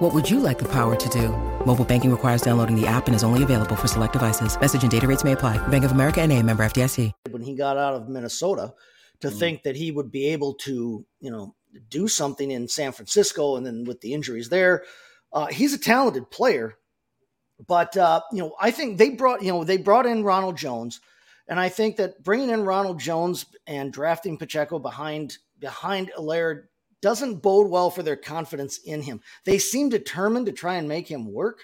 What 0.00 0.14
would 0.14 0.30
you 0.30 0.40
like 0.40 0.58
the 0.58 0.68
power 0.68 0.96
to 0.96 1.08
do? 1.10 1.28
Mobile 1.66 1.84
banking 1.84 2.10
requires 2.10 2.40
downloading 2.40 2.74
the 2.74 2.86
app 2.86 3.06
and 3.06 3.14
is 3.14 3.22
only 3.22 3.42
available 3.42 3.76
for 3.76 3.86
select 3.86 4.14
devices. 4.14 4.58
Message 4.58 4.80
and 4.80 4.90
data 4.90 5.06
rates 5.06 5.24
may 5.24 5.32
apply. 5.32 5.58
Bank 5.68 5.84
of 5.84 5.92
America 5.92 6.22
and 6.22 6.32
a 6.32 6.42
member 6.42 6.64
FDIC. 6.64 7.12
When 7.28 7.42
he 7.42 7.54
got 7.54 7.76
out 7.76 7.92
of 7.92 8.08
Minnesota 8.08 8.72
to 9.20 9.28
Mm-hmm. 9.28 9.38
think 9.38 9.62
that 9.64 9.76
he 9.76 9.90
would 9.90 10.10
be 10.10 10.28
able 10.28 10.54
to, 10.54 11.04
you 11.20 11.30
know, 11.30 11.54
do 11.90 12.08
something 12.08 12.50
in 12.50 12.66
San 12.66 12.92
Francisco 12.92 13.56
and 13.56 13.66
then 13.66 13.84
with 13.84 14.00
the 14.00 14.14
injuries 14.14 14.48
there, 14.48 14.84
uh, 15.34 15.48
he's 15.48 15.74
a 15.74 15.78
talented 15.78 16.30
player. 16.30 16.78
But, 17.68 17.94
uh, 17.94 18.22
you 18.32 18.38
know, 18.38 18.54
I 18.58 18.70
think 18.70 18.96
they 18.96 19.10
brought, 19.10 19.42
you 19.42 19.52
know, 19.52 19.64
they 19.64 19.76
brought 19.76 20.06
in 20.06 20.24
Ronald 20.24 20.56
Jones. 20.56 21.02
And 21.46 21.60
I 21.60 21.68
think 21.68 21.96
that 21.96 22.24
bringing 22.24 22.48
in 22.48 22.64
Ronald 22.64 23.00
Jones 23.00 23.44
and 23.66 23.92
drafting 23.92 24.38
Pacheco 24.38 24.78
behind 24.78 25.36
behind 25.58 26.10
Helaire 26.16 26.68
doesn't 27.02 27.42
bode 27.42 27.70
well 27.70 27.90
for 27.90 28.02
their 28.02 28.16
confidence 28.16 28.78
in 28.78 29.02
him. 29.02 29.20
They 29.44 29.58
seem 29.58 29.88
determined 29.88 30.46
to 30.46 30.52
try 30.52 30.76
and 30.76 30.88
make 30.88 31.08
him 31.08 31.32
work. 31.32 31.60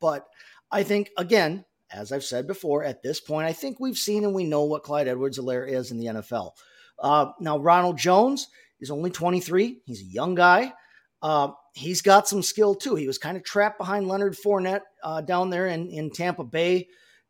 But 0.00 0.26
I 0.70 0.82
think, 0.82 1.10
again, 1.16 1.64
as 1.90 2.12
I've 2.12 2.24
said 2.24 2.46
before, 2.46 2.84
at 2.84 3.02
this 3.02 3.20
point, 3.20 3.46
I 3.46 3.52
think 3.52 3.78
we've 3.78 3.96
seen 3.96 4.24
and 4.24 4.34
we 4.34 4.44
know 4.44 4.64
what 4.64 4.82
Clyde 4.82 5.08
Edwards 5.08 5.38
Helaire 5.38 5.68
is 5.68 5.90
in 5.90 5.98
the 5.98 6.06
NFL. 6.06 6.52
Uh, 6.98 7.32
now, 7.40 7.58
Ronald 7.58 7.98
Jones 7.98 8.48
is 8.80 8.90
only 8.90 9.10
23. 9.10 9.80
He's 9.84 10.02
a 10.02 10.06
young 10.06 10.34
guy. 10.34 10.72
Uh, 11.22 11.52
he's 11.74 12.02
got 12.02 12.28
some 12.28 12.42
skill 12.42 12.74
too. 12.74 12.94
He 12.94 13.06
was 13.06 13.18
kind 13.18 13.36
of 13.36 13.44
trapped 13.44 13.78
behind 13.78 14.08
Leonard 14.08 14.34
Fournette 14.34 14.82
uh, 15.02 15.20
down 15.20 15.50
there 15.50 15.66
in, 15.66 15.88
in 15.88 16.10
Tampa 16.10 16.44
Bay 16.44 16.88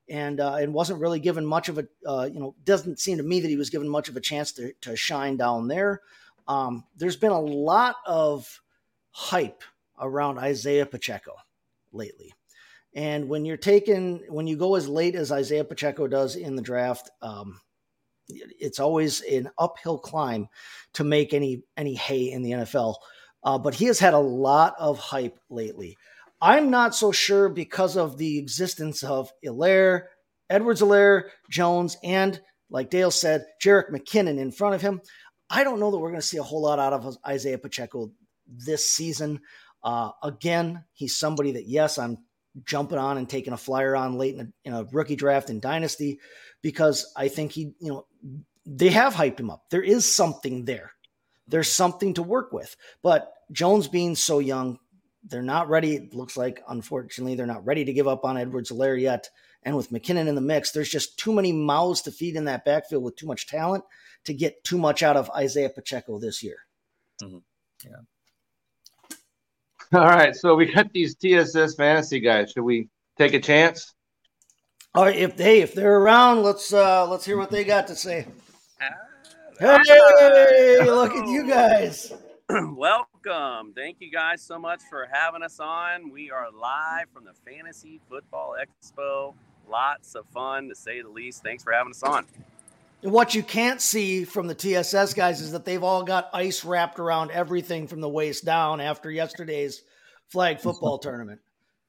and 0.09 0.41
uh, 0.41 0.55
and 0.55 0.73
wasn't 0.73 1.01
really 1.01 1.19
given 1.19 1.45
much 1.45 1.69
of 1.69 1.79
a 1.79 1.87
uh, 2.07 2.29
you 2.33 2.39
know 2.39 2.55
doesn't 2.65 3.01
seem 3.01 3.17
to 3.17 3.23
me 3.23 3.41
that 3.41 3.49
he 3.49 3.57
was 3.57 3.71
given 3.71 3.89
much 3.89 4.09
of 4.09 4.17
a 4.17 4.21
chance 4.21 4.53
to, 4.53 4.73
to 4.83 4.97
shine 4.97 5.37
down 5.37 5.69
there. 5.69 6.01
Um, 6.49 6.85
there's 6.97 7.17
been 7.17 7.33
a 7.33 7.41
lot 7.41 7.97
of 8.07 8.61
hype 9.11 9.63
around 9.99 10.39
Isaiah 10.39 10.87
Pacheco 10.87 11.33
lately, 11.93 12.33
and 12.95 13.29
when 13.29 13.45
you're 13.45 13.57
taking 13.57 14.23
when 14.29 14.47
you 14.47 14.57
go 14.57 14.75
as 14.75 14.89
late 14.89 15.15
as 15.15 15.33
Isaiah 15.33 15.65
Pacheco 15.65 16.07
does 16.07 16.37
in 16.37 16.57
the 16.57 16.63
draft, 16.63 17.11
um, 17.23 17.61
it's 18.29 18.81
always 18.81 19.21
an 19.23 19.51
uphill 19.59 19.99
climb 19.99 20.49
to 20.95 21.05
make 21.05 21.35
any 21.35 21.63
any 21.77 21.95
hay 21.95 22.31
in 22.31 22.43
the 22.43 22.53
NFL. 22.53 22.97
Uh, 23.45 23.59
but 23.59 23.75
he 23.75 23.87
has 23.87 23.99
had 23.99 24.15
a 24.15 24.19
lot 24.19 24.75
of 24.79 24.99
hype 24.99 25.39
lately. 25.51 25.97
I'm 26.41 26.71
not 26.71 26.95
so 26.95 27.13
sure 27.13 27.49
because 27.49 27.97
of 27.97 28.19
the 28.19 28.39
existence 28.39 29.03
of 29.03 29.31
Helaire, 29.45 30.07
Edwards 30.51 30.83
Helaire, 30.83 31.31
Jones, 31.51 31.97
and 32.03 32.41
like 32.69 32.91
Dale 32.91 33.11
said, 33.11 33.47
Jerick 33.63 33.91
McKinnon 33.91 34.39
in 34.39 34.51
front 34.51 34.75
of 34.75 34.83
him. 34.83 35.01
I 35.49 35.65
don't 35.65 35.81
know 35.81 35.91
that 35.91 35.99
we're 35.99 36.11
going 36.11 36.21
to 36.21 36.27
see 36.27 36.39
a 36.39 36.43
whole 36.43 36.63
lot 36.63 36.79
out 36.79 36.93
of 36.93 37.17
Isaiah 37.27 37.59
Pacheco 37.59 38.13
this 38.47 38.89
season. 38.89 39.41
Uh, 39.83 40.11
again, 40.23 40.85
he's 40.93 41.17
somebody 41.17 41.53
that, 41.53 41.67
yes, 41.67 41.99
I'm 41.99 42.19
jumping 42.65 42.99
on 42.99 43.19
and 43.19 43.29
taking 43.29 43.53
a 43.53 43.59
flyer 43.59 43.95
on 43.95 44.19
late 44.19 44.35
in 44.35 44.41
a, 44.41 44.49
in 44.65 44.73
a 44.73 44.85
rookie 44.93 45.17
draft 45.17 45.51
in 45.51 45.61
Dynasty 45.61 46.19
because 46.63 47.13
I 47.17 47.29
think 47.29 47.53
he, 47.53 47.75
you 47.81 47.93
know, 47.93 48.07
they 48.65 48.91
have 48.91 49.15
hyped 49.15 49.39
him 49.39 49.51
up. 49.51 49.65
There 49.71 49.83
is 49.83 50.13
something 50.13 50.65
there. 50.65 50.93
There's 51.47 51.71
something 51.71 52.15
to 52.15 52.23
work 52.23 52.53
with. 52.53 52.75
But 53.03 53.33
Jones 53.53 53.87
being 53.87 54.17
so 54.17 54.41
young, 54.41 54.79
they're 55.29 55.43
not 55.43 55.69
ready. 55.69 55.95
It 55.95 56.15
looks 56.15 56.37
like, 56.37 56.63
unfortunately, 56.69 57.37
they're 57.37 57.47
not 57.47 57.65
ready 57.65 57.85
to 57.85 57.93
give 57.93 58.09
up 58.09 58.25
on 58.25 58.37
Edwards 58.37 58.73
Helaire 58.73 59.01
yet. 59.01 59.29
And 59.63 59.77
with 59.77 59.91
McKinnon 59.91 60.29
in 60.29 60.35
the 60.35 60.41
mix, 60.41 60.71
there's 60.71 60.89
just 60.89 61.19
too 61.19 61.33
many 61.33 61.53
mouths 61.53 62.03
to 62.03 62.13
feed 62.13 62.37
in 62.37 62.45
that 62.45 62.65
backfield 62.65 63.03
with 63.03 63.17
too 63.17 63.27
much 63.27 63.47
talent 63.47 63.85
to 64.25 64.35
get 64.35 64.63
too 64.65 64.79
much 64.79 65.03
out 65.03 65.17
of 65.17 65.31
Isaiah 65.31 65.71
Pacheco 65.71 66.19
this 66.19 66.43
year. 66.43 66.59
Yeah. 67.21 67.97
All 69.93 70.01
right, 70.01 70.35
so 70.35 70.55
we 70.55 70.67
got 70.73 70.93
these 70.93 71.15
TSS 71.15 71.77
fantasy 71.77 72.21
guys. 72.21 72.51
Should 72.53 72.65
we 72.65 72.89
take 73.17 73.35
a 73.35 73.41
chance? 73.41 73.95
All 74.95 75.05
right, 75.05 75.17
if 75.17 75.37
they 75.37 75.61
if 75.61 75.75
they're 75.75 75.99
around, 75.99 76.43
let's 76.43 76.73
uh 76.73 77.07
let's 77.09 77.25
hear 77.25 77.37
what 77.37 77.51
they 77.51 77.65
got 77.65 77.87
to 77.89 77.95
say. 77.95 78.27
Ah, 78.81 79.79
Hey, 79.87 80.79
look 80.85 81.13
at 81.15 81.27
you 81.29 81.47
guys. 81.49 82.13
Welcome. 82.51 83.73
Thank 83.75 83.97
you 84.01 84.11
guys 84.11 84.43
so 84.43 84.59
much 84.59 84.81
for 84.91 85.09
having 85.11 85.43
us 85.43 85.61
on. 85.61 86.11
We 86.11 86.31
are 86.31 86.49
live 86.51 87.07
from 87.13 87.25
the 87.25 87.33
Fantasy 87.33 88.01
Football 88.09 88.57
Expo. 88.61 89.35
Lots 89.69 90.15
of 90.15 90.27
fun 90.29 90.69
to 90.69 90.75
say 90.75 91.03
the 91.03 91.09
least. 91.09 91.43
Thanks 91.43 91.63
for 91.65 91.73
having 91.73 91.91
us 91.91 92.03
on. 92.03 92.25
And 93.03 93.13
what 93.13 93.35
you 93.35 93.43
can't 93.43 93.81
see 93.81 94.25
from 94.25 94.47
the 94.47 94.55
TSS 94.55 95.15
guys 95.15 95.41
is 95.41 95.53
that 95.53 95.65
they've 95.65 95.83
all 95.83 96.03
got 96.03 96.31
ice 96.33 96.65
wrapped 96.65 96.99
around 96.99 97.31
everything 97.31 97.87
from 97.87 98.01
the 98.01 98.09
waist 98.09 98.45
down 98.45 98.81
after 98.81 99.11
yesterday's 99.11 99.83
flag 100.29 100.61
football 100.61 100.99
tournament. 101.03 101.41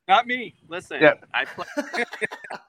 Not 0.08 0.28
me. 0.28 0.56
Listen, 0.68 1.02
Yeah. 1.02 1.14
I 1.34 1.46
play. 1.46 1.66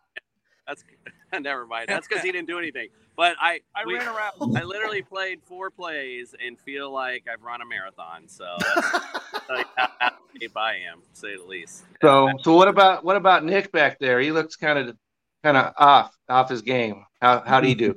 That's 0.68 0.84
never 1.40 1.66
mind. 1.66 1.86
That's 1.88 2.06
because 2.06 2.22
he 2.22 2.30
didn't 2.30 2.46
do 2.46 2.58
anything. 2.58 2.88
But 3.16 3.34
I, 3.40 3.60
I 3.74 3.84
we- 3.86 3.94
ran 3.96 4.06
around. 4.06 4.56
I 4.56 4.62
literally 4.62 5.02
played 5.02 5.40
four 5.42 5.70
plays 5.70 6.34
and 6.44 6.58
feel 6.60 6.92
like 6.92 7.24
I've 7.32 7.42
run 7.42 7.60
a 7.62 7.66
marathon. 7.66 8.28
So 8.28 8.44
that's 8.60 8.92
like 9.48 9.66
how 9.76 9.88
out 10.02 10.12
I 10.56 10.74
am, 10.90 11.00
to 11.00 11.18
say 11.18 11.36
the 11.36 11.42
least. 11.44 11.84
So, 12.02 12.30
so 12.42 12.54
what 12.54 12.68
about 12.68 13.04
what 13.04 13.16
about 13.16 13.44
Nick 13.44 13.72
back 13.72 13.98
there? 13.98 14.20
He 14.20 14.30
looks 14.30 14.54
kind 14.54 14.78
of 14.78 14.96
kind 15.42 15.56
of 15.56 15.72
off 15.76 16.14
off 16.28 16.48
his 16.50 16.62
game. 16.62 17.04
How 17.20 17.42
how'd 17.44 17.64
he 17.64 17.74
do? 17.74 17.96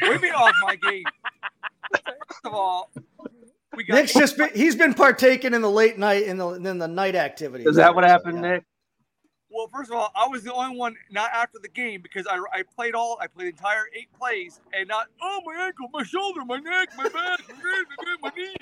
What 0.00 0.08
do 0.08 0.12
you 0.12 0.20
mean 0.20 0.32
off 0.34 0.52
my 0.62 0.76
game? 0.76 1.04
First 1.92 2.44
of 2.44 2.54
all, 2.54 2.90
we 3.74 3.82
got 3.84 3.94
Nick's 3.96 4.12
just 4.12 4.36
been 4.36 4.50
he's 4.54 4.76
been 4.76 4.94
partaking 4.94 5.52
in 5.54 5.62
the 5.62 5.70
late 5.70 5.98
night 5.98 6.24
in 6.24 6.36
the 6.36 6.48
in 6.50 6.78
the 6.78 6.86
night 6.86 7.16
activities. 7.16 7.66
Is 7.66 7.76
that 7.76 7.94
what 7.94 8.04
So, 8.04 8.08
happened, 8.08 8.42
yeah. 8.44 8.50
Nick? 8.52 8.64
Well, 9.50 9.66
first 9.68 9.90
of 9.90 9.96
all, 9.96 10.12
I 10.14 10.28
was 10.28 10.44
the 10.44 10.52
only 10.52 10.76
one 10.76 10.94
not 11.10 11.30
after 11.32 11.58
the 11.60 11.68
game 11.68 12.00
because 12.02 12.26
I, 12.26 12.38
I 12.52 12.62
played 12.62 12.94
all 12.94 13.18
I 13.20 13.26
played 13.26 13.46
the 13.46 13.50
entire 13.50 13.84
eight 13.98 14.08
plays 14.18 14.60
and 14.72 14.88
not 14.88 15.08
oh 15.20 15.40
my 15.44 15.66
ankle, 15.66 15.88
my 15.92 16.02
shoulder, 16.04 16.44
my 16.44 16.58
neck, 16.58 16.90
my 16.96 17.04
back, 17.08 17.40
my 17.48 17.54
knee, 17.56 18.16
my 18.22 18.30
knee. 18.36 18.54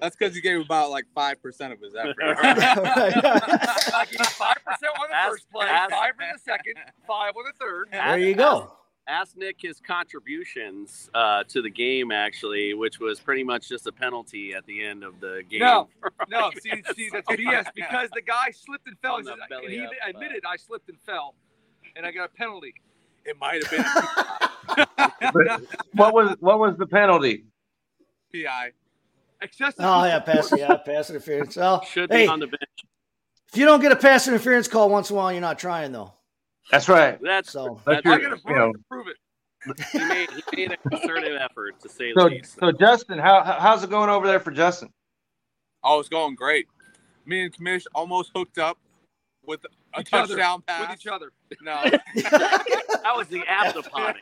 That's 0.00 0.16
because 0.16 0.34
you 0.34 0.40
gave 0.42 0.60
about 0.60 0.90
like 0.90 1.04
five 1.14 1.42
percent 1.42 1.72
of 1.74 1.80
his 1.80 1.94
effort. 1.94 2.16
I 2.22 4.06
gave 4.10 4.26
five 4.28 4.56
percent 4.64 4.92
on 5.00 5.08
the 5.10 5.14
Ask- 5.16 5.30
first 5.30 5.50
play, 5.52 5.66
ask- 5.66 5.90
five 5.90 6.14
on 6.20 6.28
the 6.32 6.38
second, 6.40 6.74
five 7.06 7.32
on 7.36 7.44
the 7.44 7.52
third. 7.64 7.88
there 7.92 8.18
you 8.18 8.34
go. 8.34 8.72
Ask 9.06 9.36
Nick 9.36 9.56
his 9.60 9.80
contributions 9.80 11.10
uh, 11.14 11.44
to 11.48 11.60
the 11.60 11.68
game, 11.68 12.10
actually, 12.10 12.72
which 12.72 12.98
was 13.00 13.20
pretty 13.20 13.44
much 13.44 13.68
just 13.68 13.86
a 13.86 13.92
penalty 13.92 14.54
at 14.54 14.64
the 14.64 14.82
end 14.82 15.04
of 15.04 15.20
the 15.20 15.42
game. 15.50 15.60
No, 15.60 15.88
no, 16.30 16.50
see, 16.58 16.70
see, 16.96 17.10
that's 17.12 17.28
BS 17.30 17.66
because 17.74 18.08
the 18.14 18.22
guy 18.22 18.50
slipped 18.50 18.86
and 18.88 18.98
fell. 19.00 19.16
On 19.16 19.22
He 19.22 19.28
said- 19.28 19.36
and 19.62 19.70
he 19.72 19.80
up, 19.84 19.90
uh, 20.06 20.08
admitted 20.10 20.44
I 20.48 20.56
slipped 20.56 20.88
and 20.88 20.98
fell, 21.04 21.34
and 21.96 22.06
I 22.06 22.12
got 22.12 22.30
a 22.30 22.36
penalty. 22.36 22.72
it 23.26 23.36
might 23.38 23.62
have 23.62 23.70
been 23.70 23.84
What 25.92 26.14
was 26.14 26.36
what 26.40 26.58
was 26.58 26.76
the 26.78 26.86
penalty? 26.86 27.44
PI. 28.32 28.70
Excessive. 29.42 29.80
Oh 29.80 30.04
yeah, 30.04 30.20
pass 30.20 30.50
yeah, 30.56 30.76
pass 30.78 31.10
interference. 31.10 31.56
Well, 31.56 31.82
Should 31.84 32.10
hey, 32.10 32.24
be 32.24 32.28
on 32.28 32.40
the 32.40 32.46
bench. 32.46 32.62
if 33.52 33.58
you 33.58 33.66
don't 33.66 33.80
get 33.82 33.92
a 33.92 33.96
pass 33.96 34.26
interference 34.26 34.66
call 34.66 34.88
once 34.88 35.10
in 35.10 35.16
a 35.16 35.18
while, 35.18 35.30
you're 35.30 35.42
not 35.42 35.58
trying 35.58 35.92
though. 35.92 36.14
That's 36.70 36.88
right. 36.88 37.18
That's 37.22 37.50
So 37.52 37.80
That's 37.86 38.02
that's 38.04 38.06
I 38.06 38.18
true. 38.18 38.28
got 38.30 38.36
to 38.42 38.48
You 38.48 38.56
know. 38.56 38.72
prove 38.88 39.06
it. 39.08 39.16
he 39.92 39.98
made 40.04 40.28
he 40.30 40.42
made 40.56 40.72
a 40.72 40.76
concerted 40.88 41.36
effort 41.40 41.80
to 41.80 41.88
say 41.88 42.12
the 42.12 42.20
So 42.20 42.26
least. 42.26 42.56
so 42.60 42.72
Justin, 42.72 43.18
how 43.18 43.42
how- 43.42 43.58
how's 43.60 43.82
it 43.84 43.90
going 43.90 44.10
over 44.10 44.26
there 44.26 44.40
for 44.40 44.50
Justin? 44.50 44.90
Oh, 45.82 46.00
it's 46.00 46.08
going 46.08 46.34
great. 46.34 46.66
Me 47.26 47.42
and 47.44 47.52
Kamish 47.52 47.86
almost 47.94 48.30
hooked 48.34 48.58
up 48.58 48.78
with 49.46 49.60
a 49.94 50.00
Each 50.00 50.12
other. 50.12 50.36
touchdown 50.36 50.62
with 50.80 50.90
each 50.98 51.06
other. 51.06 51.30
No. 51.62 51.82
that 52.14 53.12
was 53.14 53.28
the 53.28 53.42
after 53.46 53.82
party. 53.82 54.20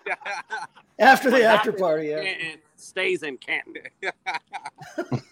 after 0.98 1.30
the 1.30 1.44
after 1.44 1.72
party, 1.72 2.08
yeah. 2.08 2.16
It 2.18 2.60
stays 2.76 3.22
in 3.22 3.36
Canton. 3.38 3.74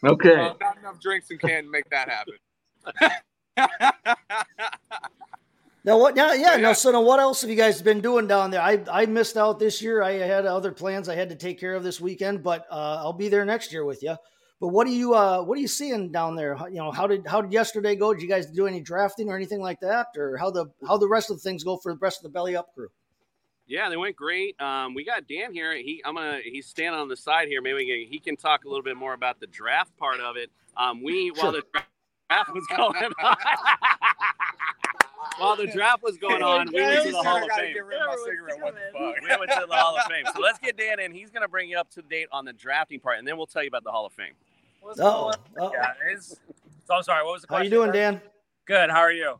Okay. 0.04 0.34
Uh, 0.34 0.54
not 0.60 0.78
enough 0.78 0.98
drinks 1.00 1.30
in 1.30 1.38
Canton 1.38 1.64
to 1.66 1.70
make 1.70 1.88
that 1.90 2.08
happen. 2.08 2.34
Now 5.84 5.98
what? 5.98 6.14
Now, 6.14 6.32
yeah. 6.32 6.52
Yeah. 6.52 6.56
No. 6.58 6.72
So 6.74 6.90
now, 6.90 7.00
what 7.02 7.20
else 7.20 7.40
have 7.40 7.50
you 7.50 7.56
guys 7.56 7.80
been 7.80 8.00
doing 8.00 8.26
down 8.26 8.50
there? 8.50 8.60
I 8.60 8.82
I 8.90 9.06
missed 9.06 9.36
out 9.36 9.58
this 9.58 9.80
year. 9.80 10.02
I 10.02 10.12
had 10.12 10.44
other 10.46 10.72
plans 10.72 11.08
I 11.08 11.14
had 11.14 11.30
to 11.30 11.36
take 11.36 11.58
care 11.58 11.74
of 11.74 11.82
this 11.82 12.00
weekend, 12.00 12.42
but 12.42 12.66
uh, 12.70 12.96
I'll 12.98 13.12
be 13.14 13.28
there 13.28 13.44
next 13.44 13.72
year 13.72 13.84
with 13.84 14.02
you. 14.02 14.16
But 14.60 14.68
what 14.68 14.86
do 14.86 14.92
you 14.92 15.14
uh 15.14 15.42
what 15.42 15.56
are 15.56 15.60
you 15.60 15.68
seeing 15.68 16.12
down 16.12 16.36
there? 16.36 16.54
How- 16.54 16.66
You 16.66 16.76
know, 16.76 16.90
how 16.90 17.06
did 17.06 17.26
how 17.26 17.40
did 17.40 17.50
yesterday 17.52 17.96
go? 17.96 18.12
Did 18.12 18.20
you 18.22 18.28
guys 18.28 18.46
do 18.50 18.66
any 18.66 18.80
drafting 18.82 19.30
or 19.30 19.36
anything 19.36 19.60
like 19.62 19.80
that, 19.80 20.08
or 20.18 20.36
how 20.36 20.50
the 20.50 20.66
how 20.86 20.98
the 20.98 21.08
rest 21.08 21.30
of 21.30 21.36
the 21.38 21.40
things 21.42 21.64
go 21.64 21.78
for 21.78 21.92
the 21.94 21.98
rest 21.98 22.18
of 22.18 22.24
the 22.24 22.28
belly 22.30 22.56
up 22.56 22.74
crew? 22.74 22.88
Yeah, 23.66 23.88
they 23.88 23.96
went 23.96 24.16
great. 24.16 24.60
Um, 24.60 24.94
we 24.94 25.04
got 25.04 25.28
Dan 25.28 25.52
here. 25.54 25.74
He, 25.76 26.02
I'm 26.04 26.14
gonna. 26.16 26.40
He's 26.44 26.66
standing 26.66 27.00
on 27.00 27.08
the 27.08 27.16
side 27.16 27.48
here. 27.48 27.62
Maybe 27.62 28.06
he 28.10 28.18
can 28.18 28.36
talk 28.36 28.64
a 28.64 28.68
little 28.68 28.82
bit 28.82 28.96
more 28.96 29.14
about 29.14 29.40
the 29.40 29.46
draft 29.46 29.96
part 29.96 30.20
of 30.20 30.36
it. 30.36 30.50
Um, 30.76 31.02
we 31.02 31.30
while 31.30 31.52
the 31.52 31.62
draft 31.72 31.86
was 32.52 32.66
going 32.76 33.12
on, 33.22 33.36
while 35.38 35.56
the 35.56 35.66
draft 35.66 36.02
was 36.02 36.16
going 36.16 36.42
on, 36.42 36.68
we 36.72 36.80
went 36.80 37.04
to 37.04 37.10
the 37.12 37.22
Hall 37.22 37.42
of 37.42 37.50
Fame. 37.52 37.74
We 37.74 39.36
went 39.36 39.50
to 39.50 39.66
the 39.68 39.74
Hall 39.74 39.96
of 39.96 40.04
Fame. 40.04 40.24
So 40.34 40.40
let's 40.40 40.58
get 40.58 40.76
Dan 40.76 41.00
in. 41.00 41.12
He's 41.12 41.30
gonna 41.30 41.48
bring 41.48 41.68
you 41.68 41.78
up 41.78 41.90
to 41.90 42.02
date 42.02 42.28
on 42.32 42.44
the 42.44 42.52
drafting 42.52 43.00
part, 43.00 43.18
and 43.18 43.26
then 43.26 43.36
we'll 43.36 43.46
tell 43.46 43.62
you 43.62 43.68
about 43.68 43.84
the 43.84 43.90
Hall 43.90 44.06
of 44.06 44.12
Fame. 44.12 44.34
Oh, 44.82 45.32
Yeah, 45.58 45.62
oh. 45.62 45.72
it's, 46.10 46.36
so 46.86 46.94
I'm 46.94 47.02
sorry. 47.02 47.24
What 47.24 47.32
was 47.32 47.42
the 47.42 47.54
how 47.54 47.62
you 47.62 47.70
doing, 47.70 47.92
Dan? 47.92 48.20
Good. 48.64 48.90
How 48.90 49.00
are 49.00 49.12
you? 49.12 49.38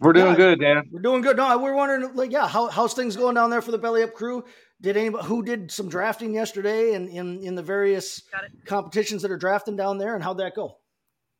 We're 0.00 0.12
doing 0.12 0.30
Yeah. 0.32 0.36
good, 0.36 0.60
Dan. 0.60 0.88
We're 0.90 1.00
doing 1.02 1.20
good. 1.20 1.36
No, 1.36 1.56
we're 1.58 1.74
wondering, 1.74 2.14
like, 2.16 2.32
yeah, 2.32 2.48
how, 2.48 2.68
how's 2.68 2.94
things 2.94 3.16
going 3.16 3.34
down 3.34 3.50
there 3.50 3.60
for 3.62 3.70
the 3.70 3.78
Belly 3.78 4.02
Up 4.02 4.14
crew? 4.14 4.44
Did 4.80 4.96
anybody 4.96 5.26
who 5.26 5.42
did 5.42 5.70
some 5.70 5.88
drafting 5.90 6.32
yesterday 6.34 6.94
and 6.94 7.08
in, 7.10 7.42
in 7.44 7.54
the 7.54 7.62
various 7.62 8.22
competitions 8.64 9.20
that 9.22 9.30
are 9.30 9.36
drafting 9.36 9.76
down 9.76 9.98
there, 9.98 10.14
and 10.14 10.24
how'd 10.24 10.38
that 10.38 10.54
go? 10.56 10.78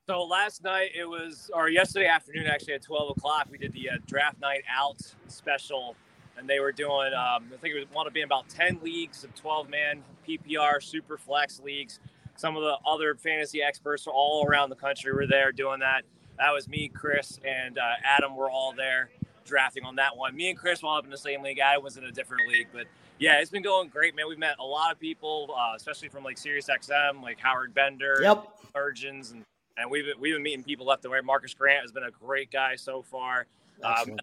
So 0.09 0.25
last 0.25 0.65
night 0.65 0.91
it 0.97 1.05
was, 1.05 1.51
or 1.55 1.69
yesterday 1.69 2.07
afternoon 2.07 2.47
actually 2.47 2.75
at 2.75 2.83
12 2.83 3.11
o'clock, 3.17 3.47
we 3.51 3.59
did 3.59 3.73
the 3.73 3.91
uh, 3.91 3.93
draft 4.07 4.41
night 4.41 4.63
out 4.69 5.01
special, 5.29 5.95
and 6.37 6.49
they 6.49 6.59
were 6.59 6.73
doing, 6.73 7.13
um, 7.15 7.45
I 7.53 7.57
think 7.61 7.75
it 7.75 7.79
was 7.79 7.87
want 7.95 8.09
to 8.09 8.13
be 8.13 8.23
about 8.23 8.49
10 8.49 8.81
leagues 8.83 9.23
of 9.25 9.35
12 9.35 9.69
man 9.69 10.03
PPR 10.27 10.83
super 10.83 11.17
flex 11.17 11.61
leagues. 11.61 12.01
Some 12.37 12.57
of 12.57 12.63
the 12.63 12.77
other 12.87 13.15
fantasy 13.15 13.63
experts 13.63 14.05
from 14.05 14.15
all 14.17 14.45
around 14.47 14.71
the 14.71 14.77
country 14.77 15.13
were 15.13 15.27
there 15.27 15.53
doing 15.53 15.81
that. 15.81 16.03
That 16.39 16.51
was 16.53 16.67
me, 16.69 16.89
Chris, 16.89 17.39
and 17.47 17.79
uh, 17.79 17.83
Adam 18.03 18.35
were 18.35 18.51
all 18.51 18.73
there 18.73 19.11
drafting 19.45 19.85
on 19.85 19.97
that 19.97 20.17
one. 20.17 20.35
Me 20.35 20.49
and 20.51 20.59
Chris 20.59 20.83
wound 20.83 20.99
up 20.99 21.05
in 21.05 21.11
the 21.11 21.19
same 21.19 21.43
league. 21.43 21.61
I 21.61 21.77
was 21.79 21.97
in 21.99 22.05
a 22.05 22.11
different 22.13 22.49
league, 22.49 22.69
but 22.73 22.87
yeah, 23.19 23.41
it's 23.41 23.51
been 23.51 23.63
going 23.63 23.89
great, 23.91 24.17
man. 24.17 24.27
We've 24.29 24.39
met 24.39 24.57
a 24.59 24.65
lot 24.65 24.91
of 24.91 24.99
people, 24.99 25.55
uh, 25.57 25.75
especially 25.77 26.09
from 26.09 26.25
like 26.25 26.37
SiriusXM, 26.37 27.23
like 27.23 27.39
Howard 27.39 27.75
Bender, 27.75 28.19
Yep. 28.23 28.47
surgeons, 28.73 29.33
and 29.33 29.45
and 29.77 29.91
we've 29.91 30.05
been, 30.05 30.21
we've 30.21 30.35
been 30.35 30.43
meeting 30.43 30.65
people 30.65 30.87
left 30.87 31.05
and 31.05 31.13
right. 31.13 31.25
Marcus 31.25 31.55
Grant 31.55 31.83
has 31.83 31.93
been 31.93 32.05
a 32.05 32.11
great 32.11 32.51
guy 32.51 32.77
so 32.77 33.03
far. 33.03 33.47
Um, 33.83 34.17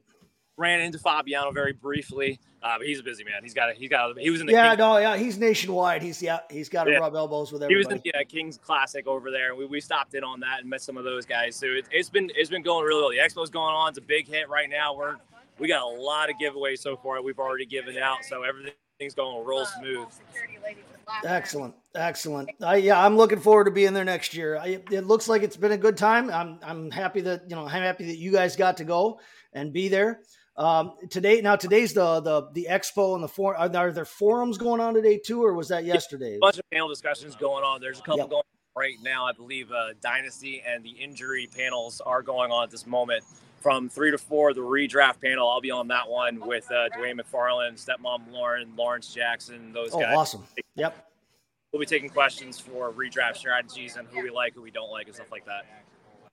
ran 0.57 0.81
into 0.81 0.97
Fabiano 0.99 1.51
very 1.51 1.73
briefly, 1.73 2.39
uh, 2.63 2.77
but 2.79 2.87
he's 2.87 2.99
a 2.99 3.03
busy 3.03 3.23
man. 3.23 3.43
He's 3.43 3.53
got 3.53 3.69
a, 3.71 3.73
he's 3.73 3.89
got 3.89 4.17
a, 4.17 4.19
he 4.19 4.29
was 4.29 4.41
in 4.41 4.47
the 4.47 4.53
yeah, 4.53 4.69
Kings, 4.69 4.79
no, 4.79 4.97
yeah, 4.97 5.15
he's 5.15 5.37
nationwide. 5.37 6.01
He's 6.01 6.21
yeah, 6.21 6.39
he's 6.49 6.69
got 6.69 6.85
to 6.85 6.91
Yeah. 6.91 6.97
rub 6.97 7.15
elbows 7.15 7.51
with 7.51 7.61
he 7.67 7.75
was 7.75 7.85
everybody. 7.85 8.09
in 8.09 8.11
the 8.13 8.21
uh, 8.21 8.23
Kings 8.27 8.57
Classic 8.57 9.05
over 9.07 9.31
there. 9.31 9.55
We, 9.55 9.65
we 9.65 9.79
stopped 9.81 10.15
in 10.15 10.23
on 10.23 10.39
that 10.41 10.61
and 10.61 10.69
met 10.69 10.81
some 10.81 10.97
of 10.97 11.03
those 11.03 11.25
guys. 11.25 11.55
So 11.55 11.67
it, 11.67 11.85
it's 11.91 12.09
been 12.09 12.31
it's 12.35 12.49
been 12.49 12.63
going 12.63 12.85
really 12.85 13.01
well. 13.01 13.11
The 13.11 13.17
expo's 13.19 13.49
going 13.49 13.73
on. 13.73 13.89
It's 13.89 13.97
a 13.99 14.01
big 14.01 14.27
hit 14.27 14.49
right 14.49 14.69
now. 14.69 14.95
We're 14.95 15.17
we 15.59 15.67
got 15.67 15.83
a 15.83 16.01
lot 16.01 16.29
of 16.29 16.35
giveaways 16.37 16.79
so 16.79 16.97
far. 16.97 17.21
We've 17.21 17.39
already 17.39 17.65
given 17.65 17.97
out, 17.97 18.23
so 18.25 18.43
everything's 18.99 19.13
going 19.13 19.45
real 19.45 19.65
smooth. 19.65 20.07
Excellent, 21.23 21.75
excellent. 21.95 22.49
I, 22.61 22.77
yeah, 22.77 23.03
I'm 23.03 23.15
looking 23.15 23.39
forward 23.39 23.65
to 23.65 23.71
being 23.71 23.93
there 23.93 24.03
next 24.03 24.33
year. 24.33 24.57
I, 24.57 24.81
it 24.91 25.05
looks 25.05 25.27
like 25.29 25.43
it's 25.43 25.55
been 25.57 25.71
a 25.71 25.77
good 25.77 25.97
time. 25.97 26.29
I'm 26.31 26.59
I'm 26.63 26.91
happy 26.91 27.21
that 27.21 27.43
you 27.49 27.55
know 27.55 27.65
I'm 27.65 27.81
happy 27.81 28.07
that 28.07 28.17
you 28.17 28.31
guys 28.31 28.55
got 28.55 28.77
to 28.77 28.83
go 28.83 29.19
and 29.53 29.71
be 29.71 29.87
there. 29.87 30.21
Um, 30.57 30.93
today, 31.11 31.41
now 31.41 31.55
today's 31.55 31.93
the 31.93 32.19
the 32.21 32.49
the 32.53 32.67
expo 32.69 33.13
and 33.15 33.23
the 33.23 33.27
forum. 33.27 33.55
Are, 33.61 33.69
there- 33.69 33.87
are 33.87 33.91
there 33.91 34.05
forums 34.05 34.57
going 34.57 34.81
on 34.81 34.95
today 34.95 35.19
too, 35.23 35.43
or 35.43 35.53
was 35.53 35.67
that 35.69 35.85
yesterday? 35.85 36.35
A 36.35 36.39
bunch 36.39 36.57
of 36.57 36.69
panel 36.71 36.89
discussions 36.89 37.35
going 37.35 37.63
on. 37.63 37.79
There's 37.79 37.99
a 37.99 38.01
couple 38.01 38.17
Yep. 38.21 38.29
going 38.29 38.39
on 38.75 38.81
right 38.81 38.95
now. 39.03 39.25
I 39.25 39.31
believe 39.31 39.71
uh, 39.71 39.89
Dynasty 40.01 40.63
and 40.67 40.83
the 40.83 40.89
injury 40.89 41.47
panels 41.55 42.01
are 42.01 42.21
going 42.23 42.51
on 42.51 42.63
at 42.63 42.71
this 42.71 42.85
moment. 42.87 43.23
From 43.61 43.89
three 43.89 44.11
to 44.11 44.17
four, 44.17 44.53
the 44.53 44.61
redraft 44.61 45.19
panel. 45.21 45.49
I'll 45.49 45.61
be 45.61 45.71
on 45.71 45.87
that 45.89 46.07
one 46.07 46.39
with 46.45 46.69
uh, 46.71 46.89
Dwain 46.97 47.19
McFarland, 47.19 47.83
Stepmom 47.83 48.31
Lauren, 48.31 48.71
Lawrence 48.77 49.13
Jackson, 49.13 49.73
those 49.73 49.89
Oh, 49.93 49.99
guys. 49.99 50.15
awesome. 50.15 50.43
Yep. 50.75 50.95
We'll 51.73 51.79
be 51.79 51.85
taking 51.85 52.09
questions 52.09 52.59
for 52.59 52.91
redraft 52.91 53.37
strategies 53.37 53.97
and 53.97 54.07
who 54.09 54.21
we 54.21 54.29
like, 54.29 54.53
who 54.53 54.61
we 54.61 54.71
don't 54.71 54.91
like, 54.91 55.07
and 55.07 55.15
stuff 55.15 55.31
like 55.31 55.45
that. 55.45 55.65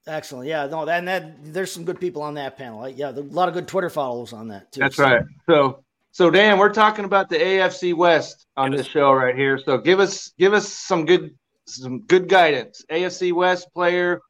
Excellent. 0.07 0.47
Yeah, 0.47 0.67
no, 0.67 0.87
and 0.87 1.09
that 1.09 1.53
there's 1.53 1.73
some 1.73 1.85
good 1.85 1.99
people 1.99 2.21
on 2.23 2.35
that 2.35 2.59
panel. 2.59 2.79
Like, 2.81 2.99
Yeah, 2.99 3.11
there, 3.11 3.25
a 3.25 3.27
lot 3.27 3.49
of 3.49 3.55
good 3.55 3.67
Twitter 3.67 3.89
followers 3.91 4.33
on 4.35 4.49
that 4.49 4.71
too. 4.71 4.81
That's 4.81 4.97
So- 4.97 5.03
right. 5.05 5.23
So, 5.49 5.83
so 6.13 6.31
Dan, 6.31 6.59
we're 6.59 6.73
talking 6.73 7.07
about 7.07 7.31
the 7.31 7.39
AFC 7.39 7.95
West 7.95 8.47
on 8.57 8.71
this 8.71 8.87
show 8.87 9.13
right 9.13 9.35
here. 9.35 9.59
So, 9.59 9.79
give 9.79 9.99
us 10.01 10.31
give 10.39 10.53
us 10.53 10.69
some 10.69 11.07
good 11.07 11.35
some 11.67 12.01
good 12.03 12.29
guidance. 12.29 12.85
AFC 12.91 13.33
West 13.33 13.73
player, 13.73 14.21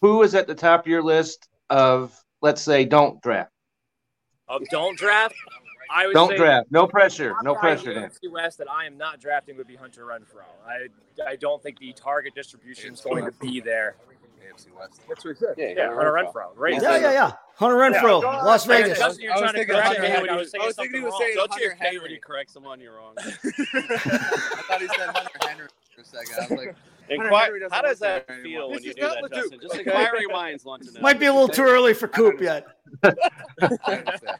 who 0.00 0.22
is 0.22 0.34
at 0.34 0.46
the 0.46 0.54
top 0.54 0.80
of 0.80 0.86
your 0.86 1.02
list 1.02 1.46
of 1.68 2.18
let's 2.42 2.62
say 2.62 2.84
don't 2.84 3.20
draft, 3.22 3.50
Um, 4.48 4.62
don't 4.70 4.96
draft. 4.98 5.34
I 5.92 6.06
would 6.06 6.12
don't 6.14 6.28
say 6.30 6.36
draft, 6.36 6.68
no 6.70 6.86
pressure, 6.86 7.34
no 7.42 7.54
top 7.54 7.62
guy 7.62 7.70
in 7.72 7.76
pressure. 7.78 7.94
the 7.94 8.00
NFC 8.06 8.30
West 8.32 8.58
that 8.58 8.70
I 8.70 8.86
am 8.86 8.96
not 8.96 9.20
drafting 9.20 9.56
would 9.56 9.66
be 9.66 9.74
Hunter 9.76 10.04
Renfrow. 10.04 10.44
I 10.66 10.86
I 11.26 11.36
don't 11.36 11.60
think 11.62 11.78
the 11.80 11.92
target 11.92 12.34
distribution 12.34 12.94
is 12.94 13.00
going 13.00 13.24
to 13.24 13.32
be 13.32 13.60
there. 13.60 13.96
AFC 14.40 14.66
West. 14.78 15.00
That's 15.08 15.24
what 15.24 15.36
he 15.36 15.44
said. 15.44 15.54
Yeah, 15.76 15.88
Hunter 15.94 16.12
Renfrow. 16.12 16.50
Right. 16.56 16.80
Yeah, 16.80 16.96
yeah, 16.96 17.12
yeah. 17.12 17.32
Hunter 17.56 17.76
Renfrow, 17.76 18.22
Las 18.22 18.66
Like, 18.66 18.84
Vegas. 18.84 18.98
Justin, 18.98 19.24
you're 19.24 19.32
I 19.36 19.40
was 19.40 19.50
to 19.50 19.56
thinking 19.58 19.76
Hunter 19.76 20.00
me 20.02 20.08
Henry. 20.08 20.20
when 20.28 20.30
I 20.30 20.36
was 20.36 20.54
I 20.54 20.66
was 20.66 20.76
thinking 20.76 21.00
he 21.00 21.04
was 21.04 21.14
saying 21.18 21.32
Don't 21.34 21.54
you 21.56 21.68
Hunter 21.70 21.84
hate 21.84 22.02
when 22.02 22.10
you 22.12 22.20
correct 22.20 22.50
someone 22.52 22.80
you're 22.80 22.96
wrong? 22.96 23.14
I 23.18 23.20
thought 23.30 24.80
he 24.80 24.88
said 24.88 25.08
Hunter 25.14 25.38
Henry 25.46 25.68
for 25.94 26.00
a 26.00 26.04
second. 26.04 26.34
I 26.36 26.40
was 26.42 26.50
like, 26.66 26.76
Inquire, 27.10 27.68
how 27.70 27.82
does 27.82 27.98
that 27.98 28.26
feel 28.28 28.36
anymore. 28.44 28.68
when 28.68 28.76
This 28.76 28.84
you 28.84 28.90
is 28.90 28.96
do 28.96 29.02
not 29.02 29.14
that, 29.14 29.22
Leduc, 29.24 29.38
Justin? 29.42 29.60
Just 29.60 29.74
okay? 29.74 29.82
inquiring 29.82 30.28
minds 30.30 30.64
want 30.64 30.82
to 30.84 30.92
know. 30.92 31.00
Might 31.00 31.18
be 31.18 31.26
a 31.26 31.32
little 31.32 31.48
too 31.48 31.64
early 31.64 31.92
for 31.92 32.08
Coop 32.08 32.40
yet. 32.40 32.66
I 33.02 33.12
But 33.60 33.88
understand. 33.88 34.38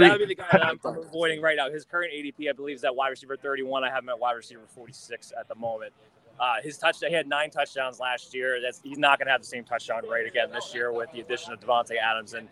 that 0.00 0.10
would 0.12 0.18
be 0.20 0.24
the 0.26 0.34
guy 0.34 0.46
that 0.52 0.64
I'm 0.66 0.80
I'm 0.84 0.98
avoiding 1.02 1.42
right 1.42 1.56
now. 1.56 1.70
His 1.70 1.84
current 1.84 2.12
ADP, 2.12 2.48
I 2.48 2.52
believe, 2.52 2.76
is 2.76 2.84
at 2.84 2.94
wide 2.94 3.08
receiver 3.10 3.36
31. 3.36 3.84
I 3.84 3.90
have 3.90 4.02
him 4.02 4.08
at 4.08 4.18
wide 4.18 4.32
receiver 4.32 4.62
46 4.74 5.32
at 5.38 5.46
the 5.48 5.54
moment. 5.54 5.92
Uh, 6.40 6.56
his 6.62 6.76
touchdown, 6.78 7.10
he 7.10 7.16
had 7.16 7.26
nine 7.26 7.50
touchdowns 7.50 8.00
last 8.00 8.34
year. 8.34 8.60
That's 8.60 8.80
he's 8.82 8.98
not 8.98 9.18
going 9.18 9.26
to 9.26 9.32
have 9.32 9.40
the 9.42 9.46
same 9.46 9.64
touchdown 9.64 10.06
rate 10.08 10.26
again 10.26 10.48
this 10.52 10.74
year 10.74 10.92
with 10.92 11.10
the 11.12 11.20
addition 11.20 11.52
of 11.52 11.60
Davante 11.60 11.96
Adams 11.96 12.34
and 12.34 12.48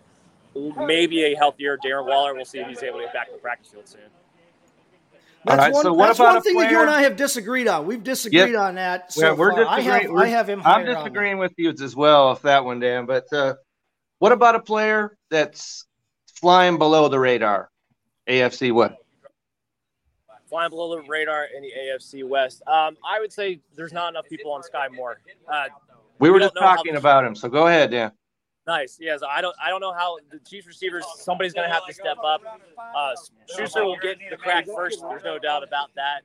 maybe 0.87 1.25
a 1.25 1.35
healthier 1.37 1.77
Darren 1.85 2.07
Waller. 2.07 2.35
We'll 2.35 2.45
see 2.45 2.59
if 2.59 2.69
he's 2.69 2.83
able 2.83 2.99
to 2.99 3.05
get 3.05 3.15
back 3.15 3.27
to 3.29 3.33
the 3.33 3.39
practice 3.39 3.73
field 3.73 3.89
soon. 3.89 4.01
That's 5.45 5.59
All 5.59 5.65
right, 5.65 5.73
one, 5.75 5.83
so 5.83 5.93
what 5.93 6.07
that's 6.07 6.19
about 6.19 6.29
one 6.29 6.37
a 6.39 6.41
thing 6.41 6.57
that 6.57 6.71
you 6.71 6.81
and 6.81 6.91
I 6.91 7.03
have 7.03 7.17
disagreed 7.17 7.69
on. 7.69 7.87
We've 7.87 8.03
disagreed 8.03 8.55
on 8.55 8.77
that. 8.77 9.13
So 9.13 9.27
Yeah, 9.27 9.33
we're 9.35 9.53
far. 9.53 9.67
I 9.67 9.81
have, 9.81 10.01
disagreeing- 10.03 10.19
I 10.23 10.27
have 10.29 10.49
him 10.49 10.61
higher 10.61 10.87
I'm 10.89 10.95
disagreeing 10.95 11.39
with 11.39 11.53
you 11.59 11.71
as 11.71 11.95
well 11.95 12.31
with 12.31 12.43
that 12.43 12.65
one, 12.65 12.81
Dan. 12.81 13.05
But 13.05 13.31
uh, 13.33 13.55
what 14.21 14.33
about 14.33 14.55
a 14.55 14.61
player 14.61 15.19
that's 15.31 15.87
flying 16.35 16.79
below 16.79 17.09
the 17.09 17.19
radar? 17.19 17.69
AFC 18.27 18.73
what? 18.73 18.97
Flying 20.49 20.71
below 20.71 20.97
the 20.97 21.03
radar 21.09 21.47
in 21.55 21.63
the 21.63 21.73
AFC 21.79 22.27
West. 22.27 22.63
Um, 22.67 22.97
I 23.05 23.21
would 23.21 23.33
say 23.33 23.61
there's 23.77 23.93
not 23.93 24.09
enough 24.11 24.27
people 24.27 24.53
on 24.53 24.63
Sky 24.63 24.89
Moore. 24.89 25.19
Uh, 25.47 25.65
We 26.21 26.31
were 26.31 26.37
We 26.37 26.41
just 26.41 26.55
talking 26.55 26.97
about 26.97 27.25
him, 27.25 27.35
so 27.35 27.49
go 27.49 27.67
ahead, 27.67 27.91
Dan. 27.91 28.13
Nice. 28.67 28.97
Yes, 28.99 29.21
I 29.29 29.43
don't. 29.43 29.55
I 29.63 29.69
don't 29.69 29.83
know 29.83 29.93
how 29.93 30.17
the 30.31 30.39
Chiefs 30.39 30.67
receivers. 30.67 31.05
Somebody's 31.19 31.53
going 31.53 31.69
to 31.69 31.75
have 31.75 31.87
to 31.87 31.93
step 31.93 32.17
up. 32.25 32.41
Uh, 32.97 33.13
Schuster 33.55 33.85
will 33.85 33.99
get 34.01 34.17
the 34.31 34.37
crack 34.37 34.65
first. 34.67 35.03
There's 35.07 35.23
no 35.23 35.39
doubt 35.39 35.63
about 35.63 35.91
that. 35.97 36.23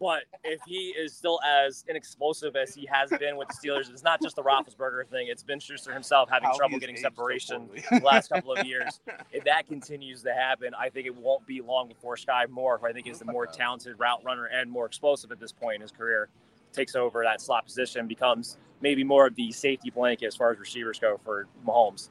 But 0.00 0.24
if 0.42 0.60
he 0.66 0.94
is 0.98 1.14
still 1.14 1.40
as 1.46 1.84
inexplosive 1.88 2.56
as 2.56 2.74
he 2.74 2.86
has 2.90 3.10
been 3.10 3.36
with 3.36 3.48
the 3.48 3.54
Steelers, 3.54 3.90
it's 3.90 4.02
not 4.02 4.20
just 4.22 4.36
the 4.36 4.42
Roethlisberger 4.42 5.06
thing. 5.08 5.28
It's 5.28 5.42
been 5.42 5.60
Schuster 5.60 5.92
himself 5.92 6.28
having 6.30 6.50
trouble 6.56 6.78
getting 6.78 6.96
so 6.96 7.02
separation 7.02 7.68
the 7.90 8.00
last 8.00 8.28
couple 8.28 8.52
of 8.54 8.66
years. 8.66 9.00
If 9.30 9.44
that 9.44 9.66
continues 9.66 10.22
to 10.22 10.32
happen, 10.32 10.72
I 10.78 10.88
think 10.88 11.06
it 11.06 11.14
won't 11.14 11.46
be 11.46 11.60
long 11.60 11.88
before 11.88 12.16
Sky 12.16 12.46
Moore, 12.50 12.78
who 12.78 12.86
I 12.86 12.92
think 12.92 13.06
is 13.06 13.18
the 13.18 13.24
more 13.26 13.46
talented 13.46 13.98
route 13.98 14.22
runner 14.24 14.46
and 14.46 14.70
more 14.70 14.86
explosive 14.86 15.30
at 15.32 15.38
this 15.38 15.52
point 15.52 15.76
in 15.76 15.80
his 15.82 15.92
career, 15.92 16.28
takes 16.72 16.96
over 16.96 17.22
that 17.22 17.40
slot 17.40 17.64
position, 17.64 18.06
becomes 18.06 18.58
maybe 18.84 19.02
more 19.02 19.26
of 19.26 19.34
the 19.34 19.50
safety 19.50 19.90
blanket 19.90 20.26
as 20.26 20.36
far 20.36 20.52
as 20.52 20.58
receivers 20.60 21.00
go 21.00 21.18
for 21.24 21.48
Mahomes. 21.66 22.10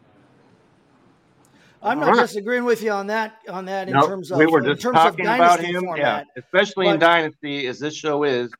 I'm 1.81 1.99
not 1.99 2.09
All 2.09 2.15
right. 2.15 2.21
disagreeing 2.21 2.63
with 2.65 2.81
you 2.81 2.91
on 2.91 3.07
that. 3.07 3.39
On 3.49 3.65
that 3.65 3.87
in 3.87 3.93
No, 3.93 4.07
terms 4.07 4.31
of 4.31 4.37
we 4.39 4.45
were 4.45 4.59
in 4.59 4.65
just 4.65 4.81
terms 4.81 4.97
of 4.97 5.03
talking 5.03 5.25
about 5.27 5.59
him, 5.59 5.83
format. 5.83 6.25
yeah, 6.35 6.41
especially 6.43 6.87
in 6.87 6.97
dynasty, 6.99 7.67
as 7.67 7.79
this 7.79 7.95
show 7.95 8.23
is. 8.23 8.51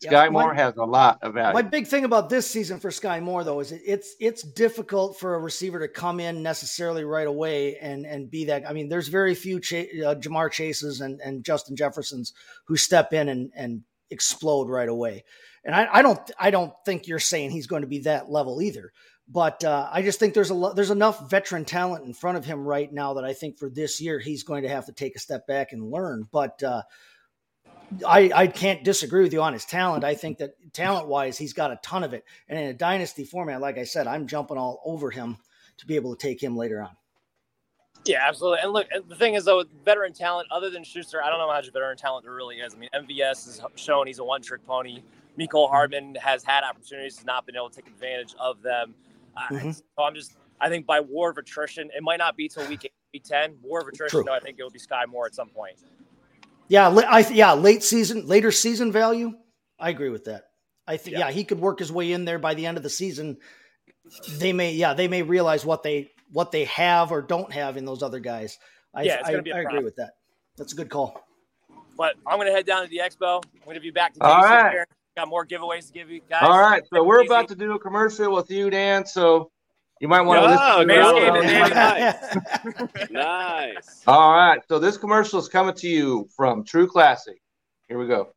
Yeah, 0.00 0.08
Sky 0.10 0.28
my- 0.30 0.42
Moore 0.42 0.54
has 0.54 0.74
a 0.76 0.84
lot 0.84 1.18
of 1.22 1.34
value. 1.34 1.54
My 1.54 1.62
big 1.62 1.86
thing 1.86 2.04
about 2.04 2.28
this 2.30 2.46
season 2.46 2.80
for 2.80 2.90
Sky 2.90 3.20
Moore, 3.20 3.44
though, 3.44 3.60
is 3.60 3.72
it, 3.72 3.82
it's 3.86 4.14
it's 4.20 4.42
difficult 4.42 5.18
for 5.18 5.34
a 5.34 5.38
receiver 5.38 5.78
to 5.78 5.88
come 5.88 6.18
in 6.18 6.42
necessarily 6.42 7.04
right 7.04 7.26
away 7.26 7.76
and 7.78 8.04
and 8.06 8.30
be 8.30 8.46
that. 8.46 8.68
I 8.68 8.72
mean, 8.72 8.88
there's 8.88 9.08
very 9.08 9.34
few 9.34 9.60
Ch- 9.60 9.74
uh, 9.74 10.14
Ja'Marr 10.16 10.50
Chases 10.50 11.00
and 11.02 11.20
and 11.22 11.44
Justin 11.44 11.76
Jeffersons 11.76 12.32
who 12.66 12.76
step 12.76 13.12
in 13.12 13.28
and 13.28 13.50
and 13.54 13.82
explode 14.10 14.68
right 14.70 14.88
away. 14.88 15.24
And 15.66 15.74
I, 15.74 15.88
I 15.92 16.02
don't 16.02 16.30
I 16.38 16.50
don't 16.50 16.72
think 16.86 17.08
you're 17.08 17.18
saying 17.18 17.50
he's 17.50 17.66
going 17.66 17.82
to 17.82 17.88
be 17.88 17.98
that 18.00 18.30
level 18.30 18.62
either. 18.62 18.92
But 19.28 19.64
uh, 19.64 19.88
I 19.92 20.02
just 20.02 20.20
think 20.20 20.32
there's 20.32 20.52
a 20.52 20.72
there's 20.74 20.90
enough 20.90 21.28
veteran 21.28 21.64
talent 21.64 22.06
in 22.06 22.14
front 22.14 22.38
of 22.38 22.44
him 22.44 22.64
right 22.64 22.90
now 22.90 23.14
that 23.14 23.24
I 23.24 23.32
think 23.32 23.58
for 23.58 23.68
this 23.68 24.00
year 24.00 24.20
he's 24.20 24.44
going 24.44 24.62
to 24.62 24.68
have 24.68 24.86
to 24.86 24.92
take 24.92 25.16
a 25.16 25.18
step 25.18 25.46
back 25.48 25.72
and 25.72 25.90
learn. 25.90 26.28
But 26.30 26.62
uh, 26.62 26.82
I, 28.06 28.30
I 28.34 28.46
can't 28.46 28.84
disagree 28.84 29.22
with 29.22 29.32
you 29.32 29.42
on 29.42 29.52
his 29.52 29.64
talent. 29.64 30.04
I 30.04 30.14
think 30.14 30.38
that 30.38 30.52
talent 30.72 31.08
wise, 31.08 31.36
he's 31.36 31.52
got 31.52 31.72
a 31.72 31.80
ton 31.82 32.04
of 32.04 32.14
it. 32.14 32.24
And 32.48 32.58
in 32.58 32.66
a 32.66 32.74
dynasty 32.74 33.24
format, 33.24 33.60
like 33.60 33.78
I 33.78 33.84
said, 33.84 34.06
I'm 34.06 34.28
jumping 34.28 34.58
all 34.58 34.80
over 34.84 35.10
him 35.10 35.36
to 35.78 35.86
be 35.86 35.96
able 35.96 36.14
to 36.14 36.20
take 36.20 36.42
him 36.42 36.56
later 36.56 36.82
on. 36.82 36.90
Yeah, 38.04 38.24
absolutely. 38.26 38.60
And 38.62 38.72
look, 38.72 38.86
the 39.08 39.16
thing 39.16 39.34
is 39.34 39.44
though, 39.44 39.64
veteran 39.84 40.12
talent 40.12 40.48
other 40.52 40.70
than 40.70 40.84
Schuster, 40.84 41.22
I 41.22 41.28
don't 41.28 41.38
know 41.38 41.48
how 41.48 41.56
much 41.56 41.72
veteran 41.72 41.96
talent 41.96 42.24
there 42.24 42.34
really 42.34 42.56
is. 42.56 42.74
I 42.74 42.78
mean, 42.78 42.90
MVS 42.94 43.46
has 43.46 43.60
shown 43.74 44.06
he's 44.06 44.20
a 44.20 44.24
one-trick 44.24 44.64
pony. 44.64 45.02
Mecole 45.38 45.68
Hardman 45.68 46.14
has 46.16 46.42
had 46.44 46.64
opportunities, 46.64 47.16
has 47.16 47.26
not 47.26 47.46
been 47.46 47.56
able 47.56 47.70
to 47.70 47.76
take 47.76 47.86
advantage 47.88 48.34
of 48.38 48.62
them. 48.62 48.94
Mm-hmm. 49.52 49.68
Uh, 49.68 49.72
so 49.72 50.02
I'm 50.02 50.14
just, 50.14 50.36
I 50.60 50.68
think 50.68 50.86
by 50.86 51.00
war 51.00 51.30
of 51.30 51.38
attrition, 51.38 51.90
it 51.94 52.02
might 52.02 52.18
not 52.18 52.36
be 52.36 52.48
till 52.48 52.66
week 52.68 52.84
eight, 52.84 52.92
week 53.12 53.24
ten. 53.24 53.56
War 53.62 53.80
of 53.80 53.88
attrition, 53.88 54.24
though, 54.24 54.34
I 54.34 54.40
think 54.40 54.58
it 54.58 54.62
will 54.62 54.70
be 54.70 54.78
Sky 54.78 55.04
Moore 55.06 55.26
at 55.26 55.34
some 55.34 55.48
point. 55.48 55.76
Yeah, 56.68 56.88
I 56.88 57.20
yeah, 57.30 57.52
late 57.52 57.82
season, 57.82 58.26
later 58.26 58.50
season 58.50 58.90
value. 58.90 59.34
I 59.78 59.90
agree 59.90 60.08
with 60.08 60.24
that. 60.24 60.48
I 60.86 60.96
think 60.96 61.16
yeah. 61.16 61.26
yeah, 61.26 61.30
he 61.32 61.44
could 61.44 61.60
work 61.60 61.78
his 61.78 61.92
way 61.92 62.12
in 62.12 62.24
there 62.24 62.38
by 62.38 62.54
the 62.54 62.66
end 62.66 62.76
of 62.76 62.82
the 62.82 62.90
season. 62.90 63.38
They 64.38 64.52
may 64.52 64.72
yeah, 64.72 64.94
they 64.94 65.08
may 65.08 65.22
realize 65.22 65.64
what 65.64 65.82
they 65.82 66.10
what 66.32 66.52
they 66.52 66.64
have 66.64 67.12
or 67.12 67.22
don't 67.22 67.52
have 67.52 67.76
in 67.76 67.84
those 67.84 68.02
other 68.02 68.20
guys. 68.20 68.58
I, 68.94 69.02
yeah, 69.02 69.22
I, 69.24 69.32
I 69.32 69.60
agree 69.60 69.84
with 69.84 69.96
that. 69.96 70.14
That's 70.56 70.72
a 70.72 70.76
good 70.76 70.88
call. 70.88 71.20
But 71.96 72.14
I'm 72.26 72.38
going 72.38 72.48
to 72.48 72.52
head 72.52 72.66
down 72.66 72.82
to 72.82 72.88
the 72.88 72.98
expo. 72.98 73.42
I'm 73.44 73.64
going 73.64 73.74
to 73.74 73.80
be 73.80 73.90
back 73.90 74.14
to 74.14 74.22
All 74.22 74.42
right. 74.42 74.70
Here. 74.70 74.86
Got 75.16 75.28
more 75.28 75.46
giveaways 75.46 75.86
to 75.86 75.92
give 75.94 76.10
you 76.10 76.20
guys. 76.28 76.42
All 76.42 76.60
right, 76.60 76.82
so 76.92 77.02
we're 77.02 77.22
easy. 77.22 77.28
about 77.28 77.48
to 77.48 77.54
do 77.54 77.72
a 77.72 77.78
commercial 77.78 78.34
with 78.34 78.50
you, 78.50 78.68
Dan. 78.68 79.06
So 79.06 79.50
you 79.98 80.08
might 80.08 80.20
want 80.20 80.42
to 80.42 80.50
listen. 80.50 80.86
nice. 81.70 83.10
nice. 83.10 84.02
All 84.06 84.36
right, 84.36 84.60
so 84.68 84.78
this 84.78 84.98
commercial 84.98 85.38
is 85.38 85.48
coming 85.48 85.74
to 85.76 85.88
you 85.88 86.28
from 86.36 86.64
True 86.64 86.86
Classic. 86.86 87.40
Here 87.88 87.98
we 87.98 88.06
go. 88.06 88.35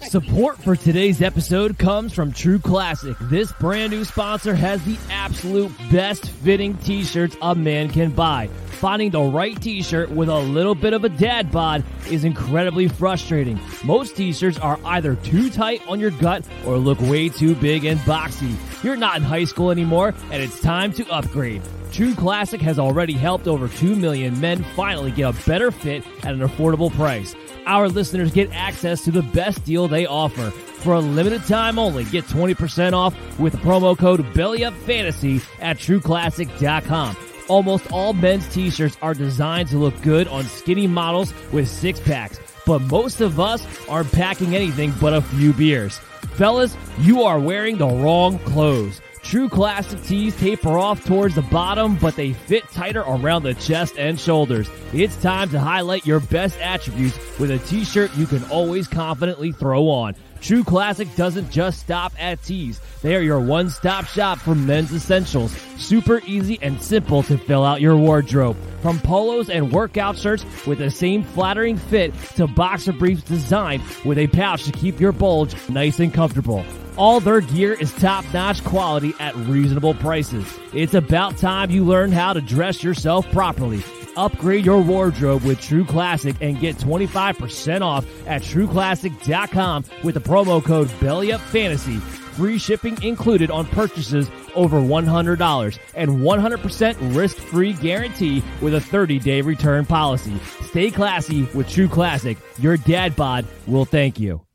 Support 0.00 0.58
for 0.58 0.76
today's 0.76 1.22
episode 1.22 1.78
comes 1.78 2.12
from 2.12 2.32
True 2.32 2.58
Classic. 2.58 3.16
This 3.22 3.52
brand 3.52 3.92
new 3.92 4.04
sponsor 4.04 4.54
has 4.54 4.84
the 4.84 4.96
absolute 5.10 5.72
best 5.90 6.28
fitting 6.28 6.76
t-shirts 6.78 7.36
a 7.42 7.54
man 7.54 7.88
can 7.90 8.10
buy. 8.10 8.48
Finding 8.78 9.10
the 9.10 9.22
right 9.22 9.60
t-shirt 9.60 10.10
with 10.10 10.28
a 10.28 10.38
little 10.38 10.74
bit 10.74 10.92
of 10.92 11.04
a 11.04 11.08
dad 11.08 11.50
bod 11.50 11.84
is 12.10 12.24
incredibly 12.24 12.88
frustrating. 12.88 13.58
Most 13.84 14.16
t-shirts 14.16 14.58
are 14.58 14.78
either 14.84 15.16
too 15.16 15.50
tight 15.50 15.82
on 15.88 16.00
your 16.00 16.10
gut 16.12 16.44
or 16.66 16.76
look 16.76 17.00
way 17.00 17.28
too 17.28 17.54
big 17.54 17.84
and 17.84 17.98
boxy. 18.00 18.54
You're 18.84 18.96
not 18.96 19.16
in 19.16 19.22
high 19.22 19.44
school 19.44 19.70
anymore 19.70 20.14
and 20.30 20.42
it's 20.42 20.60
time 20.60 20.92
to 20.94 21.08
upgrade. 21.08 21.62
True 21.92 22.14
Classic 22.14 22.60
has 22.60 22.78
already 22.78 23.14
helped 23.14 23.46
over 23.46 23.68
2 23.68 23.96
million 23.96 24.38
men 24.40 24.62
finally 24.74 25.10
get 25.10 25.34
a 25.34 25.46
better 25.46 25.70
fit 25.70 26.04
at 26.24 26.34
an 26.34 26.40
affordable 26.40 26.92
price 26.92 27.34
our 27.66 27.88
listeners 27.88 28.32
get 28.32 28.50
access 28.52 29.04
to 29.04 29.10
the 29.10 29.22
best 29.22 29.64
deal 29.64 29.88
they 29.88 30.06
offer. 30.06 30.50
For 30.50 30.94
a 30.94 31.00
limited 31.00 31.44
time 31.44 31.78
only, 31.78 32.04
get 32.04 32.24
20% 32.24 32.92
off 32.92 33.14
with 33.38 33.52
the 33.52 33.58
promo 33.58 33.98
code 33.98 34.20
BellyUpFantasy 34.32 35.44
at 35.60 35.78
TrueClassic.com. 35.78 37.16
Almost 37.48 37.92
all 37.92 38.12
men's 38.12 38.48
t-shirts 38.48 38.96
are 39.02 39.14
designed 39.14 39.68
to 39.68 39.78
look 39.78 40.00
good 40.02 40.28
on 40.28 40.44
skinny 40.44 40.86
models 40.86 41.32
with 41.52 41.68
six 41.68 42.00
packs, 42.00 42.40
but 42.66 42.80
most 42.82 43.20
of 43.20 43.38
us 43.38 43.64
aren't 43.88 44.10
packing 44.12 44.56
anything 44.56 44.92
but 45.00 45.12
a 45.12 45.22
few 45.22 45.52
beers. 45.52 45.98
Fellas, 46.34 46.76
you 46.98 47.22
are 47.22 47.38
wearing 47.38 47.76
the 47.78 47.86
wrong 47.86 48.38
clothes. 48.40 49.00
True 49.26 49.48
classic 49.48 50.00
tees 50.04 50.36
taper 50.36 50.78
off 50.78 51.04
towards 51.04 51.34
the 51.34 51.42
bottom, 51.42 51.96
but 51.96 52.14
they 52.14 52.32
fit 52.32 52.62
tighter 52.70 53.00
around 53.00 53.42
the 53.42 53.54
chest 53.54 53.96
and 53.98 54.20
shoulders. 54.20 54.70
It's 54.92 55.16
time 55.16 55.50
to 55.50 55.58
highlight 55.58 56.06
your 56.06 56.20
best 56.20 56.56
attributes 56.60 57.18
with 57.36 57.50
a 57.50 57.58
t-shirt 57.58 58.16
you 58.16 58.26
can 58.26 58.44
always 58.44 58.86
confidently 58.86 59.50
throw 59.50 59.88
on. 59.88 60.14
True 60.40 60.62
Classic 60.62 61.12
doesn't 61.16 61.50
just 61.50 61.80
stop 61.80 62.12
at 62.20 62.40
tees. 62.44 62.80
They 63.02 63.16
are 63.16 63.20
your 63.20 63.40
one-stop 63.40 64.04
shop 64.04 64.38
for 64.38 64.54
men's 64.54 64.94
essentials. 64.94 65.50
Super 65.76 66.20
easy 66.24 66.60
and 66.62 66.80
simple 66.80 67.24
to 67.24 67.36
fill 67.36 67.64
out 67.64 67.80
your 67.80 67.96
wardrobe. 67.96 68.56
From 68.80 69.00
polos 69.00 69.50
and 69.50 69.72
workout 69.72 70.16
shirts 70.16 70.44
with 70.68 70.78
the 70.78 70.90
same 70.92 71.24
flattering 71.24 71.78
fit 71.78 72.14
to 72.36 72.46
boxer 72.46 72.92
briefs 72.92 73.22
designed 73.22 73.82
with 74.04 74.18
a 74.18 74.28
pouch 74.28 74.62
to 74.66 74.72
keep 74.72 75.00
your 75.00 75.10
bulge 75.10 75.52
nice 75.68 75.98
and 75.98 76.14
comfortable. 76.14 76.64
All 76.96 77.20
their 77.20 77.42
gear 77.42 77.74
is 77.74 77.92
top 77.94 78.24
notch 78.32 78.64
quality 78.64 79.12
at 79.20 79.36
reasonable 79.36 79.94
prices. 79.94 80.46
It's 80.72 80.94
about 80.94 81.36
time 81.36 81.70
you 81.70 81.84
learn 81.84 82.10
how 82.10 82.32
to 82.32 82.40
dress 82.40 82.82
yourself 82.82 83.30
properly. 83.32 83.82
Upgrade 84.16 84.64
your 84.64 84.80
wardrobe 84.80 85.42
with 85.42 85.60
True 85.60 85.84
Classic 85.84 86.34
and 86.40 86.58
get 86.58 86.76
25% 86.76 87.82
off 87.82 88.06
at 88.26 88.40
trueclassic.com 88.40 89.84
with 90.02 90.14
the 90.14 90.20
promo 90.20 90.64
code 90.64 90.88
BellyUpFantasy. 90.88 92.00
Free 92.00 92.58
shipping 92.58 93.02
included 93.02 93.50
on 93.50 93.66
purchases 93.66 94.30
over 94.54 94.80
$100 94.80 95.78
and 95.94 96.10
100% 96.10 97.16
risk-free 97.16 97.74
guarantee 97.74 98.42
with 98.62 98.74
a 98.74 98.78
30-day 98.78 99.42
return 99.42 99.84
policy. 99.84 100.38
Stay 100.62 100.90
classy 100.90 101.42
with 101.54 101.68
True 101.68 101.88
Classic. 101.88 102.38
Your 102.58 102.78
dad 102.78 103.16
bod 103.16 103.44
will 103.66 103.84
thank 103.84 104.18
you. 104.18 104.45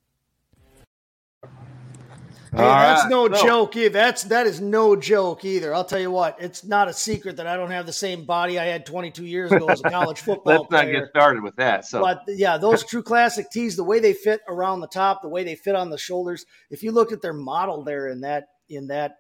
Hey, 2.52 2.58
that's 2.58 3.04
right. 3.04 3.10
no 3.10 3.32
so, 3.34 3.46
joke 3.46 3.78
either. 3.78 3.90
That's 3.94 4.24
that 4.26 4.46
is 4.46 4.60
no 4.60 4.98
joke 4.98 5.46
either. 5.46 5.74
I'll 5.74 5.86
tell 5.86 6.02
you 6.02 6.12
what, 6.12 6.36
it's 6.42 6.66
not 6.66 6.90
a 6.90 6.94
secret 6.94 7.38
that 7.38 7.48
I 7.48 7.56
don't 7.56 7.72
have 7.72 7.86
the 7.86 7.94
same 7.94 8.26
body 8.26 8.60
I 8.60 8.66
had 8.66 8.86
22 8.86 9.26
years 9.26 9.54
ago 9.54 9.68
as 9.70 9.80
a 9.80 9.90
college 9.90 10.20
football 10.22 10.54
Let's 10.54 10.68
player. 10.68 10.94
not 10.94 11.00
get 11.00 11.10
started 11.12 11.44
with 11.44 11.56
that. 11.56 11.86
So, 11.86 12.02
but 12.02 12.24
yeah, 12.28 12.58
those 12.58 12.84
true 12.84 13.04
classic 13.04 13.50
tees, 13.52 13.78
the 13.78 13.86
way 13.86 14.02
they 14.02 14.14
fit 14.14 14.42
around 14.50 14.82
the 14.82 14.88
top, 14.88 15.22
the 15.22 15.30
way 15.30 15.46
they 15.46 15.56
fit 15.56 15.76
on 15.76 15.90
the 15.90 15.98
shoulders. 15.98 16.46
If 16.70 16.84
you 16.84 16.92
look 16.92 17.14
at 17.14 17.22
their 17.22 17.34
model 17.34 17.86
there 17.86 18.10
in 18.10 18.20
that 18.22 18.48
in 18.68 18.88
that 18.88 19.20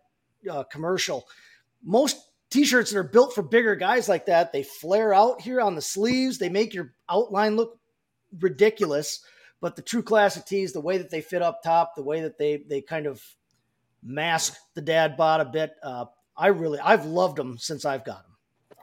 uh, 0.49 0.63
commercial, 0.63 1.25
most 1.81 2.17
t-shirts 2.49 2.91
that 2.91 2.97
are 2.97 3.03
built 3.03 3.33
for 3.33 3.43
bigger 3.43 3.77
guys 3.77 4.09
like 4.09 4.25
that, 4.25 4.51
they 4.51 4.63
flare 4.63 5.13
out 5.13 5.39
here 5.39 5.61
on 5.61 5.75
the 5.75 5.81
sleeves. 5.81 6.37
They 6.37 6.49
make 6.49 6.73
your 6.73 6.93
outline 7.09 7.55
look 7.55 7.79
ridiculous 8.39 9.23
but 9.61 9.75
the 9.75 9.81
true 9.81 10.03
classic 10.03 10.45
tees, 10.45 10.73
the 10.73 10.81
way 10.81 10.97
that 10.97 11.09
they 11.09 11.21
fit 11.21 11.41
up 11.41 11.61
top, 11.63 11.95
the 11.95 12.03
way 12.03 12.21
that 12.21 12.37
they 12.37 12.57
they 12.57 12.81
kind 12.81 13.05
of 13.05 13.23
mask 14.03 14.57
the 14.73 14.81
dad 14.81 15.15
bod 15.15 15.39
a 15.39 15.45
bit, 15.45 15.75
uh, 15.83 16.05
I 16.35 16.47
really 16.47 16.79
I've 16.79 17.05
loved 17.05 17.37
them 17.37 17.57
since 17.57 17.85
I've 17.85 18.03
got 18.03 18.23
them. 18.23 18.31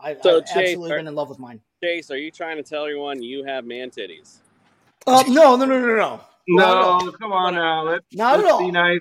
I, 0.01 0.17
so 0.23 0.39
I've 0.39 0.47
Chase, 0.47 0.57
absolutely 0.57 0.93
are, 0.93 0.97
been 0.99 1.09
in 1.09 1.15
love 1.15 1.29
with 1.29 1.41
mine. 1.41 1.61
Chase, 1.83 2.11
are 2.11 2.17
you 2.17 2.31
trying 2.31 2.57
to 2.57 2.63
tell 2.63 2.85
everyone 2.85 3.21
you 3.23 3.45
have 3.45 3.65
man 3.67 3.91
titties? 3.91 4.39
Uh, 5.07 5.25
no, 5.29 5.57
no, 5.57 5.65
no, 5.65 5.81
no, 5.81 5.97
no. 5.97 6.21
No, 6.49 6.99
no 6.99 7.13
come 7.13 7.33
on 7.33 7.55
now. 7.57 7.83
Let's, 7.83 8.05
Not 8.15 8.39
let's 8.39 8.49
at 8.49 8.53
all. 8.53 8.61
be 8.61 8.71
nice. 8.71 9.01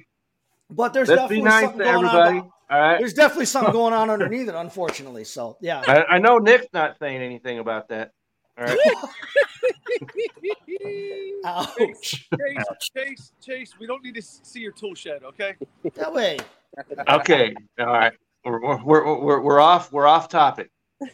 But 0.69 0.93
there's 0.93 1.07
let's 1.07 1.21
definitely 1.21 1.37
be 1.37 1.43
nice 1.43 1.63
something 1.63 1.79
to 1.79 1.85
going 1.85 2.05
everybody. 2.05 2.37
on. 2.39 2.51
All 2.69 2.79
right. 2.79 2.99
There's 2.99 3.13
definitely 3.13 3.45
something 3.45 3.71
going 3.73 3.93
on 3.93 4.09
underneath 4.09 4.49
it, 4.49 4.55
unfortunately. 4.55 5.23
So 5.23 5.57
yeah. 5.61 5.81
I, 5.87 6.15
I 6.15 6.17
know 6.17 6.39
Nick's 6.39 6.67
not 6.73 6.97
saying 6.99 7.21
anything 7.21 7.59
about 7.59 7.89
that. 7.89 8.11
All 8.57 8.65
right. 8.65 8.77
Ouch. 11.45 12.29
Chase, 12.29 12.65
Chase, 12.79 13.31
Chase, 13.41 13.73
we 13.79 13.87
don't 13.87 14.03
need 14.03 14.15
to 14.15 14.21
see 14.21 14.59
your 14.59 14.71
tool 14.71 14.95
shed, 14.95 15.23
okay? 15.23 15.55
That 15.95 16.13
way. 16.13 16.37
Okay. 17.09 17.53
All 17.79 17.85
right. 17.85 18.13
We're, 18.45 18.83
we're, 18.83 19.17
we're, 19.17 19.41
we're 19.41 19.59
off. 19.59 19.91
We're 19.91 20.07
off 20.07 20.29
topic. 20.29 20.69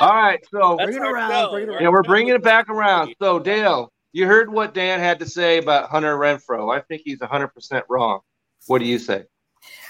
All 0.00 0.14
right. 0.14 0.40
So 0.50 0.76
bring 0.76 0.94
it 0.94 1.02
around. 1.02 1.50
Bring 1.50 1.64
it 1.64 1.68
around. 1.70 1.82
Yeah, 1.82 1.88
we're 1.88 2.02
bringing 2.02 2.34
it 2.34 2.42
back 2.42 2.68
around. 2.68 3.14
So 3.20 3.38
Dale, 3.38 3.92
you 4.12 4.26
heard 4.26 4.50
what 4.50 4.74
Dan 4.74 5.00
had 5.00 5.18
to 5.20 5.26
say 5.26 5.58
about 5.58 5.90
Hunter 5.90 6.16
Renfrow. 6.16 6.74
I 6.74 6.80
think 6.80 7.02
he's 7.04 7.18
100% 7.18 7.82
wrong. 7.88 8.20
What 8.66 8.78
do 8.78 8.84
you 8.84 8.98
say? 8.98 9.24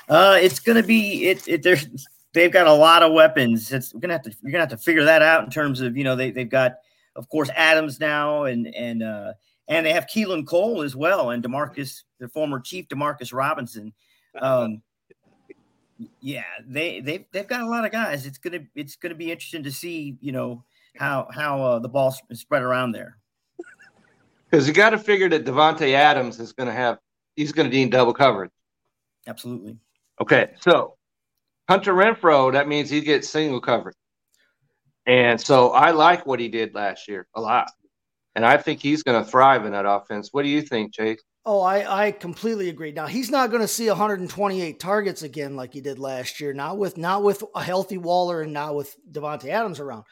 Uh, 0.08 0.38
it's 0.40 0.60
going 0.60 0.80
to 0.80 0.86
be 0.86 1.26
it. 1.28 1.46
it 1.48 1.62
there's 1.62 1.86
they've 2.34 2.52
got 2.52 2.66
a 2.66 2.72
lot 2.72 3.02
of 3.02 3.12
weapons. 3.12 3.72
It's 3.72 3.92
gonna 3.92 4.12
have 4.12 4.22
to 4.22 4.34
you're 4.42 4.52
gonna 4.52 4.62
have 4.62 4.70
to 4.70 4.76
figure 4.76 5.04
that 5.04 5.22
out 5.22 5.44
in 5.44 5.50
terms 5.50 5.80
of 5.80 5.96
you 5.96 6.04
know 6.04 6.14
they 6.14 6.30
they've 6.30 6.48
got 6.48 6.74
of 7.16 7.28
course 7.30 7.48
Adams 7.54 7.98
now 7.98 8.44
and 8.44 8.66
and 8.74 9.02
uh, 9.02 9.32
and 9.68 9.86
they 9.86 9.92
have 9.92 10.06
Keelan 10.06 10.46
Cole 10.46 10.82
as 10.82 10.94
well 10.94 11.30
and 11.30 11.42
Demarcus 11.42 12.02
the 12.18 12.28
former 12.28 12.60
Chief 12.60 12.86
Demarcus 12.88 13.32
Robinson. 13.32 13.94
Um, 14.38 14.82
yeah, 16.20 16.42
they 16.66 17.00
they 17.00 17.26
they've 17.32 17.46
got 17.46 17.62
a 17.62 17.66
lot 17.66 17.84
of 17.86 17.92
guys. 17.92 18.26
It's 18.26 18.38
gonna 18.38 18.60
it's 18.74 18.96
gonna 18.96 19.14
be 19.14 19.32
interesting 19.32 19.62
to 19.62 19.72
see 19.72 20.18
you 20.20 20.32
know 20.32 20.64
how 20.96 21.28
how 21.32 21.62
uh, 21.62 21.78
the 21.78 21.88
ball 21.88 22.14
is 22.28 22.40
spread 22.40 22.62
around 22.62 22.92
there. 22.92 23.16
Because 24.50 24.68
you 24.68 24.74
got 24.74 24.90
to 24.90 24.98
figure 24.98 25.28
that 25.30 25.44
Davante 25.44 25.94
Adams 25.94 26.38
is 26.38 26.52
going 26.52 26.68
to 26.68 26.72
have 26.72 26.98
he's 27.34 27.50
going 27.50 27.68
to 27.68 27.76
need 27.76 27.90
double 27.90 28.14
coverage. 28.14 28.52
Absolutely. 29.26 29.76
Okay, 30.20 30.50
so 30.60 30.96
Hunter 31.68 31.94
Renfrow, 31.94 32.52
that 32.52 32.68
means 32.68 32.90
he 32.90 33.00
gets 33.00 33.28
single 33.28 33.60
coverage. 33.60 33.96
And 35.06 35.40
so 35.40 35.70
I 35.70 35.90
like 35.90 36.26
what 36.26 36.40
he 36.40 36.48
did 36.48 36.74
last 36.74 37.08
year 37.08 37.26
a 37.34 37.40
lot. 37.40 37.70
And 38.34 38.44
I 38.44 38.56
think 38.56 38.80
he's 38.80 39.02
going 39.02 39.22
to 39.22 39.30
thrive 39.30 39.64
in 39.64 39.72
that 39.72 39.86
offense. 39.86 40.30
What 40.32 40.42
do 40.42 40.48
you 40.48 40.62
think, 40.62 40.92
Chase? 40.92 41.22
Oh, 41.46 41.60
I, 41.60 42.06
I 42.06 42.12
completely 42.12 42.70
agree. 42.70 42.92
Now 42.92 43.06
he's 43.06 43.30
not 43.30 43.50
going 43.50 43.60
to 43.60 43.68
see 43.68 43.86
128 43.86 44.80
targets 44.80 45.22
again 45.22 45.56
like 45.56 45.74
he 45.74 45.82
did 45.82 45.98
last 45.98 46.40
year. 46.40 46.54
Not 46.54 46.78
with 46.78 46.96
not 46.96 47.22
with 47.22 47.44
a 47.54 47.62
healthy 47.62 47.98
Waller 47.98 48.40
and 48.40 48.52
not 48.52 48.74
with 48.74 48.96
Davante 49.10 49.50
Adams 49.50 49.78
around. 49.78 50.04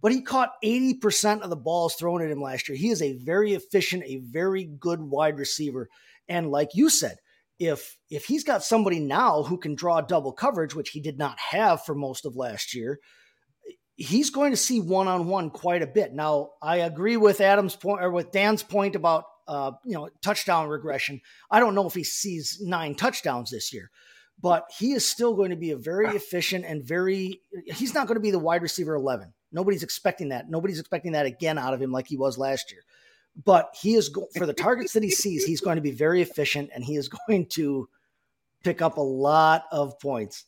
But 0.00 0.12
he 0.12 0.22
caught 0.22 0.52
80% 0.64 1.40
of 1.40 1.50
the 1.50 1.56
balls 1.56 1.96
thrown 1.96 2.22
at 2.22 2.30
him 2.30 2.40
last 2.40 2.68
year. 2.68 2.78
He 2.78 2.90
is 2.90 3.02
a 3.02 3.18
very 3.18 3.54
efficient, 3.54 4.04
a 4.06 4.18
very 4.18 4.64
good 4.64 5.00
wide 5.00 5.36
receiver. 5.36 5.88
And 6.28 6.52
like 6.52 6.68
you 6.74 6.88
said, 6.88 7.16
if 7.58 7.96
if 8.10 8.26
he's 8.26 8.44
got 8.44 8.64
somebody 8.64 9.00
now 9.00 9.42
who 9.42 9.58
can 9.58 9.74
draw 9.74 10.00
double 10.00 10.32
coverage, 10.32 10.74
which 10.74 10.90
he 10.90 11.00
did 11.00 11.18
not 11.18 11.38
have 11.38 11.84
for 11.84 11.94
most 11.94 12.24
of 12.24 12.36
last 12.36 12.74
year, 12.74 13.00
he's 13.96 14.30
going 14.30 14.52
to 14.52 14.56
see 14.56 14.80
one 14.80 15.08
on 15.08 15.26
one 15.26 15.50
quite 15.50 15.82
a 15.82 15.86
bit. 15.86 16.12
Now, 16.14 16.50
I 16.62 16.76
agree 16.76 17.16
with 17.16 17.40
Adam's 17.40 17.76
point 17.76 18.02
or 18.02 18.10
with 18.10 18.30
Dan's 18.30 18.62
point 18.62 18.94
about 18.94 19.24
uh, 19.46 19.72
you 19.84 19.94
know 19.94 20.08
touchdown 20.22 20.68
regression. 20.68 21.20
I 21.50 21.60
don't 21.60 21.74
know 21.74 21.86
if 21.86 21.94
he 21.94 22.04
sees 22.04 22.60
nine 22.62 22.94
touchdowns 22.94 23.50
this 23.50 23.72
year, 23.72 23.90
but 24.40 24.64
he 24.78 24.92
is 24.92 25.08
still 25.08 25.34
going 25.34 25.50
to 25.50 25.56
be 25.56 25.72
a 25.72 25.76
very 25.76 26.14
efficient 26.14 26.64
and 26.64 26.84
very. 26.84 27.40
He's 27.66 27.94
not 27.94 28.06
going 28.06 28.16
to 28.16 28.20
be 28.20 28.30
the 28.30 28.38
wide 28.38 28.62
receiver 28.62 28.94
eleven. 28.94 29.34
Nobody's 29.50 29.82
expecting 29.82 30.28
that. 30.28 30.48
Nobody's 30.48 30.78
expecting 30.78 31.12
that 31.12 31.26
again 31.26 31.58
out 31.58 31.74
of 31.74 31.82
him 31.82 31.90
like 31.90 32.06
he 32.06 32.16
was 32.16 32.38
last 32.38 32.70
year. 32.70 32.82
But 33.44 33.74
he 33.80 33.94
is 33.94 34.08
go- 34.08 34.28
for 34.36 34.46
the 34.46 34.52
targets 34.52 34.92
that 34.94 35.02
he 35.02 35.10
sees, 35.10 35.44
he's 35.44 35.60
going 35.60 35.76
to 35.76 35.82
be 35.82 35.92
very 35.92 36.22
efficient 36.22 36.70
and 36.74 36.84
he 36.84 36.96
is 36.96 37.08
going 37.28 37.46
to 37.46 37.88
pick 38.64 38.82
up 38.82 38.96
a 38.98 39.02
lot 39.02 39.64
of 39.70 39.98
points. 40.00 40.44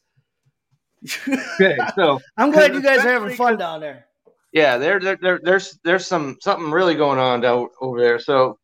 Okay, 1.28 1.78
so 1.94 2.20
I'm 2.36 2.50
glad 2.50 2.74
you 2.74 2.82
guys 2.82 3.04
are 3.04 3.12
having 3.12 3.36
fun 3.36 3.56
down 3.56 3.80
there. 3.80 4.06
yeah, 4.52 4.76
there, 4.76 5.00
there, 5.00 5.16
there, 5.20 5.40
there's 5.42 5.78
there's 5.84 6.06
some 6.06 6.36
something 6.40 6.70
really 6.70 6.94
going 6.94 7.18
on 7.18 7.40
down 7.40 7.68
over 7.80 8.00
there. 8.00 8.18
So, 8.18 8.58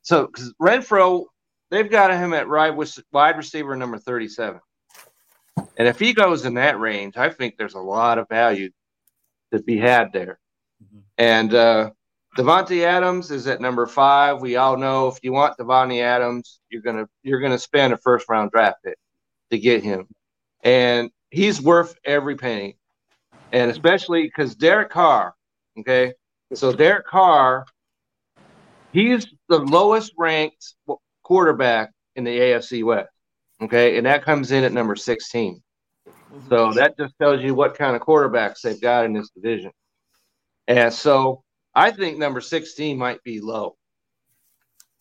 so 0.00 0.26
because 0.26 0.54
Renfrow, 0.60 1.24
they've 1.70 1.90
got 1.90 2.10
him 2.12 2.32
at 2.32 2.48
wide 2.48 2.74
wide 3.12 3.36
receiver 3.36 3.76
number 3.76 3.98
37, 3.98 4.60
and 5.76 5.88
if 5.88 5.98
he 5.98 6.12
goes 6.14 6.46
in 6.46 6.54
that 6.54 6.78
range, 6.80 7.16
I 7.16 7.28
think 7.28 7.56
there's 7.58 7.74
a 7.74 7.80
lot 7.80 8.18
of 8.18 8.28
value 8.28 8.70
to 9.52 9.62
be 9.62 9.76
had 9.76 10.12
there. 10.12 10.38
And 11.18 11.52
uh, 11.52 11.90
Davante 12.36 12.82
Adams 12.84 13.30
is 13.30 13.46
at 13.46 13.60
number 13.60 13.86
five. 13.86 14.40
We 14.40 14.56
all 14.56 14.78
know 14.78 15.08
if 15.08 15.18
you 15.22 15.32
want 15.32 15.58
Davante 15.58 16.02
Adams, 16.02 16.60
you're 16.70 16.80
gonna 16.80 17.06
you're 17.22 17.40
gonna 17.40 17.58
spend 17.58 17.92
a 17.92 17.98
first 17.98 18.26
round 18.28 18.50
draft 18.50 18.78
pick 18.82 18.96
to 19.50 19.58
get 19.58 19.82
him, 19.82 20.06
and 20.62 21.10
he's 21.30 21.60
worth 21.60 21.94
every 22.04 22.36
penny. 22.36 22.78
And 23.52 23.70
especially 23.70 24.22
because 24.22 24.54
Derek 24.54 24.88
Carr, 24.88 25.34
okay, 25.78 26.14
so 26.54 26.72
Derek 26.72 27.06
Carr, 27.06 27.66
he's 28.92 29.26
the 29.50 29.58
lowest 29.58 30.12
ranked 30.16 30.74
quarterback 31.22 31.92
in 32.16 32.24
the 32.24 32.38
AFC 32.38 32.82
West, 32.82 33.10
okay, 33.60 33.98
and 33.98 34.06
that 34.06 34.24
comes 34.24 34.52
in 34.52 34.64
at 34.64 34.72
number 34.72 34.96
16. 34.96 35.62
So 36.48 36.72
that 36.72 36.96
just 36.96 37.12
tells 37.20 37.42
you 37.42 37.54
what 37.54 37.76
kind 37.76 37.94
of 37.94 38.00
quarterbacks 38.00 38.62
they've 38.62 38.80
got 38.80 39.04
in 39.04 39.12
this 39.12 39.28
division. 39.28 39.70
And 40.66 40.90
so 40.94 41.42
I 41.74 41.90
think 41.90 42.18
number 42.18 42.40
16 42.40 42.98
might 42.98 43.22
be 43.22 43.40
low 43.40 43.76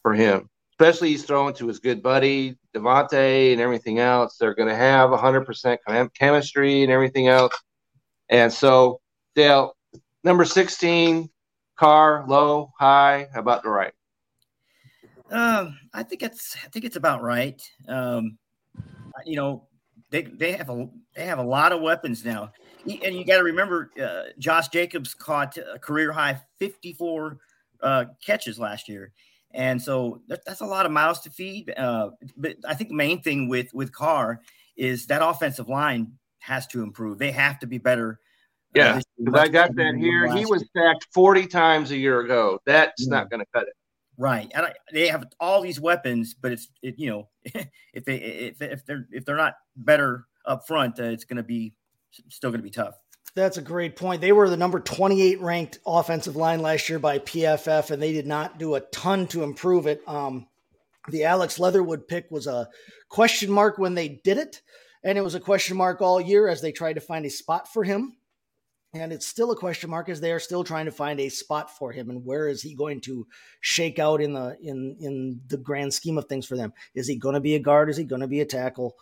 for 0.01 0.13
him, 0.13 0.49
especially 0.73 1.09
he's 1.09 1.23
throwing 1.23 1.53
to 1.55 1.67
his 1.67 1.79
good 1.79 2.01
buddy 2.01 2.57
Davante 2.73 3.51
and 3.51 3.61
everything 3.61 3.99
else. 3.99 4.37
They're 4.37 4.55
going 4.55 4.69
to 4.69 4.75
have 4.75 5.09
100% 5.09 6.13
chemistry 6.13 6.83
and 6.83 6.91
everything 6.91 7.27
else. 7.27 7.53
And 8.29 8.51
so, 8.51 9.01
Dale, 9.35 9.75
number 10.23 10.45
16, 10.45 11.29
Carr, 11.77 12.25
low, 12.27 12.71
high, 12.79 13.27
about 13.35 13.63
the 13.63 13.69
right. 13.69 13.93
Um, 15.29 15.77
I 15.93 16.03
think 16.03 16.23
it's 16.23 16.57
I 16.63 16.67
think 16.67 16.83
it's 16.83 16.97
about 16.97 17.21
right. 17.21 17.61
Um, 17.87 18.37
you 19.25 19.37
know, 19.37 19.67
they 20.09 20.23
they 20.23 20.51
have 20.51 20.69
a 20.69 20.89
they 21.15 21.25
have 21.25 21.39
a 21.39 21.43
lot 21.43 21.71
of 21.71 21.81
weapons 21.81 22.25
now, 22.25 22.51
and 22.85 23.15
you 23.15 23.25
got 23.25 23.37
to 23.37 23.43
remember, 23.43 23.91
uh, 24.01 24.31
Josh 24.39 24.69
Jacobs 24.69 25.13
caught 25.13 25.57
a 25.57 25.79
career 25.79 26.11
high 26.11 26.39
54 26.59 27.37
uh, 27.81 28.05
catches 28.23 28.59
last 28.59 28.87
year, 28.87 29.11
and 29.53 29.81
so 29.81 30.21
that, 30.27 30.45
that's 30.45 30.61
a 30.61 30.65
lot 30.65 30.85
of 30.85 30.91
mouths 30.91 31.19
to 31.21 31.29
feed. 31.29 31.73
Uh, 31.75 32.11
but 32.37 32.55
I 32.67 32.73
think 32.73 32.89
the 32.89 32.95
main 32.95 33.21
thing 33.21 33.47
with 33.47 33.73
with 33.73 33.91
Carr 33.91 34.41
is 34.77 35.07
that 35.07 35.21
offensive 35.21 35.69
line 35.69 36.13
has 36.39 36.67
to 36.67 36.81
improve. 36.81 37.17
They 37.17 37.31
have 37.31 37.59
to 37.59 37.67
be 37.67 37.77
better. 37.77 38.19
uh, 38.75 38.79
Yeah, 38.79 39.01
because 39.17 39.39
I 39.39 39.47
got 39.47 39.75
that 39.75 39.95
here. 39.95 40.31
He 40.35 40.45
was 40.45 40.63
sacked 40.75 41.07
40 41.13 41.47
times 41.47 41.91
a 41.91 41.97
year 41.97 42.21
ago. 42.21 42.59
That's 42.65 43.07
not 43.07 43.29
going 43.29 43.41
to 43.41 43.45
cut 43.53 43.63
it. 43.63 43.73
Right, 44.17 44.51
and 44.53 44.67
I, 44.67 44.73
they 44.93 45.07
have 45.07 45.25
all 45.39 45.61
these 45.61 45.79
weapons, 45.79 46.35
but 46.39 46.51
it's 46.51 46.67
it, 46.83 46.99
you 46.99 47.09
know 47.09 47.29
if 47.93 48.05
they 48.05 48.17
if, 48.17 48.61
if 48.61 48.85
they're 48.85 49.07
if 49.11 49.25
they're 49.25 49.35
not 49.35 49.55
better 49.75 50.25
up 50.45 50.67
front, 50.67 50.99
uh, 50.99 51.03
it's 51.03 51.23
going 51.23 51.37
to 51.37 51.43
be 51.43 51.73
still 52.29 52.51
going 52.51 52.59
to 52.59 52.63
be 52.63 52.69
tough. 52.69 52.95
That's 53.33 53.57
a 53.57 53.61
great 53.61 53.95
point. 53.95 54.19
They 54.19 54.33
were 54.33 54.49
the 54.49 54.57
number 54.57 54.79
28 54.79 55.39
ranked 55.39 55.79
offensive 55.85 56.35
line 56.35 56.61
last 56.61 56.89
year 56.89 56.99
by 56.99 57.19
PFF, 57.19 57.91
and 57.91 58.01
they 58.01 58.11
did 58.11 58.27
not 58.27 58.59
do 58.59 58.75
a 58.75 58.81
ton 58.81 59.27
to 59.27 59.43
improve 59.43 59.87
it. 59.87 60.01
Um, 60.05 60.47
the 61.09 61.23
Alex 61.23 61.57
Leatherwood 61.57 62.07
pick 62.07 62.29
was 62.29 62.45
a 62.45 62.67
question 63.09 63.49
mark 63.49 63.77
when 63.77 63.95
they 63.95 64.19
did 64.23 64.37
it, 64.37 64.61
and 65.03 65.17
it 65.17 65.21
was 65.21 65.35
a 65.35 65.39
question 65.39 65.77
mark 65.77 66.01
all 66.01 66.19
year 66.19 66.47
as 66.47 66.61
they 66.61 66.71
tried 66.71 66.93
to 66.93 67.01
find 67.01 67.25
a 67.25 67.29
spot 67.29 67.71
for 67.71 67.83
him. 67.83 68.17
And 68.93 69.13
it's 69.13 69.25
still 69.25 69.51
a 69.51 69.55
question 69.55 69.89
mark 69.89 70.09
as 70.09 70.19
they 70.19 70.33
are 70.33 70.39
still 70.39 70.65
trying 70.65 70.85
to 70.85 70.91
find 70.91 71.19
a 71.21 71.29
spot 71.29 71.77
for 71.77 71.93
him 71.93 72.09
and 72.09 72.25
where 72.25 72.49
is 72.49 72.61
he 72.61 72.75
going 72.75 72.99
to 73.01 73.25
shake 73.61 73.99
out 73.99 74.19
in 74.19 74.33
the 74.33 74.57
in 74.61 74.97
in 74.99 75.41
the 75.47 75.55
grand 75.55 75.93
scheme 75.93 76.17
of 76.17 76.25
things 76.25 76.45
for 76.45 76.57
them? 76.57 76.73
Is 76.93 77.07
he 77.07 77.15
going 77.15 77.35
to 77.35 77.39
be 77.39 77.55
a 77.55 77.59
guard? 77.59 77.89
Is 77.89 77.95
he 77.95 78.03
going 78.03 78.19
to 78.19 78.27
be 78.27 78.41
a 78.41 78.45
tackle? 78.45 78.97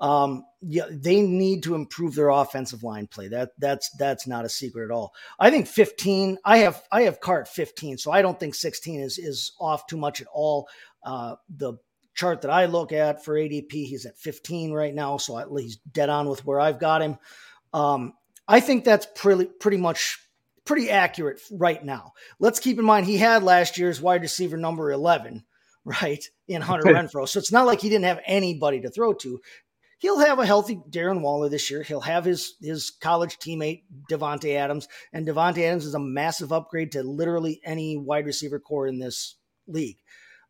Um, 0.00 0.44
yeah, 0.62 0.86
they 0.90 1.20
need 1.20 1.62
to 1.64 1.74
improve 1.74 2.14
their 2.14 2.30
offensive 2.30 2.82
line 2.82 3.06
play. 3.06 3.28
That 3.28 3.50
that's 3.58 3.90
that's 3.98 4.26
not 4.26 4.44
a 4.44 4.48
secret 4.48 4.84
at 4.84 4.90
all. 4.90 5.14
I 5.38 5.50
think 5.50 5.66
15. 5.66 6.38
I 6.44 6.58
have 6.58 6.82
I 6.90 7.02
have 7.02 7.20
cart 7.20 7.48
15, 7.48 7.98
so 7.98 8.10
I 8.10 8.22
don't 8.22 8.38
think 8.40 8.54
16 8.54 9.00
is 9.00 9.18
is 9.18 9.52
off 9.60 9.86
too 9.86 9.98
much 9.98 10.20
at 10.20 10.26
all. 10.32 10.68
Uh, 11.04 11.36
the 11.54 11.74
chart 12.14 12.42
that 12.42 12.50
I 12.50 12.66
look 12.66 12.92
at 12.92 13.24
for 13.24 13.34
ADP, 13.34 13.72
he's 13.72 14.06
at 14.06 14.18
15 14.18 14.72
right 14.72 14.94
now, 14.94 15.16
so 15.16 15.38
at 15.38 15.52
least 15.52 15.80
dead 15.92 16.08
on 16.08 16.28
with 16.28 16.44
where 16.44 16.60
I've 16.60 16.80
got 16.80 17.02
him. 17.02 17.18
Um, 17.72 18.14
I 18.48 18.60
think 18.60 18.84
that's 18.84 19.06
pretty 19.14 19.46
pretty 19.46 19.76
much 19.76 20.18
pretty 20.64 20.90
accurate 20.90 21.40
right 21.50 21.84
now. 21.84 22.12
Let's 22.38 22.60
keep 22.60 22.78
in 22.78 22.84
mind 22.84 23.06
he 23.06 23.16
had 23.16 23.42
last 23.42 23.78
year's 23.78 24.00
wide 24.00 24.22
receiver 24.22 24.56
number 24.56 24.92
11, 24.92 25.44
right, 25.84 26.24
in 26.48 26.62
Hunter 26.62 26.84
Renfrow. 26.92 27.28
So 27.28 27.38
it's 27.38 27.52
not 27.52 27.66
like 27.66 27.80
he 27.80 27.88
didn't 27.88 28.04
have 28.04 28.20
anybody 28.24 28.80
to 28.80 28.90
throw 28.90 29.12
to. 29.14 29.40
He'll 30.00 30.18
have 30.20 30.38
a 30.38 30.46
healthy 30.46 30.80
Darren 30.88 31.20
Waller 31.20 31.50
this 31.50 31.70
year. 31.70 31.82
He'll 31.82 32.00
have 32.00 32.24
his 32.24 32.54
his 32.62 32.90
college 32.90 33.36
teammate 33.36 33.82
Davante 34.10 34.56
Adams, 34.56 34.88
and 35.12 35.26
Davante 35.26 35.58
Adams 35.58 35.84
is 35.84 35.94
a 35.94 36.00
massive 36.00 36.52
upgrade 36.52 36.92
to 36.92 37.02
literally 37.02 37.60
any 37.66 37.98
wide 37.98 38.24
receiver 38.24 38.58
core 38.58 38.86
in 38.86 38.98
this 38.98 39.36
league. 39.66 39.98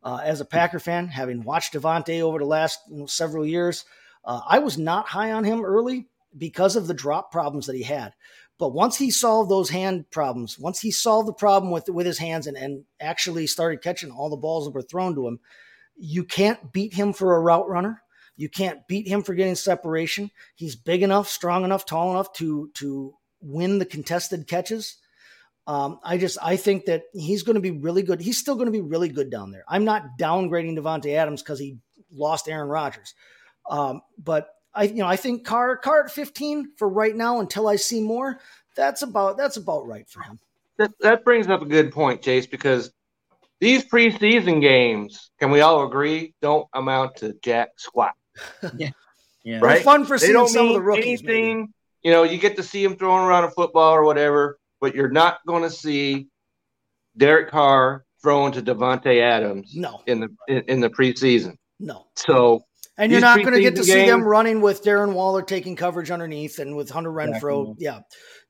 Uh, 0.04 0.20
as 0.24 0.40
a 0.40 0.44
Packer 0.44 0.78
fan, 0.78 1.08
having 1.08 1.42
watched 1.42 1.74
Davante 1.74 2.20
over 2.20 2.38
the 2.38 2.44
last 2.44 2.78
you 2.88 3.00
know, 3.00 3.06
several 3.06 3.44
years, 3.44 3.84
uh, 4.24 4.40
I 4.48 4.60
was 4.60 4.78
not 4.78 5.08
high 5.08 5.32
on 5.32 5.42
him 5.42 5.64
early 5.64 6.06
because 6.38 6.76
of 6.76 6.86
the 6.86 6.94
drop 6.94 7.32
problems 7.32 7.66
that 7.66 7.76
he 7.76 7.82
had. 7.82 8.12
But 8.56 8.72
once 8.72 8.98
he 8.98 9.10
solved 9.10 9.50
those 9.50 9.70
hand 9.70 10.12
problems, 10.12 10.60
once 10.60 10.78
he 10.78 10.92
solved 10.92 11.26
the 11.26 11.32
problem 11.32 11.72
with 11.72 11.88
with 11.88 12.06
his 12.06 12.18
hands 12.18 12.46
and, 12.46 12.56
and 12.56 12.84
actually 13.00 13.48
started 13.48 13.82
catching 13.82 14.12
all 14.12 14.30
the 14.30 14.36
balls 14.36 14.66
that 14.66 14.74
were 14.74 14.82
thrown 14.82 15.16
to 15.16 15.26
him, 15.26 15.40
you 15.96 16.22
can't 16.22 16.72
beat 16.72 16.94
him 16.94 17.12
for 17.12 17.34
a 17.34 17.40
route 17.40 17.68
runner. 17.68 18.00
You 18.40 18.48
can't 18.48 18.88
beat 18.88 19.06
him 19.06 19.22
for 19.22 19.34
getting 19.34 19.54
separation. 19.54 20.30
He's 20.54 20.74
big 20.74 21.02
enough, 21.02 21.28
strong 21.28 21.62
enough, 21.62 21.84
tall 21.84 22.12
enough 22.12 22.32
to 22.34 22.70
to 22.76 23.12
win 23.42 23.78
the 23.78 23.84
contested 23.84 24.48
catches. 24.48 24.96
Um, 25.66 26.00
I 26.02 26.16
just 26.16 26.38
I 26.40 26.56
think 26.56 26.86
that 26.86 27.02
he's 27.12 27.42
going 27.42 27.56
to 27.56 27.60
be 27.60 27.70
really 27.70 28.02
good. 28.02 28.18
He's 28.18 28.38
still 28.38 28.54
going 28.54 28.64
to 28.64 28.72
be 28.72 28.80
really 28.80 29.10
good 29.10 29.30
down 29.30 29.50
there. 29.50 29.64
I'm 29.68 29.84
not 29.84 30.18
downgrading 30.18 30.78
Davante 30.78 31.14
Adams 31.14 31.42
because 31.42 31.58
he 31.58 31.76
lost 32.10 32.48
Aaron 32.48 32.70
Rodgers, 32.70 33.14
um, 33.68 34.00
but 34.16 34.48
I 34.72 34.84
you 34.84 34.94
know 34.94 35.06
I 35.06 35.16
think 35.16 35.44
Carr 35.44 35.76
Carr 35.76 36.04
at 36.04 36.10
15 36.10 36.72
for 36.78 36.88
right 36.88 37.14
now 37.14 37.40
until 37.40 37.68
I 37.68 37.76
see 37.76 38.00
more. 38.00 38.40
That's 38.74 39.02
about 39.02 39.36
that's 39.36 39.58
about 39.58 39.86
right 39.86 40.08
for 40.08 40.22
him. 40.22 40.40
That, 40.78 40.92
that 41.00 41.24
brings 41.24 41.48
up 41.48 41.60
a 41.60 41.66
good 41.66 41.92
point, 41.92 42.22
Chase, 42.22 42.46
because 42.46 42.90
these 43.60 43.84
preseason 43.84 44.62
games, 44.62 45.30
can 45.38 45.50
we 45.50 45.60
all 45.60 45.86
agree, 45.86 46.32
don't 46.40 46.66
amount 46.72 47.16
to 47.16 47.36
jack 47.42 47.72
squat, 47.76 48.14
Yeah, 48.76 48.90
They're 49.44 49.60
right? 49.60 49.82
fun 49.82 50.04
for 50.04 50.18
They 50.18 50.26
seeing 50.26 50.46
some 50.48 50.66
of 50.68 50.72
the 50.74 50.78
mean 50.80 50.82
rookies. 50.86 51.22
maybe. 51.22 51.38
anything. 51.38 51.74
You 52.02 52.12
know, 52.12 52.22
you 52.24 52.38
get 52.38 52.56
to 52.56 52.62
see 52.62 52.84
him 52.84 52.96
throwing 52.96 53.24
around 53.24 53.44
a 53.44 53.50
football 53.50 53.92
or 53.92 54.04
whatever, 54.04 54.58
but 54.80 54.94
you're 54.94 55.10
not 55.10 55.38
going 55.46 55.62
to 55.62 55.70
see 55.70 56.28
Derek 57.16 57.50
Carr 57.50 58.04
throwing 58.22 58.52
to 58.52 58.62
Davante 58.62 59.20
Adams 59.20 59.74
No, 59.74 60.02
in 60.06 60.20
the 60.20 60.28
in, 60.48 60.62
in 60.68 60.80
the 60.80 60.90
preseason. 60.90 61.56
no. 61.78 62.06
So 62.16 62.62
And 62.98 63.10
you're 63.10 63.20
not 63.22 63.38
going 63.38 63.52
to 63.54 63.60
get 63.60 63.76
to 63.76 63.82
preseason 63.82 63.84
see 63.84 64.06
them 64.06 64.22
running 64.22 64.60
with 64.60 64.82
Darren 64.84 65.14
Waller 65.14 65.42
taking 65.42 65.74
coverage 65.76 66.10
underneath 66.10 66.58
and 66.58 66.76
with 66.76 66.90
Hunter 66.90 67.10
Renfrow. 67.10 67.62
Exactly. 67.72 67.74
Yeah, 67.84 68.00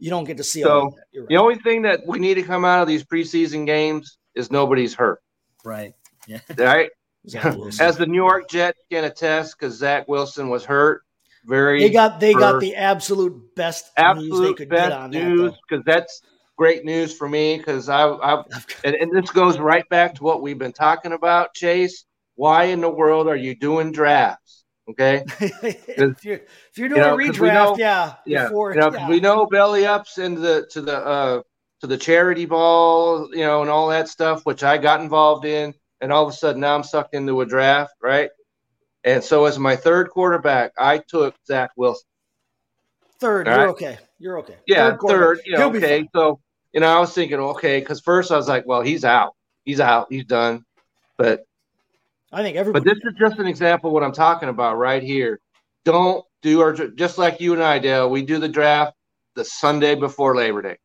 you 0.00 0.10
don't 0.10 0.24
get 0.24 0.36
to 0.38 0.44
see 0.44 0.62
So, 0.62 0.80
all 0.80 0.90
that. 0.90 1.04
You're 1.12 1.26
the 1.28 1.36
only 1.36 1.56
thing 1.56 1.82
that 1.82 2.00
we 2.06 2.18
need 2.18 2.34
to 2.34 2.42
come 2.42 2.64
out 2.64 2.82
of 2.82 2.88
these 2.88 3.04
preseason 3.04 3.64
games 3.66 4.18
is 4.34 4.50
nobody's 4.50 4.94
hurt. 4.94 5.20
right. 5.64 5.94
Yeah, 6.26 6.40
Right? 6.56 6.90
Zach 7.28 7.56
Wilson. 7.56 7.84
As 7.86 7.96
the 7.96 8.06
New 8.06 8.16
York 8.16 8.48
Jets 8.48 8.78
can 8.90 9.04
attest, 9.04 9.56
because 9.58 9.74
Zach 9.76 10.08
Wilson 10.08 10.48
was 10.48 10.64
hurt. 10.64 11.02
Very 11.46 11.80
they 11.80 11.90
got 11.90 12.20
they 12.20 12.34
got 12.34 12.60
the 12.60 12.76
absolute 12.76 13.54
best 13.56 13.86
news 13.86 13.92
they 13.96 14.02
absolute 14.02 14.56
could 14.58 14.68
get 14.70 14.76
best 14.76 14.92
on 14.92 15.10
news 15.10 15.52
that. 15.52 15.58
because 15.68 15.84
that's 15.86 16.20
great 16.58 16.84
news 16.84 17.16
for 17.16 17.26
me 17.28 17.56
because 17.56 17.88
I, 17.88 18.06
I 18.06 18.36
though. 18.50 18.58
and, 18.84 18.94
and 18.94 19.10
this 19.16 19.30
goes 19.30 19.58
right 19.58 19.88
back 19.88 20.14
to 20.16 20.22
what 20.22 20.42
we've 20.42 20.58
been 20.58 20.72
talking 20.74 21.12
about, 21.12 21.54
Chase. 21.54 22.04
why 22.34 22.64
in 22.64 22.82
the 22.82 22.90
world 22.90 23.26
are 23.26 23.36
you 23.36 23.54
doing 23.54 23.90
drafts? 23.90 24.64
Okay. 24.90 25.24
if, 25.40 26.22
you're, 26.24 26.40
if 26.40 26.76
you're 26.76 26.88
doing 26.90 27.00
You 27.00 27.06
know, 27.06 27.14
a 27.14 27.18
'cause 27.26 27.38
we 27.40 27.48
redraft, 27.48 27.54
know- 27.54 27.76
yeah, 27.78 28.14
Yeah. 28.26 28.44
before, 28.48 28.74
you 28.74 28.80
know, 28.80 28.90
'cause 28.90 29.00
yeah. 29.00 29.08
we 29.08 29.20
know 29.20 29.46
belly 29.46 29.86
ups 29.86 30.18
into 30.18 30.40
the 30.42 30.66
to 30.72 30.82
the 30.82 30.98
uh 30.98 31.42
to 31.80 31.86
the 31.86 31.96
charity 31.96 32.44
ball, 32.44 33.30
you 33.32 33.46
know, 33.46 33.62
and 33.62 33.70
all 33.70 33.88
that 33.88 34.08
stuff, 34.08 34.44
which 34.44 34.62
I 34.62 34.76
got 34.76 35.00
involved 35.00 35.46
in, 35.46 35.72
and 36.00 36.12
all 36.12 36.26
of 36.26 36.32
a 36.32 36.36
sudden 36.36 36.60
now 36.60 36.74
I'm 36.74 36.82
sucked 36.82 37.14
into 37.14 37.40
a 37.40 37.46
draft, 37.46 37.94
right? 38.02 38.30
And 39.04 39.22
so 39.24 39.46
as 39.46 39.58
my 39.58 39.76
third 39.76 40.10
quarterback, 40.10 40.72
I 40.78 40.98
took 40.98 41.34
Zach 41.46 41.70
Wilson. 41.76 42.06
third, 43.18 43.48
all 43.48 43.54
you're 43.54 43.64
right. 43.64 43.70
okay. 43.70 43.98
You're 44.18 44.38
okay. 44.40 44.56
Yeah, 44.66 44.96
quarterback. 44.96 45.26
third. 45.26 45.40
You 45.46 45.52
know, 45.52 45.58
He'll 45.58 45.70
be 45.70 45.78
okay. 45.78 46.08
So 46.14 46.40
you 46.72 46.80
know, 46.80 46.88
I 46.88 47.00
was 47.00 47.12
thinking, 47.12 47.38
okay, 47.38 47.80
because 47.80 48.00
first 48.00 48.30
I 48.30 48.36
was 48.36 48.48
like, 48.48 48.66
well, 48.66 48.82
he's 48.82 49.04
out, 49.04 49.34
he's 49.64 49.80
out, 49.80 50.06
he's 50.10 50.24
done. 50.24 50.64
But 51.18 51.44
I 52.32 52.42
think 52.42 52.56
everybody. 52.56 52.84
but 52.84 52.94
this 52.94 53.02
is 53.02 53.18
just 53.18 53.38
an 53.38 53.46
example 53.46 53.90
of 53.90 53.94
what 53.94 54.04
I'm 54.04 54.12
talking 54.12 54.48
about 54.48 54.78
right 54.78 55.02
here. 55.02 55.40
Don't 55.84 56.24
do 56.42 56.60
our 56.60 56.72
just 56.72 57.18
like 57.18 57.40
you 57.40 57.54
and 57.54 57.62
I, 57.62 57.78
Dale. 57.78 58.08
We 58.08 58.22
do 58.22 58.38
the 58.38 58.48
draft 58.48 58.94
the 59.34 59.44
Sunday 59.44 59.94
before 59.94 60.36
Labor 60.36 60.62
Day. 60.62 60.76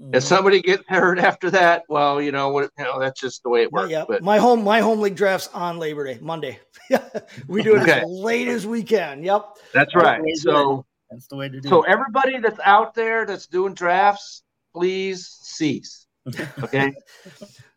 Mm-hmm. 0.00 0.14
If 0.14 0.22
somebody 0.22 0.62
gets 0.62 0.84
hurt 0.88 1.18
after 1.18 1.50
that, 1.50 1.82
well, 1.88 2.22
you 2.22 2.30
know 2.30 2.50
what? 2.50 2.70
You 2.78 2.84
know 2.84 3.00
that's 3.00 3.20
just 3.20 3.42
the 3.42 3.48
way 3.48 3.62
it 3.62 3.72
works. 3.72 3.90
yeah, 3.90 4.04
But 4.08 4.22
my 4.22 4.38
home 4.38 4.62
my 4.62 4.80
home 4.80 5.00
league 5.00 5.16
drafts 5.16 5.48
on 5.52 5.78
Labor 5.78 6.04
Day, 6.04 6.18
Monday. 6.22 6.60
we 7.48 7.62
do 7.62 7.74
it 7.76 7.82
Okay. 7.82 8.00
as 8.00 8.04
late 8.06 8.46
as 8.48 8.66
we 8.66 8.82
can. 8.82 9.22
Yep. 9.24 9.44
that's 9.74 9.94
right. 9.96 10.20
way 10.22 10.28
to 10.28 10.34
do 10.34 10.40
So 10.40 10.86
That's 11.10 11.26
the 11.26 11.36
way 11.36 11.48
to 11.48 11.60
do 11.60 11.68
so 11.68 11.82
it. 11.82 11.90
everybody 11.90 12.38
that's 12.38 12.60
out 12.64 12.94
there 12.94 13.26
that's 13.26 13.46
doing 13.48 13.74
drafts, 13.74 14.42
please 14.72 15.26
cease. 15.42 16.06
Okay. 16.62 16.92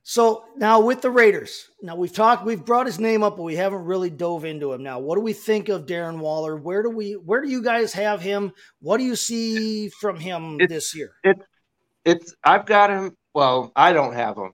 So 0.03 0.43
now 0.57 0.81
with 0.81 1.01
the 1.01 1.09
Raiders, 1.11 1.69
now 1.81 1.95
we've 1.95 2.11
talked, 2.11 2.43
we've 2.43 2.65
brought 2.65 2.85
his 2.87 2.99
name 2.99 3.23
up, 3.23 3.37
but 3.37 3.43
we 3.43 3.55
haven't 3.55 3.85
really 3.85 4.09
dove 4.09 4.45
into 4.45 4.73
him. 4.73 4.83
Now, 4.83 4.99
what 4.99 5.15
do 5.15 5.21
we 5.21 5.31
think 5.31 5.69
of 5.69 5.85
Darren 5.85 6.17
Waller? 6.19 6.57
Where 6.57 6.81
do 6.83 6.89
we, 6.89 7.13
where 7.13 7.41
do 7.41 7.47
you 7.49 7.61
guys 7.63 7.93
have 7.93 8.19
him? 8.21 8.51
What 8.81 8.97
do 8.97 9.03
you 9.03 9.15
see 9.15 9.89
from 9.89 10.19
him 10.19 10.55
It's- 10.55 10.69
this 10.69 10.95
year? 10.95 11.13
it's 11.23 11.39
it's 12.05 12.33
I've 12.43 12.65
got 12.65 12.89
him. 12.89 13.15
Well, 13.33 13.71
I 13.75 13.93
don't 13.93 14.13
have 14.13 14.37
him, 14.37 14.51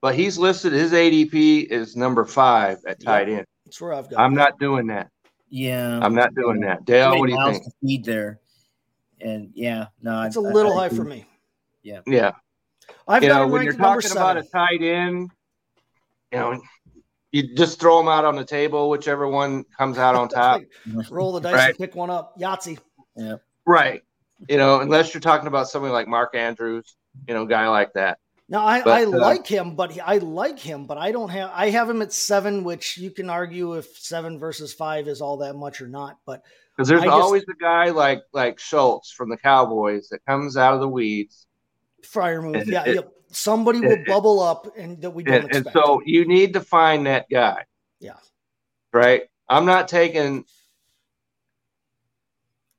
but 0.00 0.14
he's 0.14 0.38
listed. 0.38 0.72
His 0.72 0.92
ADP 0.92 1.66
is 1.66 1.96
number 1.96 2.24
five 2.24 2.78
at 2.86 3.00
tight 3.02 3.28
end. 3.28 3.46
That's 3.64 3.80
where 3.80 3.92
I've 3.94 4.08
got. 4.10 4.20
I'm 4.20 4.32
him. 4.32 4.38
not 4.38 4.58
doing 4.58 4.86
that. 4.88 5.10
Yeah, 5.48 5.98
I'm 6.02 6.14
not 6.14 6.34
doing 6.34 6.60
that. 6.60 6.78
Too 6.78 6.84
Dale, 6.92 7.18
what 7.18 7.26
do 7.26 7.32
you 7.32 7.38
mouths 7.38 7.58
think? 7.58 7.64
to 7.64 7.70
feed 7.82 8.04
there, 8.04 8.38
and 9.20 9.50
yeah, 9.54 9.86
no, 10.00 10.22
It's 10.22 10.36
a 10.36 10.40
a 10.40 10.42
little 10.42 10.76
high 10.78 10.88
for 10.88 11.04
me. 11.04 11.26
Yeah, 11.82 12.00
yeah. 12.06 12.32
I've 13.08 13.22
you 13.22 13.28
got 13.30 13.38
know 13.38 13.44
him 13.46 13.50
when 13.50 13.62
you're 13.62 13.72
ranked 13.74 14.04
at 14.06 14.10
talking 14.10 14.12
about 14.12 14.36
a 14.36 14.42
tight 14.44 14.82
end, 14.82 15.30
you 16.32 16.38
know, 16.38 16.60
you 17.32 17.54
just 17.56 17.80
throw 17.80 17.98
them 17.98 18.06
out 18.08 18.24
on 18.24 18.36
the 18.36 18.44
table, 18.44 18.90
whichever 18.90 19.26
one 19.26 19.64
comes 19.76 19.98
out 19.98 20.14
on 20.14 20.28
top. 20.40 20.62
Roll 21.10 21.32
the 21.32 21.40
dice 21.40 21.54
Right. 21.54 21.68
and 21.70 21.78
pick 21.78 21.96
one 21.96 22.10
up. 22.10 22.38
Yahtzee. 22.38 22.78
Yeah. 23.16 23.36
Right. 23.66 24.02
You 24.48 24.56
know, 24.56 24.80
unless 24.80 25.12
you're 25.12 25.20
talking 25.20 25.46
about 25.48 25.68
somebody 25.68 25.92
like 25.92 26.08
Mark 26.08 26.34
Andrews, 26.34 26.96
you 27.28 27.34
know, 27.34 27.44
guy 27.44 27.68
like 27.68 27.92
that. 27.94 28.18
Now 28.48 28.66
I, 28.66 28.82
But, 28.82 28.90
I 28.98 29.04
uh, 29.04 29.10
like 29.10 29.46
him, 29.46 29.76
but 29.76 29.92
he, 29.92 30.00
I 30.00 30.18
like 30.18 30.58
him, 30.58 30.86
but 30.86 30.98
I 30.98 31.12
don't 31.12 31.28
have 31.28 31.50
I 31.54 31.70
have 31.70 31.88
him 31.88 32.02
at 32.02 32.12
seven, 32.12 32.64
which 32.64 32.98
you 32.98 33.10
can 33.10 33.30
argue 33.30 33.74
if 33.74 33.96
seven 33.96 34.38
versus 34.38 34.72
five 34.74 35.06
is 35.06 35.20
all 35.20 35.36
that 35.38 35.54
much 35.54 35.80
or 35.80 35.86
not. 35.86 36.18
But 36.26 36.42
Because 36.76 36.88
there's 36.88 37.02
I 37.02 37.06
just- 37.06 37.14
always 37.14 37.42
a 37.44 37.54
guy 37.62 37.90
like 37.90 38.22
like 38.32 38.58
Schultz 38.58 39.12
from 39.12 39.28
the 39.28 39.36
Cowboys 39.36 40.08
that 40.08 40.24
comes 40.26 40.56
out 40.56 40.74
of 40.74 40.80
the 40.80 40.88
weeds, 40.88 41.46
Freiermuth, 42.02 42.66
yeah, 42.66 42.84
it- 42.86 42.94
yeah. 42.96 43.00
Somebody 43.32 43.78
will 43.80 43.92
it- 43.92 44.06
bubble 44.06 44.40
up 44.40 44.66
and 44.76 45.00
that 45.02 45.10
we 45.10 45.22
don't 45.22 45.44
and, 45.44 45.54
and 45.54 45.68
so 45.72 46.02
you 46.04 46.26
need 46.26 46.54
to 46.54 46.60
find 46.60 47.06
that 47.06 47.26
guy. 47.30 47.64
Yeah. 48.00 48.16
Right. 48.92 49.22
I'm 49.48 49.64
not 49.66 49.86
taking. 49.86 50.44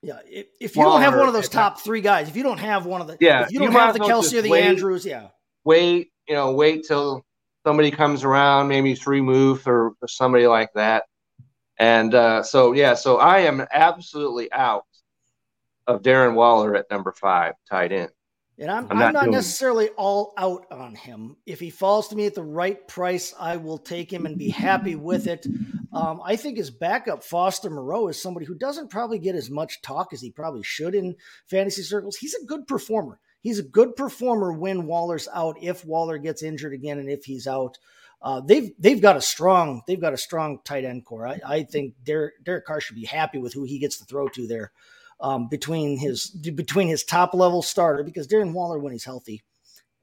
Yeah, 0.03 0.19
if, 0.25 0.47
if 0.59 0.75
you 0.75 0.83
don't 0.83 1.01
have 1.01 1.15
one 1.15 1.27
of 1.27 1.33
those 1.33 1.49
top 1.49 1.79
three 1.79 2.01
guys, 2.01 2.27
if 2.27 2.35
you 2.35 2.41
don't 2.43 2.59
have 2.59 2.85
one 2.85 3.01
of 3.01 3.07
the, 3.07 3.17
Yeah, 3.19 3.43
if 3.43 3.51
you 3.51 3.59
you 3.59 3.65
don't 3.65 3.73
might 3.73 3.85
have 3.85 3.93
the 3.93 3.99
Kelce 3.99 4.37
or 4.37 4.41
the 4.41 4.49
wait. 4.49 4.63
Andrews, 4.63 5.05
yeah, 5.05 5.27
Wait, 5.63 6.11
you 6.27 6.33
know, 6.33 6.51
wait 6.53 6.83
till 6.87 7.23
somebody 7.65 7.91
comes 7.91 8.23
around, 8.23 8.67
maybe 8.67 8.95
Freiermuth 8.95 9.67
or, 9.67 9.93
or 10.01 10.07
somebody 10.07 10.47
like 10.47 10.73
that. 10.73 11.03
And 11.77 12.15
uh, 12.15 12.41
so 12.43 12.73
yeah, 12.73 12.95
so 12.95 13.17
I 13.17 13.39
am 13.39 13.65
absolutely 13.71 14.51
out 14.51 14.85
of 15.87 16.01
Darren 16.01 16.33
Waller 16.33 16.75
at 16.75 16.89
number 16.89 17.11
five, 17.11 17.53
tight 17.69 17.91
end. 17.91 18.11
And 18.61 18.69
I'm, 18.69 18.85
I'm 18.85 18.91
I'm, 18.91 18.97
not 18.99 19.13
not, 19.13 19.19
doing 19.23 19.33
it. 19.33 19.37
necessarily 19.37 19.89
all 19.97 20.33
out 20.37 20.67
on 20.71 20.93
him. 20.93 21.35
If 21.47 21.59
he 21.59 21.71
falls 21.71 22.09
to 22.09 22.15
me 22.15 22.27
at 22.27 22.35
the 22.35 22.43
right 22.43 22.87
price, 22.87 23.33
I 23.39 23.57
will 23.57 23.79
take 23.79 24.13
him 24.13 24.27
and 24.27 24.37
be 24.37 24.49
happy 24.49 24.95
with 24.95 25.25
it. 25.25 25.47
Um, 25.91 26.21
I 26.23 26.35
think 26.35 26.57
his 26.57 26.69
backup, 26.69 27.23
Foster 27.23 27.71
Moreau, 27.71 28.07
is 28.07 28.21
somebody 28.21 28.45
who 28.45 28.53
doesn't 28.53 28.91
probably 28.91 29.17
get 29.17 29.35
as 29.35 29.49
much 29.49 29.81
talk 29.81 30.13
as 30.13 30.21
he 30.21 30.29
probably 30.29 30.61
should 30.63 30.93
in 30.93 31.15
fantasy 31.47 31.81
circles. 31.81 32.17
He's 32.17 32.35
a 32.35 32.45
good 32.45 32.67
performer. 32.67 33.19
He's 33.41 33.57
a 33.57 33.63
good 33.63 33.95
performer 33.95 34.53
when 34.53 34.85
Waller's 34.85 35.27
out, 35.33 35.57
if 35.61 35.83
Waller 35.83 36.19
gets 36.19 36.43
injured 36.43 36.73
again, 36.73 36.99
and 36.99 37.09
if 37.09 37.25
he's 37.25 37.47
out. 37.47 37.79
Uh, 38.21 38.39
they've 38.39 38.71
they've 38.77 39.01
got 39.01 39.17
a 39.17 39.21
strong 39.21 39.81
they've 39.87 39.99
got 39.99 40.13
a 40.13 40.17
strong 40.17 40.59
tight 40.63 40.85
end 40.85 41.03
core. 41.03 41.25
I, 41.25 41.39
I 41.43 41.63
think 41.63 41.95
Derek, 42.03 42.35
Derek 42.43 42.65
Carr 42.67 42.79
should 42.79 42.95
be 42.95 43.05
happy 43.05 43.39
with 43.39 43.53
who 43.53 43.63
he 43.63 43.79
gets 43.79 43.97
to 43.97 44.05
throw 44.05 44.27
to 44.27 44.45
there 44.45 44.71
um, 45.21 45.47
between 45.47 45.97
his 45.97 46.29
between 46.29 46.87
his 46.87 47.03
top 47.03 47.33
level 47.33 47.61
starter 47.61 48.03
because 48.03 48.27
Darren 48.27 48.53
Waller 48.53 48.79
when 48.79 48.91
he's 48.91 49.05
healthy 49.05 49.43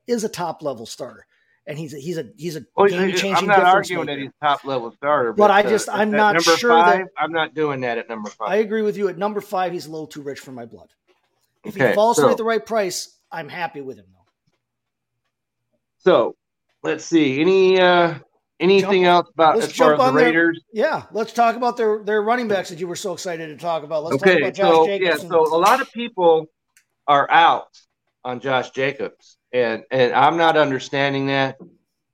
is 0.07 0.25
a 0.25 0.29
top 0.29 0.63
level 0.63 0.87
starter 0.87 1.27
and 1.67 1.79
he's 1.79 1.93
a, 1.93 1.99
he's 1.99 2.17
a 2.17 2.27
he's 2.37 2.57
a 2.57 2.65
Well, 2.77 2.89
game 2.89 3.11
changing. 3.11 3.35
I'm 3.35 3.47
not 3.47 3.61
arguing 3.61 4.07
that 4.07 4.19
he's 4.19 4.31
top 4.43 4.65
level 4.65 4.91
starter, 4.93 5.33
But 5.35 5.51
I 5.51 5.61
uh, 5.61 5.69
just- 5.69 5.89
I'm 5.91 6.11
not 6.11 6.41
sure 6.43 6.71
that- 6.71 7.09
I'm 7.19 7.33
not 7.33 7.55
doing 7.55 7.83
that 7.83 7.99
at 7.99 8.09
number 8.09 8.31
five. 8.31 8.49
I 8.49 8.57
agree 8.57 8.83
with 8.83 8.97
you 8.97 9.09
at 9.09 9.19
number 9.19 9.41
five. 9.41 9.73
He's 9.73 9.87
a 9.87 9.91
little 9.91 10.07
too 10.07 10.23
rich 10.23 10.39
for 10.39 10.53
my 10.53 10.65
blood. 10.65 10.89
If 11.65 11.75
he 11.75 11.93
falls 11.93 12.17
so- 12.17 12.31
at 12.31 12.37
the 12.39 12.45
right 12.45 12.65
price, 12.65 13.19
I'm 13.31 13.49
happy 13.49 13.81
with 13.83 13.99
him 13.99 14.07
though. 14.13 14.25
So 15.99 16.37
let's 16.83 17.05
see. 17.05 17.41
Any 17.41 17.81
uh 17.81 18.15
anything 18.61 19.05
else 19.05 19.29
about 19.33 19.57
let's 19.57 19.69
as 19.69 19.77
far 19.77 19.95
as 19.95 19.99
jump 19.99 19.99
the 19.99 20.09
on 20.09 20.15
there. 20.15 20.27
Raiders? 20.27 20.61
Yeah, 20.73 21.05
let's 21.13 21.33
talk 21.33 21.57
about 21.57 21.77
their 21.77 22.03
their 22.05 22.23
running 22.23 22.49
backs 22.49 22.69
that 22.71 22.79
you 22.79 22.89
were 22.89 22.97
so 22.97 23.13
excited 23.13 23.47
to 23.47 23.57
talk 23.57 23.83
about. 23.83 24.05
Let's 24.05 24.19
talk 24.19 24.29
okay, 24.29 24.43
about 24.43 24.55
Josh 24.55 24.75
so 24.75 24.87
Jacobs. 24.87 25.23
yeah, 25.23 25.29
so 25.29 25.55
a 25.55 25.59
lot 25.59 25.81
of 25.81 25.91
people 25.93 26.47
are 27.07 27.31
out 27.31 27.79
on 28.25 28.41
Josh 28.41 28.71
Jacobs, 28.71 29.39
and 29.53 29.85
and 29.91 30.13
I'm 30.13 30.37
not 30.37 30.57
understanding 30.57 31.27
that. 31.29 31.59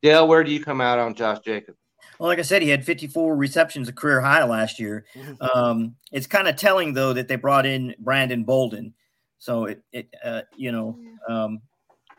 Dale, 0.03 0.29
where 0.29 0.45
do 0.45 0.53
you 0.53 0.63
come 0.63 0.81
out 0.81 0.99
on 0.99 1.15
Josh 1.15 1.41
Jacobs? 1.41 1.79
Well, 2.19 2.29
like 2.29 2.39
I 2.39 2.43
said, 2.43 2.63
he 2.63 2.69
had 2.69 2.85
54 2.85 3.35
receptions, 3.35 3.89
a 3.89 3.93
career 3.93 4.21
high 4.21 4.45
last 4.45 4.79
year. 4.79 5.05
Mhm. 5.15 5.57
Um, 5.57 5.97
it's 6.13 6.27
kind 6.27 6.47
of 6.47 6.57
telling 6.57 6.93
though 6.93 7.13
that 7.13 7.27
they 7.27 7.37
brought 7.37 7.67
in 7.67 7.95
Brandon 7.99 8.45
Bolden, 8.45 8.95
so 9.39 9.65
it, 9.65 9.83
it 9.93 10.15
uh, 10.23 10.43
you 10.57 10.73
know, 10.73 10.99
um, 11.29 11.61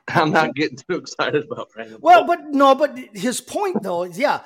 I'm 0.16 0.32
not 0.32 0.56
getting 0.56 0.78
too 0.78 0.98
excited 0.98 1.46
about 1.52 1.72
Brandon. 1.72 1.98
Well, 2.02 2.26
but 2.26 2.46
no, 2.50 2.76
but 2.76 2.98
his 3.14 3.42
point 3.42 3.82
though 3.84 4.04
is 4.04 4.18
yeah, 4.20 4.42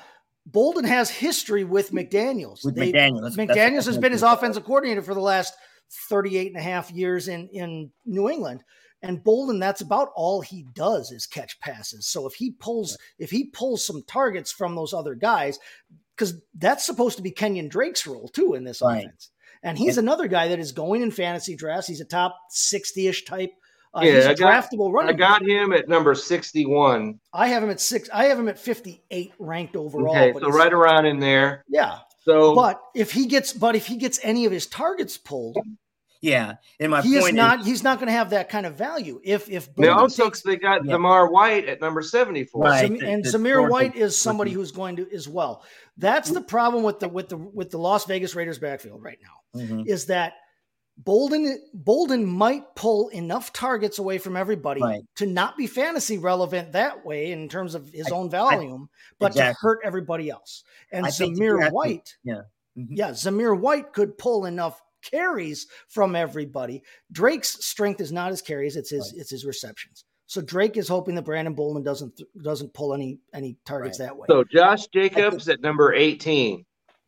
Bolden 0.46 0.84
has 0.84 1.10
history 1.10 1.64
with 1.64 1.92
McDaniels. 1.92 2.64
With 2.64 2.74
They- 2.76 2.92
McDaniels. 2.92 3.34
That's- 3.34 3.36
McDaniels 3.36 3.56
that's- 3.56 3.86
has 3.86 3.98
been 3.98 4.12
his 4.12 4.22
offensive 4.22 4.64
coordinator 4.64 5.02
for 5.02 5.14
the 5.14 5.20
last 5.20 5.54
38 6.08 6.48
and 6.48 6.56
a 6.56 6.62
half 6.62 6.90
years 6.90 7.28
in, 7.28 7.48
in 7.48 7.90
New 8.06 8.30
England. 8.30 8.62
And 9.02 9.24
Bolden, 9.24 9.58
that's 9.58 9.80
about 9.80 10.10
all 10.14 10.40
he 10.42 10.66
does 10.74 11.10
is 11.10 11.26
catch 11.26 11.58
passes. 11.60 12.06
So 12.06 12.26
if 12.26 12.34
he 12.34 12.50
pulls, 12.52 12.98
if 13.18 13.30
he 13.30 13.44
pulls 13.46 13.84
some 13.84 14.02
targets 14.06 14.52
from 14.52 14.74
those 14.76 14.92
other 14.92 15.14
guys, 15.14 15.58
because 16.16 16.34
that's 16.58 16.84
supposed 16.84 17.16
to 17.16 17.22
be 17.22 17.30
Kenyon 17.30 17.68
Drake's 17.68 18.06
role 18.06 18.28
too 18.28 18.54
in 18.54 18.64
this 18.64 18.82
Right. 18.82 19.04
offense. 19.04 19.30
And 19.62 19.76
he's 19.78 19.98
another 19.98 20.26
guy 20.28 20.48
that 20.48 20.58
is 20.58 20.72
going 20.72 21.02
in 21.02 21.10
fantasy 21.10 21.54
drafts. 21.56 21.86
He's 21.86 22.00
a 22.00 22.04
top 22.06 22.36
60-ish 22.50 23.24
type. 23.24 23.52
Uh, 23.92 24.02
Yeah, 24.04 24.12
he's 24.12 24.24
a 24.26 24.30
I 24.30 24.34
got- 24.34 24.64
draftable 24.70 24.92
running 24.92 25.14
I 25.14 25.18
got 25.18 25.40
back. 25.40 25.48
him 25.48 25.72
at 25.72 25.88
number 25.88 26.14
61. 26.14 27.18
I 27.32 27.48
have 27.48 27.62
him 27.62 27.70
at 27.70 27.80
six. 27.80 28.08
I 28.12 28.26
have 28.26 28.38
him 28.38 28.48
at 28.48 28.58
58 28.58 29.32
ranked 29.38 29.74
overall. 29.76 30.10
Okay, 30.16 30.32
so 30.38 30.48
right 30.50 30.72
around 30.72 31.06
in 31.06 31.18
there. 31.18 31.64
Yeah. 31.68 31.98
So 32.24 32.54
But 32.54 32.80
if 32.94 33.10
he 33.12 33.26
gets, 33.26 33.52
but 33.52 33.74
if 33.74 33.86
he 33.86 33.96
gets 33.96 34.20
any 34.22 34.44
of 34.44 34.52
his 34.52 34.66
targets 34.66 35.16
pulled, 35.16 35.56
yeah. 36.20 36.56
And 36.78 36.90
my 36.90 37.00
he 37.00 37.16
is 37.16 37.24
point 37.24 37.34
not. 37.34 37.64
he's 37.64 37.82
not 37.82 37.98
going 37.98 38.06
to 38.08 38.12
have 38.12 38.30
that 38.30 38.48
kind 38.50 38.66
of 38.66 38.74
value. 38.76 39.20
If 39.24 39.48
if 39.50 39.74
they 39.74 39.88
also 39.88 40.24
takes, 40.24 40.42
they 40.42 40.56
got 40.56 40.84
Yeah. 40.84 40.92
Zamir 40.92 41.32
White 41.32 41.66
at 41.66 41.80
number 41.80 42.02
74. 42.02 42.62
Right. 42.62 42.80
Zam- 42.86 43.00
and 43.08 43.24
Zamir 43.24 43.68
White 43.70 43.96
is 43.96 44.16
somebody 44.16 44.50
who's 44.52 44.70
going 44.70 44.96
to 44.96 45.10
as 45.12 45.26
well. 45.28 45.64
That's 45.96 46.30
the 46.30 46.42
problem 46.42 46.84
with 46.84 47.00
the 47.00 47.08
with 47.08 47.30
the 47.30 47.38
with 47.38 47.70
the 47.70 47.78
Las 47.78 48.04
Vegas 48.04 48.34
Raiders 48.36 48.58
backfield 48.58 49.02
right 49.02 49.18
now 49.22 49.60
Mhm. 49.62 49.86
is 49.88 50.06
that 50.06 50.34
Bolden 51.04 51.58
Bolden 51.72 52.26
might 52.26 52.74
pull 52.74 53.08
enough 53.08 53.52
targets 53.52 53.98
away 53.98 54.18
from 54.18 54.36
everybody 54.36 54.82
Right. 54.82 55.02
to 55.16 55.26
not 55.26 55.56
be 55.56 55.66
fantasy 55.66 56.18
relevant 56.18 56.72
that 56.72 57.04
way 57.06 57.32
in 57.32 57.48
terms 57.48 57.74
of 57.74 57.88
his 57.90 58.08
own 58.12 58.28
volume, 58.28 58.88
but 59.18 59.32
to 59.32 59.54
hurt 59.58 59.80
everybody 59.84 60.28
else. 60.28 60.62
And 60.92 61.06
I 61.06 61.10
think 61.10 61.38
Zamir 61.38 61.60
have 61.62 61.70
to- 61.70 61.74
White, 61.74 62.16
yeah. 62.22 62.42
Mhm. 62.76 62.88
yeah, 62.90 63.10
Zamir 63.10 63.58
White 63.58 63.92
could 63.92 64.18
pull 64.18 64.44
enough 64.44 64.80
carries 65.02 65.66
from 65.88 66.14
everybody. 66.14 66.82
Drake's 67.10 67.64
strength 67.64 68.00
is 68.02 68.12
not 68.12 68.30
his 68.30 68.42
carries; 68.42 68.76
it's 68.76 68.90
his 68.90 69.10
Right. 69.12 69.20
it's 69.22 69.30
his 69.30 69.46
receptions. 69.46 70.04
So 70.26 70.42
Drake 70.42 70.76
is 70.76 70.86
hoping 70.88 71.14
that 71.14 71.22
Brandon 71.22 71.54
Bolden 71.54 71.82
doesn't 71.82 72.20
doesn't 72.42 72.74
pull 72.74 72.92
any 72.92 73.20
any 73.32 73.56
targets 73.64 73.98
Right. 73.98 74.06
that 74.06 74.16
way. 74.18 74.26
So 74.28 74.44
Josh 74.44 74.86
Jacobs 74.88 75.48
at 75.48 75.60
number 75.60 75.94
18. 75.94 76.66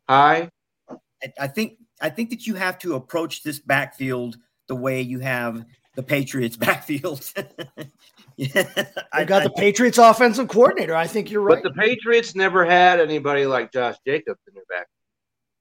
Hi. 0.09 0.49
I- 0.89 1.33
I 1.39 1.47
think 1.49 1.79
I 2.03 2.11
think 2.11 2.31
that 2.31 2.47
you 2.47 2.55
have 2.57 2.79
to 2.81 2.95
approach 2.95 3.43
this 3.43 3.59
backfield 3.59 4.37
the 4.69 4.75
way 4.75 5.01
you 5.01 5.21
have 5.21 5.65
the 5.95 6.03
Patriots 6.03 6.57
backfield. 6.67 7.23
yeah, 8.37 8.69
I 9.13 9.25
got 9.25 9.43
the 9.45 9.51
Patriots 9.51 9.99
offensive 9.99 10.49
coordinator. 10.49 10.95
I 10.95 11.07
think 11.07 11.31
you're 11.31 11.43
right. 11.43 11.63
But 11.63 11.75
the 11.75 11.81
Patriots 11.81 12.35
never 12.35 12.65
had 12.65 13.01
anybody 13.01 13.47
like 13.47 13.73
Josh 13.73 13.97
Jacobs 14.07 14.41
in 14.49 14.55
their 14.55 14.65
back. 14.69 14.87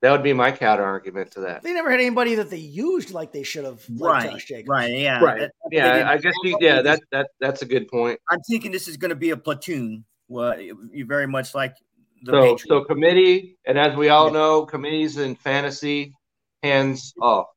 That 0.01 0.11
would 0.11 0.23
be 0.23 0.33
my 0.33 0.51
counter 0.51 0.83
argument 0.83 1.29
to 1.33 1.41
that. 1.41 1.61
they 1.61 1.73
never 1.73 1.91
had 1.91 1.99
anybody 1.99 2.33
that 2.35 2.49
they 2.49 2.57
used 2.57 3.11
like 3.11 3.31
they 3.31 3.43
should 3.43 3.65
have. 3.65 3.85
Right, 3.99 4.31
Josh 4.31 4.45
Jacobs. 4.45 4.67
right, 4.67 4.91
yeah, 4.91 5.23
Right. 5.23 5.39
That- 5.41 5.51
Yeah, 5.71 6.09
I 6.09 6.17
guess 6.17 6.33
you, 6.43 6.57
yeah, 6.59 6.81
that 6.81 7.01
that 7.11 7.27
that's 7.39 7.61
a 7.61 7.65
good 7.67 7.87
point. 7.87 8.19
I'm 8.31 8.39
thinking 8.49 8.71
this 8.71 8.87
is 8.87 8.97
going 8.97 9.09
to 9.09 9.15
be 9.15 9.29
a 9.29 9.37
platoon. 9.37 10.03
Well, 10.27 10.59
you 10.59 11.05
very 11.05 11.27
much 11.27 11.53
like 11.53 11.75
the 12.23 12.31
So 12.31 12.41
Patriots. 12.41 12.65
so 12.67 12.83
committee, 12.85 13.57
and 13.67 13.77
as 13.77 13.95
we 13.95 14.09
all 14.09 14.27
Yeah. 14.27 14.33
know, 14.33 14.65
committees 14.65 15.17
in 15.17 15.35
fantasy 15.35 16.15
hands 16.63 17.13
off. 17.21 17.47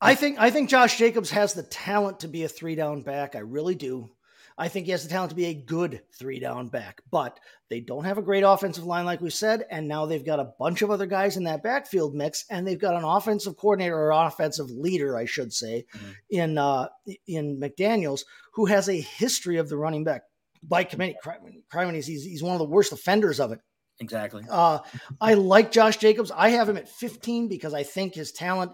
I 0.00 0.14
think 0.14 0.38
I 0.38 0.50
think 0.50 0.70
Josh 0.70 0.96
Jacobs 0.96 1.30
has 1.30 1.52
the 1.52 1.62
talent 1.62 2.20
to 2.20 2.28
be 2.28 2.44
a 2.44 2.48
three 2.48 2.74
down 2.74 3.02
back. 3.02 3.36
I 3.36 3.40
really 3.40 3.74
do. 3.74 4.10
I 4.56 4.68
think 4.68 4.84
he 4.86 4.92
has 4.92 5.02
the 5.02 5.08
talent 5.08 5.30
to 5.30 5.36
be 5.36 5.46
a 5.46 5.54
good 5.54 6.02
three 6.18 6.38
down 6.38 6.68
back, 6.68 7.00
but 7.10 7.40
they 7.70 7.80
don't 7.80 8.04
have 8.04 8.18
a 8.18 8.22
great 8.22 8.42
offensive 8.42 8.84
line, 8.84 9.06
like 9.06 9.22
we 9.22 9.30
said. 9.30 9.64
And 9.70 9.88
now 9.88 10.04
they've 10.04 10.24
got 10.24 10.38
a 10.40 10.52
bunch 10.58 10.82
of 10.82 10.90
other 10.90 11.06
guys 11.06 11.38
in 11.38 11.44
that 11.44 11.62
backfield 11.62 12.14
mix, 12.14 12.44
and 12.50 12.66
they've 12.66 12.78
got 12.78 12.94
an 12.94 13.04
offensive 13.04 13.56
coordinator 13.56 13.96
or 13.96 14.10
offensive 14.10 14.70
leader, 14.70 15.16
I 15.16 15.24
should 15.24 15.52
say, 15.52 15.86
Mhm. 15.94 16.14
in 16.30 16.58
uh, 16.58 16.88
in 17.26 17.58
McDaniels, 17.58 18.24
who 18.54 18.66
has 18.66 18.88
a 18.88 19.00
history 19.00 19.56
of 19.56 19.68
the 19.68 19.78
running 19.78 20.04
back 20.04 20.22
by 20.62 20.84
committee. 20.84 21.16
Crime, 21.22 21.62
crime 21.70 21.94
he's, 21.94 22.06
he's 22.06 22.42
one 22.42 22.52
of 22.54 22.58
the 22.58 22.64
worst 22.66 22.92
offenders 22.92 23.40
of 23.40 23.52
it. 23.52 23.60
Exactly. 24.00 24.44
Uh, 24.50 24.80
I 25.20 25.34
like 25.34 25.70
Josh 25.72 25.96
Jacobs. 25.98 26.30
I 26.34 26.50
have 26.50 26.68
him 26.68 26.76
at 26.76 26.88
15 26.88 27.48
because 27.48 27.74
I 27.74 27.82
think 27.82 28.14
his 28.14 28.32
talent 28.32 28.72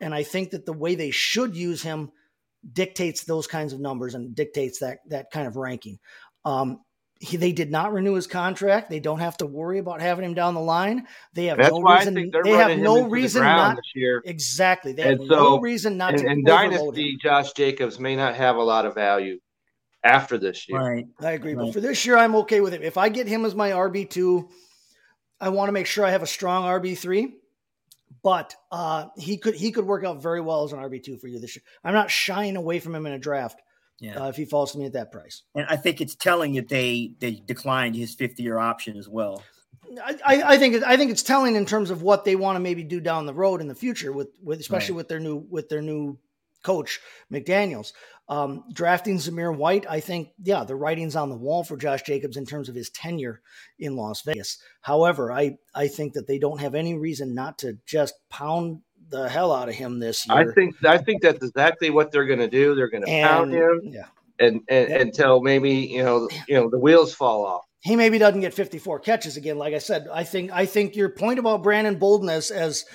and 0.00 0.14
I 0.14 0.22
think 0.22 0.50
that 0.50 0.66
the 0.66 0.72
way 0.72 0.94
they 0.94 1.10
should 1.10 1.56
use 1.56 1.82
him 1.82 2.10
dictates 2.72 3.24
those 3.24 3.46
kinds 3.46 3.72
of 3.72 3.80
numbers 3.80 4.14
and 4.14 4.34
dictates 4.34 4.80
that 4.80 4.98
that 5.08 5.30
kind 5.30 5.46
of 5.46 5.56
ranking. 5.56 5.98
Um, 6.44 6.80
he, 7.20 7.36
they 7.36 7.52
did 7.52 7.70
not 7.70 7.92
renew 7.92 8.14
his 8.14 8.26
contract. 8.26 8.90
They 8.90 9.00
don't 9.00 9.20
have 9.20 9.36
to 9.38 9.46
worry 9.46 9.78
about 9.78 10.00
having 10.00 10.24
him 10.24 10.34
down 10.34 10.54
the 10.54 10.60
line. 10.60 11.06
They 11.32 11.46
have 11.46 11.58
That's 11.58 11.70
no 11.70 11.78
why 11.78 11.94
I 11.94 11.98
reason. 12.00 12.14
think 12.14 12.32
they're 12.32 12.42
They 12.42 12.50
have 12.50 12.78
no 12.78 12.96
into 12.96 13.08
the 13.08 13.10
reason 13.10 13.42
not 13.44 13.76
this 13.76 13.92
year. 13.94 14.20
exactly. 14.26 14.92
They 14.92 15.02
have 15.02 15.20
And 15.20 15.28
no 15.28 15.60
reason 15.60 15.96
not 15.96 16.14
And, 16.14 16.18
to 16.18 16.26
and 16.28 16.48
overload 16.48 16.96
him. 16.96 17.04
dynasty, 17.04 17.16
Josh 17.22 17.52
Jacobs 17.52 17.98
may 18.00 18.16
not 18.16 18.34
have 18.34 18.56
a 18.56 18.62
lot 18.62 18.84
of 18.84 18.94
value 18.94 19.38
after 20.04 20.38
this 20.38 20.68
year. 20.68 20.78
Right. 20.78 21.06
I 21.20 21.32
agree. 21.32 21.54
But 21.54 21.72
for 21.72 21.80
this 21.80 22.04
year, 22.06 22.16
I'm 22.16 22.34
okay 22.36 22.60
with 22.60 22.74
it. 22.74 22.82
If 22.82 22.96
I 22.98 23.08
get 23.08 23.26
him 23.26 23.44
as 23.44 23.54
my 23.54 23.70
RB 23.70 24.08
two, 24.08 24.48
I 25.40 25.48
want 25.48 25.68
to 25.68 25.72
make 25.72 25.86
sure 25.86 26.04
I 26.04 26.10
have 26.10 26.22
a 26.22 26.26
strong 26.26 26.64
RB 26.64 26.96
three. 26.96 27.38
But 28.22 28.54
uh, 28.70 29.06
he 29.16 29.36
could 29.36 29.54
he 29.54 29.72
could 29.72 29.86
work 29.86 30.04
out 30.04 30.22
very 30.22 30.40
well 30.40 30.64
as 30.64 30.72
an 30.72 30.78
RB 30.78 31.02
two 31.02 31.16
for 31.16 31.28
you 31.28 31.40
this 31.40 31.56
year. 31.56 31.62
I'm 31.82 31.94
not 31.94 32.10
shying 32.10 32.56
away 32.56 32.78
from 32.80 32.94
him 32.94 33.04
in 33.06 33.12
a 33.12 33.18
draft 33.18 33.60
Yeah. 34.00 34.22
uh, 34.24 34.28
if 34.28 34.36
he 34.36 34.44
falls 34.44 34.72
to 34.72 34.78
me 34.78 34.86
at 34.86 34.92
that 34.94 35.12
price. 35.12 35.42
And 35.54 35.66
I 35.68 35.76
think 35.76 36.00
it's 36.00 36.14
telling 36.14 36.54
that 36.54 36.68
they 36.68 37.12
they 37.18 37.32
declined 37.32 37.96
his 37.96 38.14
50 38.14 38.42
year 38.42 38.58
option 38.58 38.96
as 38.96 39.08
well. 39.08 39.42
I, 40.02 40.18
I 40.24 40.42
I 40.54 40.58
think 40.58 40.82
I 40.84 40.96
think 40.96 41.10
it's 41.10 41.22
telling 41.22 41.54
in 41.56 41.66
terms 41.66 41.90
of 41.90 42.00
what 42.00 42.24
they 42.24 42.36
want 42.36 42.56
to 42.56 42.60
maybe 42.60 42.82
do 42.82 43.00
down 43.00 43.26
the 43.26 43.34
road 43.34 43.60
in 43.60 43.68
the 43.68 43.74
future 43.74 44.12
with 44.12 44.28
with 44.42 44.60
especially 44.60 44.94
with 44.94 45.08
their 45.08 45.20
new 45.20 45.36
with 45.50 45.68
their 45.68 45.82
new 45.82 46.18
coach 46.64 46.98
McDaniel's. 47.32 47.92
Um, 48.26 48.64
drafting 48.72 49.18
Zamir 49.18 49.54
White, 49.54 49.84
I 49.88 50.00
think, 50.00 50.28
yeah, 50.42 50.64
the 50.64 50.74
writing's 50.74 51.14
on 51.14 51.28
the 51.28 51.36
wall 51.36 51.62
for 51.62 51.76
Josh 51.76 52.02
Jacobs 52.04 52.38
in 52.38 52.46
terms 52.46 52.70
of 52.70 52.74
his 52.74 52.88
tenure 52.88 53.42
in 53.78 53.96
Las 53.96 54.22
Vegas. 54.22 54.56
However, 54.80 55.30
I 55.30 55.56
I 55.74 55.88
think 55.88 56.14
that 56.14 56.26
they 56.26 56.38
don't 56.38 56.60
have 56.60 56.74
any 56.74 56.94
reason 56.96 57.34
not 57.34 57.58
to 57.58 57.76
just 57.84 58.14
pound 58.30 58.80
the 59.10 59.28
hell 59.28 59.52
out 59.52 59.68
of 59.68 59.74
him 59.74 60.00
this 60.00 60.26
year. 60.26 60.38
I 60.38 60.50
think 60.54 60.74
I 60.86 60.96
think 60.96 61.20
that's 61.20 61.44
exactly 61.44 61.90
what 61.90 62.10
they're 62.12 62.24
going 62.24 62.38
to 62.38 62.48
do. 62.48 62.74
They're 62.74 62.88
going 62.88 63.04
to 63.04 63.22
pound 63.22 63.52
him 63.52 63.80
yeah, 63.84 64.06
and, 64.38 64.62
and 64.70 64.88
Yeah. 64.88 65.00
until 65.00 65.42
maybe 65.42 65.70
you 65.72 66.02
know 66.02 66.26
you 66.48 66.54
know 66.54 66.70
the 66.70 66.78
wheels 66.78 67.12
fall 67.14 67.44
off. 67.44 67.64
he 67.80 67.94
maybe 67.94 68.16
doesn't 68.16 68.40
get 68.40 68.54
54 68.54 69.00
catches 69.00 69.36
again. 69.36 69.58
Like 69.58 69.74
I 69.74 69.78
said, 69.78 70.06
I 70.10 70.24
think 70.24 70.50
I 70.50 70.64
think 70.64 70.96
your 70.96 71.10
point 71.10 71.38
about 71.38 71.62
Brandon 71.62 71.98
Bolden 71.98 72.30
as 72.30 72.50
as 72.50 72.86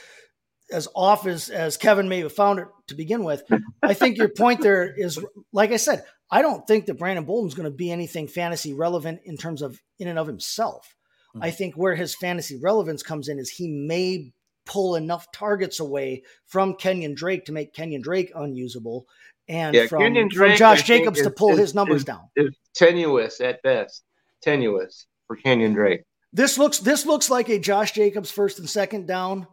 as 0.71 0.87
off 0.95 1.25
as 1.25 1.49
as 1.49 1.77
Kevin 1.77 2.09
may 2.09 2.19
have 2.19 2.33
found 2.33 2.59
it 2.59 2.67
to 2.87 2.95
begin 2.95 3.23
with, 3.23 3.43
I 3.83 3.93
think 3.93 4.17
your 4.17 4.29
point 4.29 4.61
there 4.61 4.93
is 4.95 5.19
like 5.51 5.71
I 5.71 5.77
said, 5.77 6.03
I 6.31 6.41
don't 6.41 6.65
think 6.67 6.85
that 6.85 6.99
Brandon 6.99 7.25
Bolden's 7.25 7.55
going 7.55 7.69
to 7.69 7.75
be 7.75 7.91
anything 7.91 8.27
fantasy 8.27 8.73
relevant 8.73 9.21
in 9.25 9.37
terms 9.37 9.61
of 9.61 9.79
in 9.99 10.07
and 10.07 10.19
of 10.19 10.27
himself. 10.27 10.95
Mhm. 11.35 11.43
I 11.43 11.51
think 11.51 11.75
where 11.75 11.95
his 11.95 12.15
fantasy 12.15 12.57
relevance 12.61 13.03
comes 13.03 13.27
in 13.29 13.39
is 13.39 13.49
he 13.49 13.67
may 13.67 14.31
pull 14.65 14.95
enough 14.95 15.31
targets 15.31 15.79
away 15.79 16.23
from 16.45 16.75
Kenyon 16.75 17.15
Drake 17.15 17.45
to 17.45 17.51
make 17.51 17.73
Kenyon 17.73 18.01
Drake 18.01 18.31
unusable 18.35 19.07
and 19.47 19.75
Yeah, 19.75 19.87
from, 19.87 20.01
Kenyon 20.03 20.29
from 20.29 20.37
Drake, 20.37 20.51
I 20.53 20.55
Josh 20.57 20.77
think, 20.85 21.01
Jacobs 21.03 21.21
to 21.23 21.31
pull 21.31 21.53
is- 21.53 21.59
his 21.59 21.75
numbers 21.75 22.01
is- 22.01 22.05
down. 22.05 22.21
Is 22.35 22.55
tenuous 22.75 23.41
at 23.41 23.61
best, 23.63 24.03
tenuous 24.43 25.07
for 25.27 25.35
Kenyon 25.35 25.73
Drake. 25.73 26.01
This 26.31 26.59
looks 26.59 26.77
this 26.79 27.07
looks 27.07 27.31
like 27.31 27.49
a 27.49 27.57
Josh 27.57 27.93
Jacobs 27.93 28.29
first 28.29 28.59
and 28.59 28.69
second 28.69 29.07
down, 29.07 29.47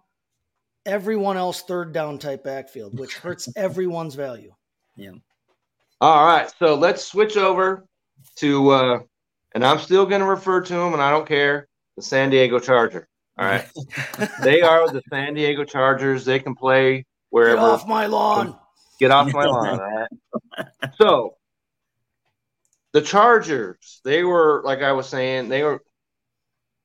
everyone 0.86 1.36
else 1.36 1.62
third 1.62 1.92
down 1.92 2.18
type 2.18 2.44
backfield, 2.44 2.98
which 2.98 3.14
hurts 3.14 3.48
everyone's 3.56 4.14
value. 4.14 4.52
Yeah. 4.96 5.12
All 6.00 6.26
right, 6.26 6.52
so 6.58 6.74
let's 6.74 7.04
switch 7.04 7.36
over 7.36 7.84
to, 8.36 8.70
uh, 8.70 8.98
and 9.54 9.64
I'm 9.64 9.78
still 9.78 10.06
going 10.06 10.20
to 10.20 10.26
refer 10.26 10.60
to 10.60 10.72
them, 10.72 10.92
and 10.92 11.02
I 11.02 11.10
don't 11.10 11.26
care. 11.26 11.68
The 11.96 12.02
San 12.02 12.28
Diego 12.30 12.58
Charger. 12.58 13.08
All 13.38 13.46
right, 13.46 13.66
they 14.42 14.60
are 14.62 14.90
the 14.90 15.02
San 15.10 15.34
Diego 15.34 15.64
Chargers. 15.64 16.24
They 16.24 16.38
can 16.38 16.54
play 16.54 17.04
wherever. 17.30 17.56
Get 17.56 17.62
wherever. 17.62 17.74
off 17.74 17.88
my 17.88 18.06
lawn. 18.06 18.58
Get 18.98 19.10
off 19.10 19.32
my 19.32 19.44
lawn. 19.44 19.80
All 19.80 19.90
right. 19.90 20.08
So 21.00 21.36
the 22.92 23.02
Chargers, 23.02 24.00
they 24.04 24.24
were 24.24 24.62
like 24.64 24.80
I 24.82 24.92
was 24.92 25.06
saying, 25.06 25.50
they 25.50 25.62
were 25.62 25.82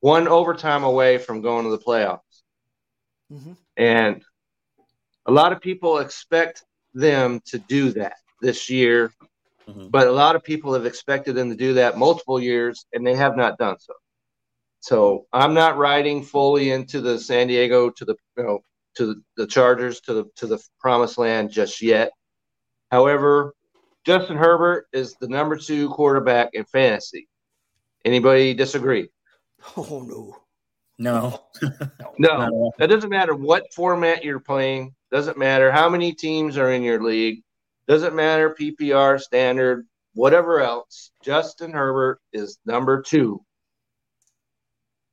one 0.02 0.28
overtime 0.28 0.84
away 0.84 1.18
from 1.18 1.42
going 1.42 1.64
to 1.64 1.72
the 1.72 1.78
playoffs. 1.78 2.20
Mhm. 3.32 3.56
And 3.78 4.24
a 5.26 5.32
lot 5.32 5.54
of 5.54 5.62
people 5.62 6.00
expect 6.00 6.64
them 6.94 7.40
to 7.46 7.60
do 7.60 7.92
that 7.94 8.16
this 8.42 8.70
year, 8.70 9.14
Mhm. 9.68 9.92
but 9.92 10.08
a 10.08 10.12
lot 10.12 10.36
of 10.36 10.44
people 10.44 10.74
have 10.74 10.86
expected 10.86 11.36
them 11.36 11.50
to 11.50 11.56
do 11.56 11.74
that 11.76 11.98
multiple 11.98 12.40
years, 12.40 12.86
and 12.94 13.06
they 13.06 13.16
have 13.16 13.38
not 13.38 13.58
done 13.58 13.78
so. 13.80 13.94
So 14.80 15.28
I'm 15.32 15.54
not 15.54 15.78
riding 15.78 16.24
fully 16.24 16.72
into 16.72 17.02
the 17.02 17.20
San 17.20 17.48
Diego 17.48 17.92
to 17.92 18.06
the 18.06 18.16
you 18.38 18.44
know 18.44 18.60
to 18.96 19.06
the, 19.06 19.24
the 19.38 19.48
Chargers 19.48 20.02
to 20.02 20.14
the 20.14 20.26
to 20.38 20.48
the 20.48 20.60
promised 20.80 21.18
land 21.18 21.52
just 21.52 21.82
yet. 21.82 22.12
However, 22.90 23.54
Justin 24.04 24.38
Herbert 24.38 24.88
is 24.92 25.16
the 25.22 25.28
number 25.28 25.56
two 25.56 25.90
quarterback 25.90 26.50
in 26.54 26.66
fantasy. 26.66 27.30
Anybody 28.04 28.54
disagree? 28.56 29.10
Oh 29.78 30.04
no. 30.06 30.36
No. 31.02 31.42
No, 32.20 32.72
that 32.78 32.88
doesn't 32.88 33.10
matter 33.10 33.34
what 33.34 33.74
format 33.74 34.24
you're 34.24 34.40
playing. 34.40 34.94
Doesn't 35.12 35.38
matter 35.38 35.72
how 35.72 35.90
many 35.90 36.14
teams 36.14 36.56
are 36.58 36.72
in 36.72 36.84
your 36.84 37.02
league. 37.02 37.42
Doesn't 37.88 38.14
matter 38.16 38.54
PPR, 38.60 39.20
standard, 39.20 39.88
whatever 40.14 40.60
else. 40.62 41.10
Justin 41.24 41.72
Herbert 41.72 42.20
is 42.32 42.60
number 42.66 43.02
two. 43.02 43.44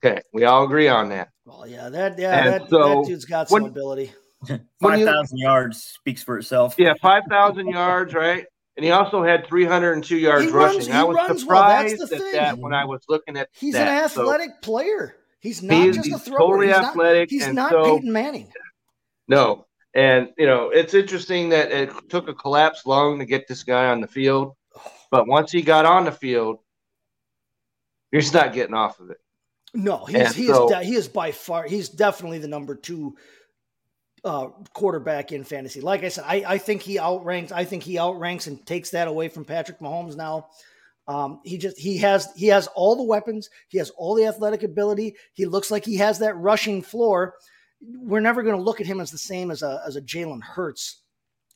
Okay, 0.04 0.20
we 0.34 0.44
all 0.44 0.64
agree 0.64 0.88
on 0.88 1.08
that. 1.10 1.28
Well, 1.46 1.66
yeah, 1.66 1.88
that 1.88 2.18
yeah, 2.18 2.44
And 2.44 2.52
that, 2.62 2.68
so 2.70 3.00
that 3.02 3.06
dude's 3.08 3.24
got 3.24 3.48
some 3.48 3.62
when- 3.62 3.70
ability. 3.70 4.12
When 4.48 4.60
Five 4.80 4.98
you- 5.00 5.06
thousand 5.06 5.38
yards 5.38 5.82
speaks 5.82 6.22
for 6.22 6.36
itself. 6.38 6.74
Yeah, 6.78 6.92
five 7.00 7.22
thousand 7.30 7.68
yards, 7.68 8.12
right? 8.14 8.44
And 8.76 8.84
he 8.84 8.90
also 8.92 9.24
had 9.24 9.46
302 9.46 10.16
yards 10.16 10.44
He 10.44 10.50
runs- 10.50 10.76
rushing. 10.76 10.92
he 10.92 10.98
I 10.98 11.02
was 11.04 11.16
runs 11.16 11.44
well, 11.44 11.62
that's 11.68 11.90
surprised 11.92 12.10
the 12.10 12.16
at 12.16 12.22
thing. 12.22 12.32
that 12.34 12.58
when 12.58 12.72
I 12.74 12.84
was 12.84 13.00
looking 13.08 13.36
at 13.36 13.48
He's 13.52 13.74
that. 13.74 14.04
an 14.04 14.08
So, 14.10 14.22
athletic 14.22 14.62
player. 14.62 15.16
He's 15.40 15.62
not 15.62 15.82
He's- 15.82 15.96
just 15.96 16.08
a 16.08 16.10
he's 16.12 16.22
thrower. 16.22 16.38
totally 16.38 16.66
he's 16.68 16.76
not, 16.76 17.28
he's 17.30 17.46
and 17.46 17.54
not 17.54 17.70
so- 17.70 17.84
Peyton 17.96 18.12
Manning. 18.12 18.52
No. 19.28 19.66
And, 19.94 20.30
you 20.36 20.46
know, 20.46 20.70
it's 20.70 20.94
interesting 20.94 21.48
that 21.50 21.70
it 21.72 21.90
took 22.08 22.28
a 22.28 22.34
collapsed 22.34 22.86
lung 22.86 23.18
to 23.18 23.24
get 23.24 23.48
this 23.48 23.62
guy 23.62 23.86
on 23.86 24.00
the 24.00 24.06
field. 24.06 24.54
But 25.10 25.26
once 25.26 25.50
he 25.50 25.62
got 25.62 25.86
on 25.86 26.04
the 26.04 26.12
field, 26.12 26.58
you're 28.12 28.20
just 28.22 28.34
not 28.34 28.52
getting 28.52 28.74
off 28.74 29.00
of 29.00 29.10
it. 29.10 29.18
No, 29.74 30.04
he's 30.06 30.34
he 30.34 30.46
so- 30.46 30.66
is 30.66 30.70
de- 30.72 30.84
he 30.84 30.94
is 30.94 31.08
by 31.08 31.30
far 31.32 31.64
he's 31.64 31.88
definitely 31.90 32.38
the 32.38 32.48
number 32.48 32.74
two 32.74 33.16
uh, 34.24 34.48
quarterback 34.72 35.30
in 35.32 35.44
fantasy. 35.44 35.80
Like 35.80 36.04
I 36.04 36.08
said, 36.08 36.24
I, 36.26 36.44
I 36.46 36.58
think 36.58 36.82
he 36.82 36.98
outranks. 36.98 37.52
I 37.52 37.64
think 37.64 37.82
he 37.82 37.98
outranks 37.98 38.46
and 38.46 38.64
takes 38.66 38.90
that 38.90 39.08
away 39.08 39.28
from 39.28 39.44
Patrick 39.44 39.78
Mahomes 39.80 40.16
now. 40.16 40.48
Um, 41.08 41.40
he 41.42 41.56
just 41.58 41.78
he 41.78 41.96
has 41.98 42.28
he 42.36 42.46
has 42.48 42.66
all 42.74 42.94
the 42.94 43.02
weapons. 43.02 43.48
He 43.68 43.78
has 43.78 43.90
all 43.90 44.14
the 44.14 44.26
athletic 44.26 44.62
ability. 44.62 45.16
He 45.32 45.46
looks 45.46 45.70
like 45.70 45.84
he 45.84 45.96
has 45.96 46.18
that 46.20 46.36
rushing 46.36 46.82
floor. 46.82 47.34
We're 47.80 48.20
never 48.20 48.42
going 48.42 48.56
to 48.56 48.62
look 48.62 48.80
at 48.80 48.86
him 48.86 49.00
as 49.00 49.10
the 49.10 49.18
same 49.18 49.50
as 49.50 49.62
a 49.62 49.82
as 49.86 49.96
a 49.96 50.02
Jalen 50.02 50.42
Hurts 50.42 51.02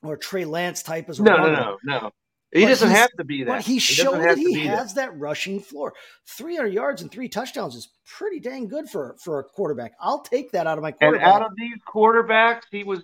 or 0.03 0.17
Trey 0.17 0.45
Lance 0.47 0.83
type 0.83 1.09
as 1.11 1.21
a 1.21 1.23
No, 1.23 1.37
no, 1.37 1.53
no, 1.53 1.79
no. 1.85 2.11
He 2.55 2.62
But 2.65 2.69
doesn't 2.69 2.91
have 2.91 3.11
to 3.19 3.25
be 3.25 3.45
that. 3.45 3.62
He, 3.65 3.75
doesn't 3.77 3.81
showed 3.81 4.21
that 4.21 4.37
he 4.37 4.67
has 4.67 4.93
that. 4.95 5.19
rushing 5.19 5.59
floor. 5.59 5.95
300 6.29 6.69
yards 6.69 7.01
and 7.01 7.11
three 7.11 7.29
touchdowns 7.29 7.75
is 7.75 7.88
pretty 8.07 8.41
dang 8.41 8.69
good 8.69 8.88
for 8.91 9.17
for 9.23 9.38
a 9.38 9.45
quarterback. 9.45 9.93
I'll 10.01 10.21
take 10.23 10.53
that 10.53 10.67
out 10.67 10.77
of 10.79 10.83
my 10.83 10.88
And 10.91 10.99
quarterback. 10.99 11.27
out 11.29 11.43
of 11.43 11.53
these 11.57 11.79
quarterbacks, 11.88 12.62
he 12.71 12.85
was 12.85 13.01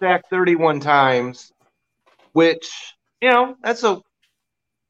sacked 0.00 0.28
31 0.30 0.80
times, 0.80 1.52
which 2.32 2.68
you 3.20 3.30
know 3.30 3.56
that's 3.62 3.84
a 3.84 4.00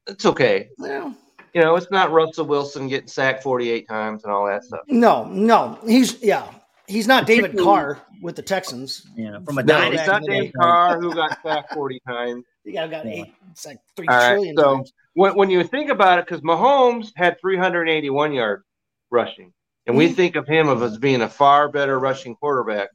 it's 0.07 0.25
okay. 0.25 0.69
Well, 0.77 1.15
You 1.53 1.61
know, 1.61 1.75
it's 1.75 1.89
not 1.91 2.11
Russell 2.11 2.45
Wilson 2.45 2.87
getting 2.87 3.07
sacked 3.07 3.43
48 3.43 3.87
times 3.87 4.23
and 4.23 4.33
all 4.33 4.45
that 4.47 4.63
stuff. 4.63 4.81
no, 4.87 5.25
no, 5.25 5.79
he's 5.85 6.21
yeah, 6.21 6.47
he's 6.87 7.07
not 7.07 7.25
David 7.25 7.57
Carr 7.57 8.01
with 8.21 8.35
the 8.35 8.41
Texans. 8.41 9.07
Yeah, 9.15 9.39
from 9.45 9.57
a 9.57 9.63
No, 9.63 9.73
dynasty 9.79 9.97
it's 9.97 10.07
not 10.07 10.21
back 10.21 10.23
in 10.23 10.29
the 10.29 10.41
Dave 10.41 10.51
day. 10.51 10.57
Carr 10.59 10.99
who 11.01 11.13
got 11.13 11.37
sacked 11.43 11.73
40 11.73 11.99
times. 12.07 12.43
The 12.65 12.71
guy 12.71 12.87
got 12.87 13.05
Yeah. 13.05 13.11
eight. 13.25 13.33
It's 13.51 13.63
like 13.67 13.77
three 13.95 14.07
All 14.07 14.15
right, 14.17 14.31
trillion 14.31 14.57
so- 14.57 14.77
times. 14.77 14.91
When, 15.13 15.35
when 15.35 15.49
you 15.51 15.63
think 15.63 15.91
about 15.91 16.17
it, 16.17 16.25
because 16.25 16.41
Mahomes 16.41 17.11
had 17.15 17.39
381 17.39 18.33
yards 18.33 18.63
rushing, 19.11 19.53
and 19.85 19.95
we 19.95 20.09
Mhm. 20.09 20.15
think 20.15 20.35
of 20.35 20.47
him 20.47 20.67
of 20.67 20.81
as 20.81 20.97
being 20.97 21.21
a 21.21 21.29
far 21.29 21.69
better 21.69 21.99
rushing 21.99 22.35
quarterback, 22.35 22.89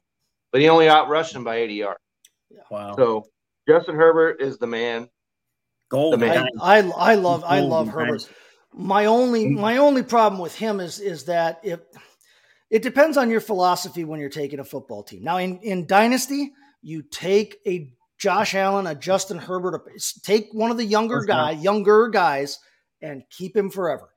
but 0.50 0.60
he 0.60 0.68
only 0.68 0.86
outrushed 0.86 1.36
him 1.36 1.44
by 1.44 1.54
80 1.58 1.74
yards. 1.74 2.00
Wow. 2.68 2.96
So 2.96 3.26
Justin 3.68 3.94
Herbert 3.94 4.40
is 4.42 4.58
the 4.58 4.66
man. 4.66 5.08
Gold. 5.90 6.22
I, 6.22 6.48
I 6.60 6.78
I 6.78 7.14
love 7.16 7.44
I 7.46 7.60
love 7.60 7.88
Herbert. 7.88 8.26
My 8.72 9.06
only 9.06 9.44
Mm-hmm. 9.46 9.60
my 9.60 9.76
only 9.76 10.02
problem 10.02 10.40
with 10.40 10.54
him 10.54 10.80
is 10.80 10.98
is 11.00 11.24
that 11.24 11.60
if 11.62 11.80
it 12.70 12.82
depends 12.82 13.16
on 13.16 13.28
your 13.28 13.40
philosophy 13.40 14.04
when 14.04 14.20
you're 14.20 14.28
taking 14.30 14.60
a 14.60 14.64
football 14.64 15.02
team. 15.02 15.22
Now 15.24 15.36
in 15.38 15.58
in 15.58 15.86
dynasty, 15.86 16.52
you 16.80 17.02
take 17.02 17.58
a 17.66 17.92
Josh 18.16 18.54
Allen, 18.54 18.86
a 18.86 18.94
Justin 18.94 19.38
Herbert, 19.38 19.74
a- 19.74 20.20
take 20.22 20.48
one 20.52 20.70
of 20.70 20.76
the 20.76 20.84
younger 20.84 21.16
First 21.18 21.28
guy, 21.28 21.50
younger 21.52 22.08
guys, 22.08 22.58
and 23.02 23.22
keep 23.30 23.56
him 23.56 23.70
forever. 23.70 24.10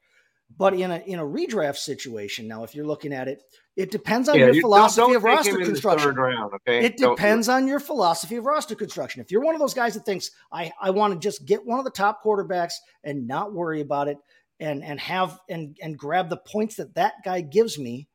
But 0.57 0.73
in 0.75 0.91
a 0.91 0.99
in 0.99 1.19
a 1.19 1.23
redraft 1.23 1.77
situation, 1.77 2.47
now 2.47 2.63
if 2.63 2.75
you're 2.75 2.85
looking 2.85 3.13
at 3.13 3.27
it, 3.27 3.41
it 3.75 3.89
depends 3.91 4.29
on 4.29 4.35
Yeah, 4.35 4.45
your 4.45 4.55
you- 4.55 4.61
don't- 4.61 4.69
philosophy 4.69 5.01
don't 5.07 5.15
of 5.15 5.23
roster 5.23 5.57
construction. 5.57 6.15
round, 6.15 6.53
okay? 6.53 6.85
It 6.85 6.97
Don't 6.97 7.15
depends 7.15 7.49
on 7.49 7.67
your 7.67 7.79
philosophy 7.79 8.35
of 8.35 8.45
roster 8.45 8.75
construction. 8.75 9.21
If 9.21 9.31
you're 9.31 9.41
one 9.41 9.55
of 9.55 9.61
those 9.61 9.73
guys 9.73 9.95
that 9.95 10.05
thinks 10.05 10.29
I, 10.51 10.71
I 10.79 10.91
want 10.91 11.13
to 11.13 11.19
just 11.19 11.45
get 11.45 11.65
one 11.65 11.79
of 11.79 11.85
the 11.85 11.91
top 11.91 12.23
quarterbacks 12.23 12.73
and 13.03 13.25
not 13.27 13.53
worry 13.53 13.81
about 13.81 14.07
it 14.09 14.17
and 14.59 14.83
and 14.83 14.99
have 14.99 15.39
and 15.49 15.75
and 15.81 15.97
grab 15.97 16.29
the 16.29 16.37
points 16.37 16.75
that 16.75 16.93
that 16.95 17.13
guy 17.25 17.41
gives 17.41 17.79
me 17.79 18.07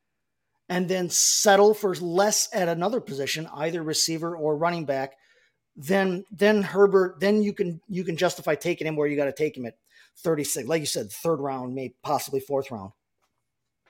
and 0.69 0.89
then 0.89 1.11
settle 1.11 1.75
for 1.75 1.95
less 1.97 2.49
at 2.53 2.69
another 2.69 3.01
position, 3.01 3.49
either 3.55 3.83
receiver 3.83 4.37
or 4.37 4.57
running 4.57 4.85
back, 4.85 5.15
then 5.77 6.25
then 6.31 6.63
Herbert, 6.63 7.19
then 7.21 7.43
you 7.43 7.53
can 7.53 7.81
you 7.89 8.05
can 8.05 8.17
justify 8.17 8.55
taking 8.55 8.87
him 8.87 8.95
where 8.95 9.09
you 9.09 9.17
got 9.17 9.25
to 9.25 9.33
take 9.33 9.57
him 9.57 9.67
at 9.67 9.75
36. 10.23 10.69
Like 10.69 10.81
you 10.81 10.87
said, 10.87 11.11
third 11.11 11.37
round, 11.41 11.75
maybe 11.75 11.95
possibly 12.03 12.41
fourth 12.41 12.71
round. 12.71 12.93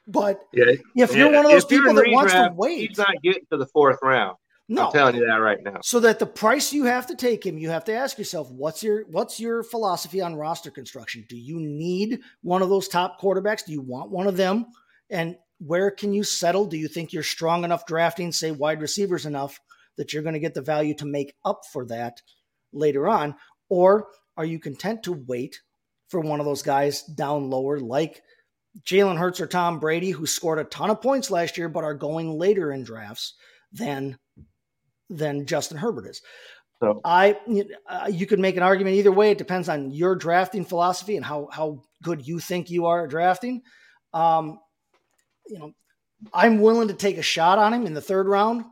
But 0.06 0.40
Yeah, 0.52 0.72
if 0.96 1.14
you're 1.14 1.30
yeah, 1.30 1.36
one 1.36 1.44
of 1.44 1.52
those 1.52 1.64
if 1.64 1.68
people 1.68 1.94
that 1.94 2.06
wants 2.08 2.32
to 2.32 2.50
wait, 2.54 2.88
he's 2.88 2.98
not 2.98 3.14
getting 3.22 3.44
to 3.52 3.58
the 3.58 3.66
fourth 3.66 3.98
round. 4.02 4.36
no, 4.68 4.86
I'm 4.86 4.92
telling 4.92 5.16
you 5.16 5.26
that 5.26 5.36
right 5.36 5.62
now. 5.62 5.80
so 5.82 6.00
that 6.00 6.18
the 6.18 6.26
price 6.26 6.72
you 6.72 6.84
have 6.84 7.06
to 7.08 7.14
take 7.14 7.44
him, 7.44 7.58
you 7.58 7.68
have 7.68 7.84
to 7.84 7.94
ask 7.94 8.16
yourself, 8.16 8.50
what's 8.50 8.82
your 8.82 9.04
what's 9.08 9.38
your 9.38 9.62
philosophy 9.62 10.22
on 10.22 10.34
roster 10.34 10.70
construction? 10.70 11.26
Do 11.28 11.36
you 11.36 11.60
need 11.60 12.20
one 12.42 12.62
of 12.62 12.70
those 12.70 12.88
top 12.88 13.20
quarterbacks? 13.20 13.66
Do 13.66 13.72
you 13.72 13.82
want 13.82 14.10
one 14.10 14.26
of 14.26 14.38
them? 14.38 14.66
And 15.10 15.36
where 15.58 15.90
can 15.90 16.14
you 16.14 16.24
settle? 16.24 16.64
Do 16.64 16.78
you 16.78 16.88
think 16.88 17.12
you're 17.12 17.22
strong 17.22 17.64
enough 17.64 17.84
drafting, 17.84 18.32
say 18.32 18.50
wide 18.50 18.80
receivers 18.80 19.26
enough 19.26 19.60
that 19.98 20.12
you're 20.12 20.22
going 20.22 20.34
to 20.34 20.40
get 20.40 20.54
the 20.54 20.62
value 20.62 20.94
to 20.94 21.04
make 21.04 21.34
up 21.44 21.62
for 21.70 21.84
that 21.86 22.22
later 22.72 23.08
on? 23.08 23.34
Or 23.68 24.08
are 24.36 24.44
you 24.44 24.58
content 24.58 25.02
to 25.02 25.12
wait 25.12 25.60
for 26.09 26.21
one 26.21 26.40
of 26.40 26.47
those 26.47 26.62
guys 26.62 27.03
down 27.03 27.51
lower, 27.51 27.79
like 27.79 28.23
Jalen 28.85 29.18
Hurts 29.18 29.40
or 29.40 29.47
Tom 29.47 29.79
Brady, 29.79 30.11
who 30.11 30.27
scored 30.27 30.59
a 30.59 30.64
ton 30.64 30.90
of 30.90 31.01
points 31.03 31.31
last 31.31 31.59
year, 31.59 31.68
but 31.68 31.85
are 31.85 31.94
going 31.94 32.31
later 32.31 32.73
in 32.73 32.85
drafts 32.85 33.35
than 33.73 34.18
than 35.11 35.47
Justin 35.47 35.79
Herbert 35.79 36.07
is. 36.07 36.23
So 36.81 37.01
I 37.05 37.37
uh, 37.88 38.09
you 38.11 38.27
could 38.27 38.38
make 38.38 38.57
an 38.57 38.62
argument 38.62 38.97
either 38.97 39.11
way. 39.11 39.33
It 39.33 39.38
depends 39.38 39.68
on 39.68 39.90
your 39.90 40.14
drafting 40.14 40.64
philosophy 40.64 41.16
and 41.16 41.25
how 41.25 41.49
how 41.53 41.83
good 42.03 42.27
you 42.27 42.38
think 42.38 42.71
you 42.71 42.87
are 42.87 43.05
at 43.05 43.11
drafting. 43.11 43.62
Um, 44.14 44.61
you 45.49 45.59
know, 45.59 45.73
I'm 46.33 46.61
willing 46.61 46.88
to 46.88 46.94
take 46.94 47.18
a 47.18 47.23
shot 47.23 47.59
on 47.59 47.75
him 47.75 47.87
in 47.87 47.94
the 47.94 48.01
third 48.01 48.29
round, 48.29 48.64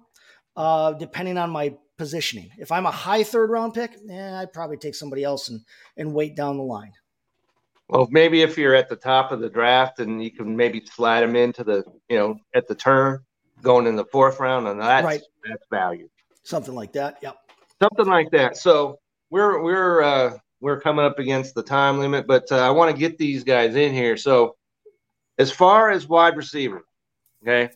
uh, 0.56 0.92
depending 0.92 1.36
on 1.36 1.50
my 1.50 1.74
positioning. 1.98 2.50
If 2.58 2.70
I'm 2.70 2.86
a 2.86 2.92
high 2.92 3.24
third 3.24 3.50
round 3.50 3.74
pick, 3.74 3.96
eh, 4.08 4.34
I'd 4.40 4.52
probably 4.52 4.76
take 4.76 4.94
somebody 4.94 5.24
else 5.24 5.48
and 5.48 5.60
and 5.96 6.14
wait 6.14 6.36
down 6.36 6.58
the 6.58 6.62
line. 6.62 6.92
Well, 7.88 8.08
maybe 8.10 8.42
if 8.42 8.58
you're 8.58 8.74
at 8.74 8.88
the 8.88 8.96
top 8.96 9.30
of 9.30 9.40
the 9.40 9.48
draft 9.48 10.00
and 10.00 10.22
you 10.22 10.30
can 10.32 10.56
maybe 10.56 10.84
slide 10.84 11.22
him 11.22 11.36
into 11.36 11.62
the, 11.62 11.84
you 12.08 12.18
know, 12.18 12.36
at 12.54 12.66
the 12.66 12.74
turn, 12.74 13.20
going 13.62 13.86
in 13.86 13.94
the 13.96 14.04
fourth 14.06 14.40
round, 14.40 14.66
and 14.66 14.80
that's 14.80 15.04
Right. 15.04 15.22
that's 15.48 15.64
value, 15.70 16.08
Something 16.42 16.74
like 16.74 16.92
that. 16.92 17.18
Yep. 17.22 17.36
something 17.80 18.06
like 18.06 18.30
that. 18.32 18.56
So 18.56 18.98
we're 19.30 19.62
we're 19.62 20.02
uh, 20.02 20.38
we're 20.60 20.80
coming 20.80 21.04
up 21.04 21.18
against 21.18 21.54
the 21.54 21.62
time 21.62 21.98
limit, 21.98 22.26
but 22.26 22.50
uh, 22.50 22.56
I 22.58 22.70
want 22.70 22.94
to 22.94 22.98
get 22.98 23.18
these 23.18 23.44
guys 23.44 23.76
in 23.76 23.92
here. 23.92 24.16
So 24.16 24.56
as 25.38 25.50
far 25.50 25.90
as 25.90 26.08
wide 26.08 26.36
receiver, 26.36 26.84
okay, 27.42 27.70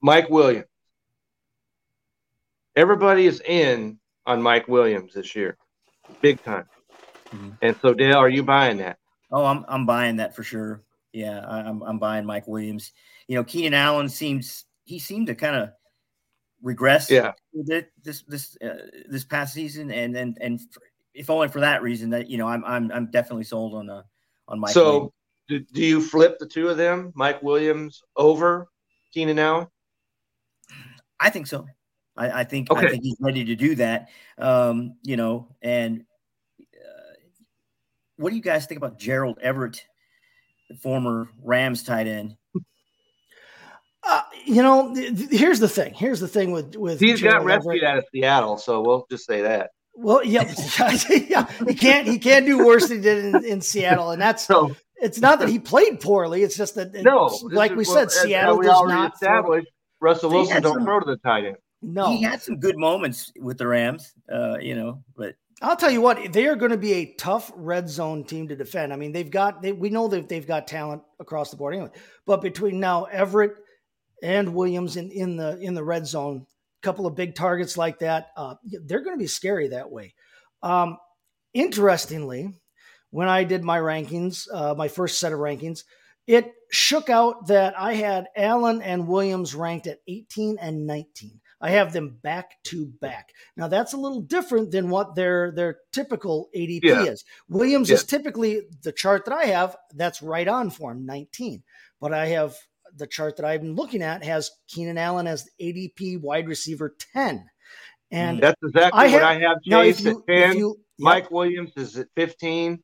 Mike 0.00 0.30
Williams. 0.30 0.66
Everybody 2.76 3.26
is 3.26 3.40
in 3.40 3.98
on 4.26 4.42
Mike 4.42 4.68
Williams 4.68 5.14
this 5.14 5.34
year, 5.34 5.56
big 6.20 6.42
time. 6.42 6.66
Mhm. 7.30 7.58
And 7.62 7.76
so, 7.82 7.94
Dale, 7.94 8.16
are 8.16 8.28
you 8.28 8.42
buying 8.42 8.78
that? 8.78 8.98
Oh, 9.30 9.44
I'm 9.44 9.64
I'm 9.68 9.86
buying 9.86 10.16
that 10.16 10.34
for 10.36 10.42
sure. 10.42 10.82
Yeah, 11.12 11.44
I, 11.46 11.60
I'm 11.60 11.82
I'm 11.82 11.98
buying 11.98 12.24
Mike 12.24 12.46
Williams. 12.46 12.92
You 13.28 13.36
know, 13.36 13.44
Keenan 13.44 13.74
Allen 13.74 14.08
seems 14.08 14.64
he 14.84 14.98
seemed 14.98 15.26
to 15.28 15.34
kind 15.34 15.56
of 15.56 15.70
regress. 16.62 17.10
Yeah. 17.10 17.32
this 17.52 18.22
this 18.28 18.56
uh, 18.62 18.86
this 19.08 19.24
past 19.24 19.54
season, 19.54 19.90
and 19.90 20.16
and 20.16 20.38
and 20.40 20.60
if 21.14 21.30
only 21.30 21.48
for 21.48 21.60
that 21.60 21.82
reason, 21.82 22.10
that 22.10 22.28
you 22.28 22.38
know, 22.38 22.46
I'm 22.46 22.64
I'm 22.64 22.92
I'm 22.92 23.10
definitely 23.10 23.44
sold 23.44 23.74
on 23.74 23.90
uh 23.90 24.02
on 24.48 24.60
Mike. 24.60 24.72
so, 24.72 24.92
Williams. 24.92 25.12
do, 25.48 25.60
do 25.72 25.82
you 25.82 26.00
flip 26.00 26.38
the 26.38 26.46
two 26.46 26.68
of 26.68 26.76
them, 26.76 27.12
Mike 27.16 27.42
Williams 27.42 28.02
over 28.16 28.68
Keenan 29.12 29.38
Allen? 29.38 29.66
I 31.18 31.30
think 31.30 31.46
so. 31.46 31.66
I, 32.16 32.40
I 32.40 32.44
think 32.44 32.70
Okay. 32.70 32.86
I 32.86 32.90
think 32.90 33.02
he's 33.02 33.16
ready 33.20 33.44
to 33.44 33.56
do 33.56 33.74
that. 33.76 34.08
Um, 34.38 34.96
you 35.02 35.16
know, 35.16 35.48
and 35.62 36.04
what 38.16 38.30
do 38.30 38.36
you 38.36 38.42
guys 38.42 38.66
think 38.66 38.78
about 38.78 38.98
Gerald 38.98 39.38
Everett, 39.40 39.84
the 40.70 40.76
former 40.76 41.28
Rams 41.42 41.82
tight 41.82 42.06
end? 42.06 42.36
Uh, 44.08 44.22
you 44.44 44.62
know, 44.62 44.94
th- 44.94 45.16
th- 45.16 45.30
here's 45.30 45.58
the 45.58 45.68
thing. 45.68 45.92
Here's 45.94 46.20
the 46.20 46.28
thing 46.28 46.52
with 46.52 46.76
with 46.76 47.00
He's 47.00 47.20
got 47.20 47.44
rescued 47.44 47.82
Everett. 47.82 47.84
out 47.84 47.98
of 47.98 48.04
Seattle, 48.14 48.56
so 48.56 48.80
we'll 48.80 49.04
just 49.10 49.26
say 49.26 49.42
that. 49.42 49.70
Well, 49.94 50.22
yeah, 50.24 50.42
yeah, 51.10 51.46
he 51.66 51.74
can't 51.74 52.06
he 52.06 52.18
can't 52.18 52.46
do 52.46 52.64
worse 52.64 52.88
than 52.88 52.98
he 52.98 53.02
did 53.02 53.24
in, 53.34 53.44
in 53.44 53.60
Seattle, 53.60 54.10
and 54.12 54.22
that's 54.22 54.44
So, 54.46 54.76
it's 54.96 55.20
not 55.20 55.40
that 55.40 55.48
he 55.48 55.58
played 55.58 56.00
poorly. 56.00 56.42
It's 56.44 56.56
just 56.56 56.76
that 56.76 56.92
no, 56.94 57.26
it's- 57.26 57.42
like 57.42 57.72
is 57.72 57.76
we 57.76 57.84
what- 57.84 57.94
said, 57.94 58.06
as 58.08 58.20
Seattle 58.20 58.58
we 58.58 58.66
does 58.66 58.76
already 58.76 58.94
not 59.00 59.18
throw- 59.18 59.28
established. 59.28 59.68
Russell 60.00 60.30
Wilson 60.30 60.62
don't 60.62 60.74
some- 60.74 60.84
throw 60.84 61.00
to 61.00 61.06
the 61.06 61.16
tight 61.16 61.46
end. 61.46 61.56
No, 61.82 62.06
He 62.08 62.22
had 62.22 62.40
some 62.42 62.58
good 62.58 62.76
moments 62.76 63.32
with 63.40 63.58
the 63.58 63.66
Rams, 63.66 64.12
uh, 64.32 64.58
you 64.60 64.74
know, 64.74 65.02
but 65.16 65.34
I'll 65.62 65.76
tell 65.76 65.90
you 65.90 66.02
what, 66.02 66.32
they 66.32 66.46
are 66.46 66.56
going 66.56 66.72
to 66.72 66.76
be 66.76 66.92
a 66.94 67.14
tough 67.14 67.50
red 67.56 67.88
zone 67.88 68.24
team 68.24 68.48
to 68.48 68.56
defend. 68.56 68.92
I 68.92 68.96
mean, 68.96 69.12
they've 69.12 69.30
got 69.30 69.62
they, 69.62 69.72
we 69.72 69.88
know 69.88 70.08
that 70.08 70.28
they've 70.28 70.46
got 70.46 70.66
talent 70.66 71.02
across 71.18 71.50
the 71.50 71.56
board 71.56 71.74
anyway. 71.74 71.90
But 72.26 72.42
between 72.42 72.78
now 72.78 73.04
Everett 73.04 73.56
and 74.22 74.54
Williams 74.54 74.96
in, 74.96 75.10
in 75.10 75.36
the 75.36 75.58
in 75.58 75.74
the 75.74 75.84
red 75.84 76.06
zone, 76.06 76.46
a 76.46 76.84
couple 76.84 77.06
of 77.06 77.14
big 77.14 77.34
targets 77.34 77.78
like 77.78 78.00
that, 78.00 78.28
uh, 78.36 78.56
they're 78.84 79.02
going 79.02 79.16
to 79.16 79.22
be 79.22 79.26
scary 79.26 79.68
that 79.68 79.90
way. 79.90 80.14
Um, 80.62 80.98
interestingly, 81.54 82.52
when 83.10 83.28
I 83.28 83.44
did 83.44 83.64
my 83.64 83.78
rankings, 83.78 84.46
uh, 84.52 84.74
my 84.74 84.88
first 84.88 85.18
set 85.18 85.32
of 85.32 85.38
rankings, 85.38 85.84
it 86.26 86.52
shook 86.70 87.08
out 87.08 87.46
that 87.46 87.78
I 87.78 87.94
had 87.94 88.26
Allen 88.36 88.82
and 88.82 89.08
Williams 89.08 89.54
ranked 89.54 89.86
at 89.86 90.00
18 90.06 90.58
and 90.60 90.86
19. 90.86 91.40
I 91.60 91.70
have 91.70 91.92
them 91.92 92.18
back 92.22 92.50
to 92.64 92.86
back. 93.00 93.30
Now 93.56 93.68
that's 93.68 93.92
a 93.94 93.96
little 93.96 94.20
different 94.20 94.70
than 94.70 94.90
what 94.90 95.14
their 95.14 95.52
their 95.52 95.78
typical 95.92 96.48
ADP 96.54 96.80
Yeah. 96.84 97.04
is. 97.04 97.24
Williams 97.48 97.88
Yeah. 97.88 97.96
is 97.96 98.04
typically 98.04 98.62
the 98.82 98.92
chart 98.92 99.24
that 99.24 99.34
I 99.34 99.46
have 99.46 99.76
that's 99.94 100.20
right 100.22 100.46
on 100.48 100.70
for 100.70 100.92
him 100.92 101.06
19. 101.06 101.62
But 102.00 102.12
I 102.12 102.26
have 102.28 102.54
the 102.94 103.06
chart 103.06 103.36
that 103.36 103.46
I've 103.46 103.62
been 103.62 103.74
looking 103.74 104.02
at 104.02 104.22
has 104.24 104.50
Keenan 104.68 104.98
Allen 104.98 105.26
as 105.26 105.48
ADP 105.60 106.18
wide 106.20 106.46
receiver 106.48 106.94
10. 107.12 107.46
And 108.10 108.40
That's 108.40 108.60
exactly 108.62 109.00
I 109.06 109.12
what 109.12 109.22
I 109.22 109.38
have. 109.40 109.56
Chase 109.68 110.00
you 110.02 110.10
at 110.10 110.26
ten. 110.26 110.50
if 110.50 110.56
you 110.56 110.68
yep. 110.68 110.76
Mike 111.04 111.30
Williams 111.30 111.72
is 111.76 111.96
at 111.98 112.06
fifteen. 112.14 112.82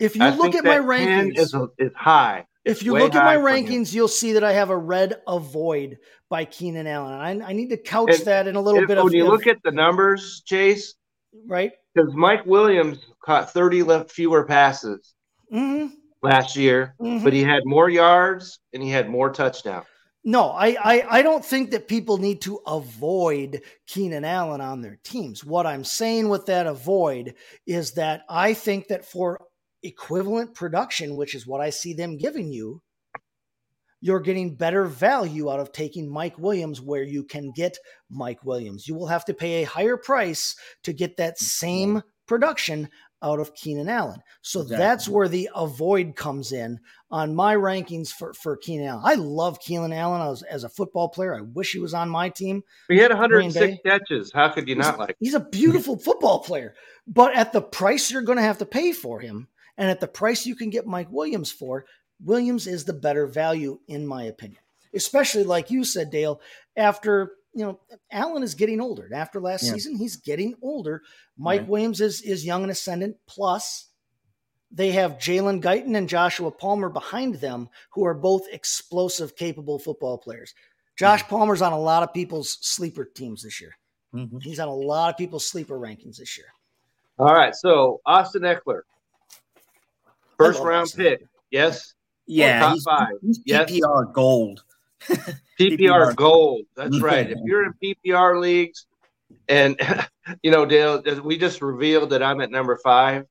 if 0.00 0.16
you 0.16 0.22
I 0.24 0.30
look 0.34 0.54
at 0.56 0.64
my 0.64 0.74
10 0.78 0.84
rankings 0.84 1.38
is, 1.38 1.54
a, 1.54 1.68
is 1.78 1.92
high. 1.94 2.46
If 2.64 2.82
you 2.82 2.94
way 2.94 3.02
look 3.02 3.14
at 3.14 3.24
my 3.24 3.34
high 3.34 3.40
for 3.40 3.48
him. 3.48 3.66
rankings, 3.66 3.92
you'll 3.92 4.08
see 4.08 4.32
that 4.32 4.44
I 4.44 4.52
have 4.52 4.70
a 4.70 4.76
red 4.76 5.20
avoid 5.26 5.98
by 6.30 6.44
Keenan 6.46 6.86
Allen. 6.86 7.12
I, 7.42 7.48
I 7.48 7.52
need 7.52 7.68
to 7.70 7.76
couch 7.76 8.10
And 8.14 8.24
that 8.24 8.46
in 8.48 8.56
a 8.56 8.60
little 8.60 8.86
bit 8.86 8.96
of 8.98 9.04
when 9.04 9.12
you 9.12 9.26
look 9.26 9.46
at 9.46 9.58
the 9.62 9.70
numbers, 9.70 10.42
Chase, 10.46 10.94
right. 11.46 11.72
because 11.94 12.14
Mike 12.14 12.46
Williams 12.46 12.98
caught 13.24 13.52
30 13.52 13.82
left 13.82 14.10
fewer 14.10 14.44
passes 14.44 15.14
hmm 15.50 15.86
last 16.22 16.56
year, 16.56 16.94
Mhm. 17.02 17.22
but 17.22 17.34
he 17.34 17.42
had 17.42 17.60
more 17.66 17.90
yards 17.90 18.58
and 18.72 18.82
he 18.82 18.88
had 18.88 19.10
more 19.10 19.30
touchdowns. 19.30 19.84
No, 20.26 20.48
I, 20.48 20.68
I 20.82 21.18
I 21.18 21.22
don't 21.22 21.44
think 21.44 21.70
that 21.72 21.86
people 21.86 22.16
need 22.16 22.40
to 22.42 22.60
avoid 22.66 23.60
Keenan 23.86 24.24
Allen 24.24 24.62
on 24.62 24.80
their 24.80 24.98
teams. 25.04 25.44
What 25.44 25.66
I'm 25.66 25.84
saying 25.84 26.30
with 26.30 26.46
that 26.46 26.66
avoid 26.66 27.34
is 27.66 27.92
that 27.92 28.22
I 28.26 28.54
think 28.54 28.88
that 28.88 29.04
for 29.04 29.38
equivalent 29.84 30.54
production, 30.54 31.16
which 31.16 31.34
is 31.34 31.46
what 31.46 31.60
I 31.60 31.70
see 31.70 31.94
them 31.94 32.16
giving 32.16 32.52
you, 32.52 32.82
you're 34.00 34.20
getting 34.20 34.54
better 34.54 34.84
value 34.84 35.50
out 35.50 35.60
of 35.60 35.72
taking 35.72 36.10
Mike 36.10 36.38
Williams 36.38 36.80
where 36.80 37.02
you 37.02 37.24
can 37.24 37.52
get 37.52 37.78
Mike 38.10 38.44
Williams. 38.44 38.86
You 38.86 38.94
will 38.94 39.06
have 39.06 39.24
to 39.24 39.34
pay 39.34 39.62
a 39.62 39.66
higher 39.66 39.96
price 39.96 40.56
to 40.82 40.92
get 40.92 41.16
that 41.16 41.36
mm-hmm. 41.36 41.44
same 41.44 42.02
production 42.26 42.90
out 43.22 43.40
of 43.40 43.54
Keenan 43.54 43.88
Allen. 43.88 44.20
So 44.42 44.60
Exactly. 44.60 44.84
that's 44.84 45.08
where 45.08 45.28
the 45.28 45.48
avoid 45.54 46.14
comes 46.14 46.52
in 46.52 46.78
on 47.10 47.34
my 47.34 47.56
rankings 47.56 48.10
for, 48.10 48.34
for 48.34 48.58
Keenan 48.58 48.88
Allen. 48.88 49.02
I 49.06 49.14
love 49.14 49.58
Keenan 49.58 49.94
Allen 49.94 50.20
as, 50.30 50.42
as 50.42 50.64
a 50.64 50.68
football 50.68 51.08
player. 51.08 51.34
I 51.34 51.40
wish 51.40 51.72
he 51.72 51.80
was 51.80 51.94
on 51.94 52.10
my 52.10 52.28
team. 52.28 52.62
He 52.88 52.98
had 52.98 53.10
106 53.10 53.78
catches. 53.86 54.30
How 54.32 54.50
could 54.50 54.68
you 54.68 54.74
not 54.74 54.98
like? 54.98 55.16
He's 55.18 55.32
a 55.32 55.40
beautiful 55.40 55.98
football 55.98 56.40
player, 56.40 56.74
but 57.06 57.34
at 57.34 57.54
the 57.54 57.62
price 57.62 58.10
you're 58.10 58.20
going 58.20 58.36
to 58.36 58.42
have 58.42 58.58
to 58.58 58.66
pay 58.66 58.92
for 58.92 59.20
him, 59.20 59.48
and 59.78 59.90
at 59.90 60.00
the 60.00 60.08
price 60.08 60.46
you 60.46 60.54
can 60.54 60.70
get 60.70 60.86
Mike 60.86 61.08
Williams 61.10 61.50
for, 61.52 61.84
Williams 62.22 62.66
is 62.66 62.84
the 62.84 62.92
better 62.92 63.26
value 63.26 63.78
in 63.88 64.06
my 64.06 64.24
opinion. 64.24 64.60
Especially 64.94 65.42
like 65.44 65.70
you 65.70 65.84
said, 65.84 66.10
Dale. 66.10 66.40
After 66.76 67.32
you 67.56 67.64
know, 67.64 67.78
Allen 68.10 68.42
is 68.42 68.54
getting 68.56 68.80
older. 68.80 69.08
After 69.14 69.40
last 69.40 69.62
Yeah. 69.62 69.74
season, 69.74 69.94
he's 69.96 70.16
getting 70.16 70.54
older. 70.60 71.02
Mike 71.36 71.60
Right. 71.60 71.68
Williams 71.68 72.00
is 72.00 72.20
is 72.22 72.44
young 72.44 72.62
and 72.62 72.70
ascendant. 72.72 73.16
Plus, 73.26 73.90
they 74.72 74.90
have 74.90 75.18
Jalen 75.18 75.62
Guyton 75.62 75.96
and 75.96 76.08
Joshua 76.08 76.50
Palmer 76.50 76.88
behind 76.88 77.36
them, 77.36 77.68
who 77.90 78.04
are 78.04 78.14
both 78.14 78.42
explosive, 78.50 79.36
capable 79.36 79.78
football 79.78 80.18
players. 80.18 80.52
Josh 80.96 81.22
Palmer's 81.24 81.62
on 81.62 81.72
a 81.72 81.78
lot 81.78 82.02
of 82.02 82.12
people's 82.12 82.58
sleeper 82.60 83.04
teams 83.04 83.42
this 83.44 83.60
year. 83.60 83.76
Mhm. 84.12 84.42
He's 84.42 84.58
on 84.58 84.66
a 84.68 84.74
lot 84.74 85.10
of 85.10 85.16
people's 85.16 85.46
sleeper 85.46 85.78
rankings 85.78 86.16
this 86.16 86.36
year. 86.36 86.48
All 87.20 87.34
right, 87.34 87.54
so 87.54 88.00
Austin 88.04 88.42
Ekeler, 88.42 88.82
first 90.44 90.60
round 90.62 90.82
Austin 90.82 91.04
pick. 91.04 91.26
Yes, 91.50 91.94
Yeah, 92.26 92.60
top 92.60 92.72
he's, 92.74 92.82
five. 92.84 93.08
he's 93.22 93.40
Yes. 93.44 93.70
PPR 93.70 94.12
gold. 94.12 94.64
PPR 95.08 95.38
PPR. 95.58 96.16
gold. 96.16 96.62
That's 96.76 97.00
right. 97.02 97.30
If 97.30 97.38
you're 97.44 97.64
in 97.64 97.72
PPR 97.82 98.40
leagues, 98.40 98.86
and 99.48 99.78
you 100.42 100.50
know, 100.50 100.64
Dale, 100.66 101.02
we 101.22 101.36
just 101.38 101.62
revealed 101.62 102.10
that 102.10 102.22
I'm 102.22 102.40
at 102.40 102.50
number 102.50 102.76
five 102.82 103.26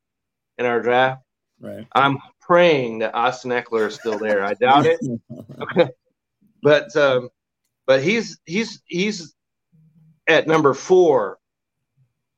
in 0.58 0.66
our 0.66 0.82
draft. 0.82 1.22
Right. 1.60 1.88
I'm 1.94 2.18
praying 2.42 3.00
that 3.00 3.16
Austin 3.16 3.52
Ekeler 3.52 3.88
is 3.88 3.96
still 3.96 4.18
there. 4.20 4.44
I 4.44 4.54
doubt 4.54 4.86
it, 4.86 5.00
but 6.62 6.96
um, 6.96 7.30
but 7.86 8.04
he's 8.04 8.40
he's 8.46 8.82
he's 8.86 9.34
at 10.28 10.48
number 10.48 10.74
four 10.74 11.38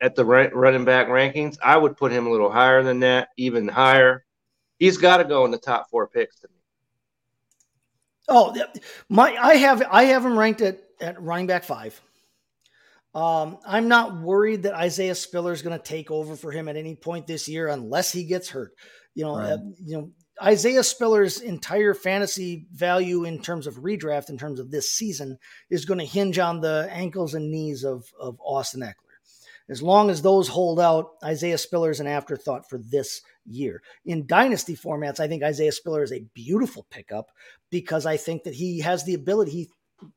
at 0.01 0.15
the 0.15 0.25
running 0.25 0.85
back 0.85 1.07
rankings. 1.07 1.57
I 1.63 1.77
would 1.77 1.97
put 1.97 2.11
him 2.11 2.27
a 2.27 2.31
little 2.31 2.51
higher 2.51 2.83
than 2.83 2.99
that, 3.01 3.29
even 3.37 3.67
higher. 3.67 4.25
He's 4.79 4.97
got 4.97 5.17
to 5.17 5.23
go 5.23 5.45
in 5.45 5.51
the 5.51 5.57
top 5.57 5.89
four 5.89 6.07
picks 6.07 6.39
to 6.41 6.47
me. 6.47 6.53
Oh, 8.27 8.55
my 9.07 9.35
I 9.35 9.55
have 9.55 9.83
I 9.89 10.05
have 10.05 10.25
him 10.25 10.37
ranked 10.37 10.61
at 10.61 10.81
at 10.99 11.21
running 11.21 11.47
back 11.47 11.63
five. 11.63 11.99
Um, 13.13 13.59
I'm 13.65 13.87
not 13.87 14.19
worried 14.19 14.63
that 14.63 14.73
Isaiah 14.73 15.15
Spiller 15.15 15.53
is 15.53 15.61
going 15.61 15.77
to 15.77 15.83
take 15.83 16.11
over 16.11 16.35
for 16.35 16.51
him 16.51 16.67
at 16.67 16.75
any 16.75 16.95
point 16.95 17.27
this 17.27 17.47
year 17.47 17.69
unless 17.69 18.11
he 18.11 18.25
gets 18.25 18.49
hurt. 18.49 18.73
You 19.13 19.23
know, 19.23 19.37
Right. 19.37 19.51
uh, 19.53 19.57
you 19.83 19.97
know 19.97 20.11
Isaiah 20.43 20.83
Spiller's 20.83 21.39
entire 21.39 21.93
fantasy 21.93 22.67
value 22.73 23.23
in 23.23 23.41
terms 23.41 23.67
of 23.67 23.75
redraft, 23.75 24.29
in 24.29 24.37
terms 24.37 24.59
of 24.59 24.69
this 24.69 24.91
season, 24.91 25.37
is 25.69 25.85
going 25.85 25.99
to 25.99 26.05
hinge 26.05 26.39
on 26.39 26.59
the 26.59 26.89
ankles 26.91 27.35
and 27.35 27.49
knees 27.51 27.83
of 27.85 28.03
of 28.19 28.37
Austin 28.43 28.81
Ekeler. 28.81 28.93
As 29.69 29.81
long 29.81 30.09
as 30.09 30.21
those 30.21 30.47
hold 30.47 30.79
out, 30.79 31.11
Isaiah 31.23 31.57
Spiller 31.57 31.91
is 31.91 31.99
an 31.99 32.07
afterthought 32.07 32.69
for 32.69 32.77
this 32.79 33.21
year. 33.45 33.81
In 34.05 34.27
dynasty 34.27 34.75
formats, 34.75 35.19
I 35.19 35.27
think 35.27 35.43
Isaiah 35.43 35.71
Spiller 35.71 36.03
is 36.03 36.11
a 36.11 36.25
beautiful 36.33 36.85
pickup 36.89 37.31
because 37.69 38.05
I 38.05 38.17
think 38.17 38.43
that 38.43 38.53
he 38.53 38.79
has 38.79 39.03
the 39.03 39.13
ability. 39.13 39.51
He 39.51 39.69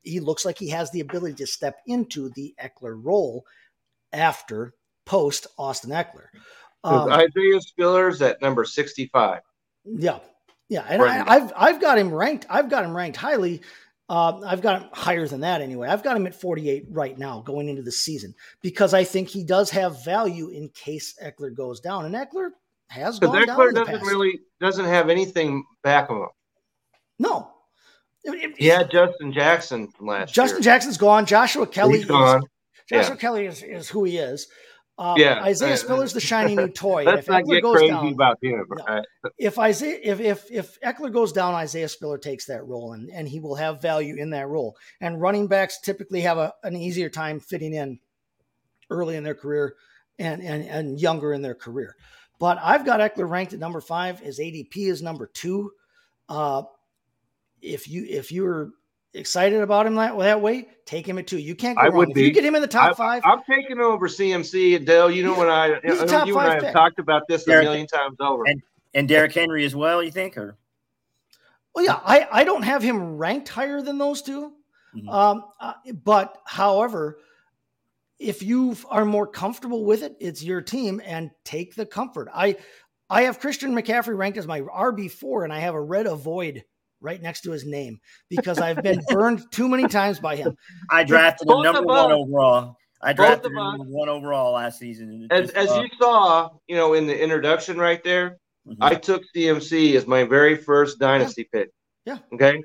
he 0.02 0.20
looks 0.20 0.44
like 0.44 0.58
he 0.58 0.68
has 0.70 0.90
the 0.90 1.00
ability 1.00 1.34
to 1.36 1.46
step 1.46 1.78
into 1.86 2.30
the 2.30 2.54
Ekeler 2.60 2.98
role 3.00 3.44
after 4.12 4.74
post 5.06 5.46
Austin 5.56 5.90
Ekeler. 5.90 6.26
Um, 6.84 7.10
Isaiah 7.10 7.60
Spiller's 7.60 8.22
at 8.22 8.40
number 8.40 8.64
65. 8.64 9.40
yeah, 9.84 10.18
yeah, 10.68 10.84
and 10.88 11.02
Right. 11.02 11.26
I, 11.26 11.36
I've 11.36 11.52
I've 11.56 11.80
got 11.80 11.98
him 11.98 12.12
ranked. 12.12 12.46
I've 12.48 12.68
got 12.68 12.84
him 12.84 12.96
ranked 12.96 13.16
highly. 13.16 13.62
Uh, 14.08 14.40
I've 14.46 14.62
got 14.62 14.82
him 14.82 14.88
higher 14.92 15.26
than 15.28 15.40
that 15.40 15.60
anyway. 15.60 15.88
I've 15.88 16.02
got 16.02 16.16
him 16.16 16.26
at 16.26 16.34
48 16.34 16.86
right 16.88 17.18
now 17.18 17.42
going 17.42 17.68
into 17.68 17.82
the 17.82 17.92
season 17.92 18.34
because 18.62 18.94
I 18.94 19.04
think 19.04 19.28
he 19.28 19.44
does 19.44 19.68
have 19.70 20.02
value 20.02 20.48
in 20.48 20.70
case 20.70 21.14
Ekeler 21.22 21.54
goes 21.54 21.80
down, 21.80 22.06
and 22.06 22.14
Ekeler 22.14 22.50
has 22.88 23.18
gone 23.18 23.46
down 23.46 23.56
Ekeler 23.58 23.72
doesn't 23.74 23.94
past. 23.94 24.06
really 24.06 24.40
doesn't 24.60 24.84
have 24.86 25.08
anything 25.08 25.64
back 25.82 26.10
of 26.10 26.16
him. 26.16 26.28
no. 27.18 27.52
It- 28.24 28.34
it- 28.50 28.56
He 28.58 28.66
had 28.66 28.90
Justin 28.90 29.32
Jackson 29.32 29.88
from 29.92 30.06
last 30.08 30.34
Justin 30.34 30.58
year. 30.58 30.64
Jackson's 30.64 30.98
gone. 30.98 31.24
Joshua 31.24 31.66
Kelley 31.66 31.98
He's 31.98 32.04
gone. 32.06 32.42
Joshua 32.88 33.14
Yeah. 33.14 33.20
Kelley 33.20 33.46
is, 33.46 33.62
is 33.62 33.88
who 33.88 34.04
he 34.04 34.18
is. 34.18 34.48
Um, 34.98 35.16
Yeah. 35.16 35.40
Isaiah 35.44 35.74
Uh, 35.74 35.76
Spiller's 35.76 36.12
the 36.12 36.20
shiny 36.32 36.56
new 36.56 36.68
toy. 36.68 37.04
Let's 37.04 37.20
if 37.20 37.28
not 37.28 37.44
Ekeler 37.44 37.62
get 37.62 37.72
crazy 37.72 37.88
down, 37.88 38.12
about 38.12 38.38
him. 38.42 38.64
No. 38.68 38.84
Right? 38.84 39.04
if 39.38 39.58
Isaiah 39.58 40.00
if 40.02 40.20
if 40.20 40.50
if 40.50 40.80
Ekeler 40.80 41.12
goes 41.12 41.32
down, 41.32 41.54
Isaiah 41.54 41.88
Spiller 41.88 42.18
takes 42.18 42.46
that 42.46 42.66
role 42.66 42.92
and, 42.94 43.08
and 43.10 43.28
he 43.28 43.38
will 43.38 43.54
have 43.54 43.80
value 43.80 44.16
in 44.16 44.30
that 44.30 44.48
role. 44.48 44.76
And 45.00 45.20
running 45.20 45.46
backs 45.46 45.80
typically 45.80 46.20
have 46.22 46.38
a, 46.38 46.52
an 46.64 46.74
easier 46.76 47.08
time 47.08 47.38
fitting 47.38 47.72
in 47.72 48.00
early 48.90 49.14
in 49.16 49.22
their 49.22 49.36
career 49.36 49.76
and, 50.18 50.42
and 50.42 50.64
and 50.66 51.00
younger 51.00 51.32
in 51.32 51.40
their 51.42 51.54
career. 51.54 51.94
But 52.38 52.58
I've 52.62 52.84
got 52.84 53.00
Ekeler 53.00 53.28
ranked 53.28 53.52
at 53.52 53.58
number 53.58 53.80
five. 53.80 54.20
His 54.20 54.38
ADP 54.38 54.76
is 54.76 55.02
number 55.02 55.26
two. 55.26 55.72
Uh, 56.28 56.62
if 57.60 57.88
you 57.88 58.04
if 58.08 58.30
you're 58.30 58.70
excited 59.14 59.60
about 59.60 59.86
him 59.86 59.96
that, 59.96 60.16
that 60.18 60.40
way, 60.40 60.68
take 60.84 61.08
him 61.08 61.18
at 61.18 61.26
two. 61.26 61.38
You 61.38 61.54
can't 61.56 61.76
go 61.76 61.82
I 61.82 61.86
wrong. 61.88 61.96
would 61.96 62.10
if 62.10 62.16
you 62.18 62.30
get 62.30 62.44
him 62.44 62.54
in 62.54 62.62
the 62.62 62.68
top 62.68 62.92
I- 62.92 62.94
five, 62.94 63.22
I'm 63.24 63.40
taking 63.48 63.80
over 63.80 64.06
CMC 64.06 64.76
and 64.76 64.86
Dale. 64.86 65.10
You 65.10 65.24
know 65.24 65.36
when 65.36 65.48
I, 65.48 65.66
you, 65.82 66.06
know, 66.06 66.24
you 66.24 66.38
and 66.38 66.48
I 66.48 66.54
have 66.54 66.62
pick. 66.62 66.72
talked 66.72 66.98
about 67.00 67.22
this 67.28 67.46
a 67.48 67.50
million 67.50 67.86
times 67.86 68.16
over. 68.20 68.44
And- 68.46 68.62
And 68.94 69.08
Derrick 69.08 69.32
Henry 69.34 69.64
as 69.64 69.74
well, 69.74 70.02
you 70.02 70.10
think? 70.12 70.36
Or 70.38 70.56
Well, 71.74 71.84
yeah, 71.84 72.00
I, 72.04 72.26
I 72.30 72.44
don't 72.44 72.62
have 72.62 72.82
him 72.82 73.16
ranked 73.18 73.48
higher 73.48 73.82
than 73.82 73.98
those 73.98 74.22
2 74.22 74.52
Mhm. 74.96 75.12
Um, 75.12 75.44
uh, 75.60 75.74
but 76.04 76.40
however, 76.46 77.18
if 78.18 78.42
you 78.42 78.76
are 78.88 79.04
more 79.04 79.26
comfortable 79.26 79.84
with 79.84 80.02
it, 80.02 80.16
it's 80.20 80.42
your 80.42 80.60
team 80.60 81.00
and 81.04 81.30
take 81.44 81.74
the 81.74 81.86
comfort. 81.86 82.28
I 82.34 82.56
I 83.10 83.22
have 83.22 83.40
Christian 83.40 83.74
McCaffrey 83.74 84.16
ranked 84.16 84.38
as 84.38 84.46
my 84.46 84.60
RB 84.60 85.10
four, 85.10 85.44
and 85.44 85.52
I 85.52 85.60
have 85.60 85.74
a 85.74 85.80
red 85.80 86.06
avoid 86.06 86.64
right 87.00 87.22
next 87.22 87.42
to 87.42 87.52
his 87.52 87.64
name 87.64 87.98
because 88.28 88.58
I've 88.58 88.82
been 88.82 89.00
burned 89.08 89.50
too 89.52 89.68
many 89.68 89.86
times 89.86 90.18
by 90.18 90.36
him. 90.36 90.56
I 90.90 91.04
drafted 91.04 91.48
Both 91.48 91.64
him 91.64 91.72
number 91.72 91.80
of 91.80 91.86
one 91.86 92.12
overall. 92.12 92.76
I 93.00 93.12
drafted 93.12 93.52
him 93.52 93.56
number 93.56 93.84
one 93.84 94.08
overall 94.08 94.54
last 94.54 94.78
season. 94.78 95.28
as 95.30 95.46
just, 95.46 95.56
as 95.56 95.70
uh, 95.70 95.80
you 95.82 95.88
saw, 96.00 96.50
you 96.66 96.76
know, 96.76 96.94
in 96.94 97.06
the 97.06 97.18
introduction 97.18 97.78
right 97.78 98.02
there, 98.02 98.38
mhm. 98.66 98.76
I 98.80 98.96
took 98.96 99.22
CMC 99.34 99.94
as 99.94 100.06
my 100.06 100.24
very 100.24 100.56
first 100.56 100.98
dynasty 100.98 101.48
pick. 101.50 101.70
Yeah. 102.04 102.18
Okay. 102.32 102.62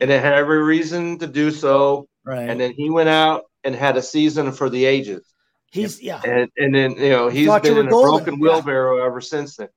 And 0.00 0.10
it 0.10 0.20
had 0.20 0.34
every 0.34 0.62
reason 0.62 1.18
to 1.20 1.26
do 1.26 1.50
so. 1.50 2.08
right. 2.24 2.48
And 2.48 2.60
then 2.60 2.72
he 2.72 2.90
went 2.90 3.08
out 3.08 3.44
and 3.66 3.74
had 3.74 3.96
a 3.96 4.02
season 4.02 4.52
for 4.52 4.70
the 4.70 4.84
ages. 4.84 5.34
He's 5.72 6.00
yeah. 6.00 6.22
And 6.24 6.48
and 6.56 6.74
then 6.74 6.92
you 6.92 7.10
know 7.10 7.28
he's 7.28 7.48
Thought 7.48 7.64
been 7.64 7.76
in 7.76 7.88
a 7.88 7.90
golden. 7.90 8.10
broken 8.24 8.34
Yeah. 8.34 8.40
wheelbarrow 8.40 9.04
ever 9.04 9.20
since 9.20 9.56
then. 9.56 9.68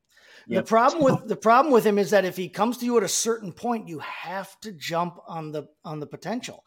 The 0.47 0.55
Yep. 0.55 0.65
problem 0.67 1.03
with 1.03 1.27
the 1.27 1.35
problem 1.35 1.73
with 1.73 1.85
him 1.85 1.97
is 1.97 2.11
that 2.11 2.25
if 2.25 2.37
he 2.37 2.47
comes 2.49 2.77
to 2.77 2.85
you 2.85 2.95
at 2.97 3.03
a 3.03 3.07
certain 3.09 3.51
point, 3.51 3.87
you 3.87 3.99
have 3.99 4.57
to 4.61 4.71
jump 4.71 5.15
on 5.27 5.51
the 5.51 5.67
on 5.83 5.99
the 5.99 6.07
potential 6.07 6.63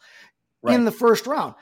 Right. 0.63 0.75
in 0.75 0.85
the 0.85 0.93
first 0.93 1.27
round. 1.27 1.55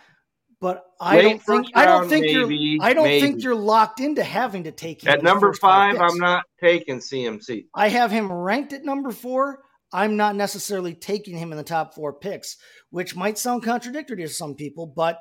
But 0.61 0.85
I 1.01 1.17
Late 1.17 1.23
don't 1.23 1.43
think 1.43 1.67
first 1.67 1.71
I 1.75 1.87
don't 1.87 2.09
think 2.09 2.27
maybe, 2.27 2.55
you're 2.55 2.83
I 2.83 2.93
don't 2.93 3.07
think 3.09 3.43
you're 3.43 3.55
locked 3.55 4.01
into 4.01 4.23
having 4.23 4.65
to 4.65 4.73
take 4.73 5.03
him 5.05 5.11
At 5.13 5.23
number 5.23 5.53
five 5.55 5.97
five. 5.97 6.11
I'm 6.11 6.19
not 6.19 6.45
taking 6.61 6.99
CMC. 6.99 7.67
I 7.75 7.89
have 7.89 8.11
him 8.11 8.31
ranked 8.33 8.73
at 8.73 8.85
number 8.85 9.11
four. 9.11 9.63
I'm 9.93 10.17
not 10.17 10.37
necessarily 10.37 10.95
taking 10.95 11.37
him 11.37 11.51
in 11.53 11.59
the 11.59 11.65
top 11.65 11.95
four 11.95 12.13
picks, 12.13 12.57
which 12.91 13.17
might 13.17 13.39
sound 13.39 13.63
contradictory 13.65 14.19
to 14.19 14.29
some 14.29 14.55
people, 14.55 14.87
but 14.87 15.19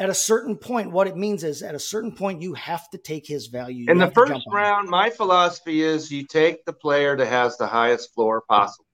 at 0.00 0.08
a 0.08 0.14
certain 0.14 0.56
point, 0.56 0.90
what 0.90 1.06
it 1.06 1.14
means 1.14 1.44
is 1.44 1.62
at 1.62 1.74
a 1.74 1.78
certain 1.78 2.10
point, 2.10 2.40
you 2.40 2.54
have 2.54 2.88
to 2.88 2.96
take 2.96 3.26
his 3.26 3.48
value. 3.48 3.84
You 3.84 3.90
In 3.92 3.98
the 3.98 4.10
first 4.10 4.32
jump 4.32 4.46
him. 4.46 4.54
round, 4.54 4.88
my 4.88 5.10
philosophy 5.10 5.82
is 5.82 6.10
you 6.10 6.24
take 6.24 6.64
the 6.64 6.72
player 6.72 7.18
that 7.18 7.26
has 7.26 7.58
the 7.58 7.66
highest 7.66 8.14
floor 8.14 8.40
possible. 8.48 8.86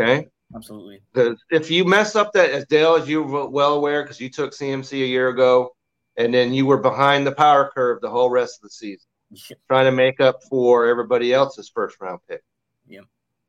Okay. 0.00 0.28
Absolutely. 0.56 1.02
Because 1.12 1.36
if 1.50 1.70
you 1.70 1.84
mess 1.84 2.16
up 2.16 2.32
that, 2.32 2.50
as 2.52 2.64
Dale, 2.66 2.94
as 2.94 3.06
you're 3.06 3.46
well 3.48 3.74
aware, 3.74 4.02
because 4.02 4.18
you 4.18 4.30
took 4.30 4.52
CMC 4.52 4.92
a 4.92 5.06
year 5.06 5.28
ago, 5.28 5.76
and 6.16 6.32
then 6.32 6.54
you 6.54 6.64
were 6.64 6.78
behind 6.78 7.26
the 7.26 7.32
power 7.32 7.70
curve 7.74 8.00
the 8.00 8.08
whole 8.08 8.30
rest 8.30 8.58
of 8.58 8.62
the 8.62 8.70
season, 8.70 9.06
trying 9.68 9.84
to 9.84 9.92
make 9.92 10.20
up 10.20 10.42
for 10.44 10.86
everybody 10.86 11.34
else's 11.34 11.68
first 11.68 12.00
round 12.00 12.20
pick. 12.30 12.42
Yeah. 12.88 13.00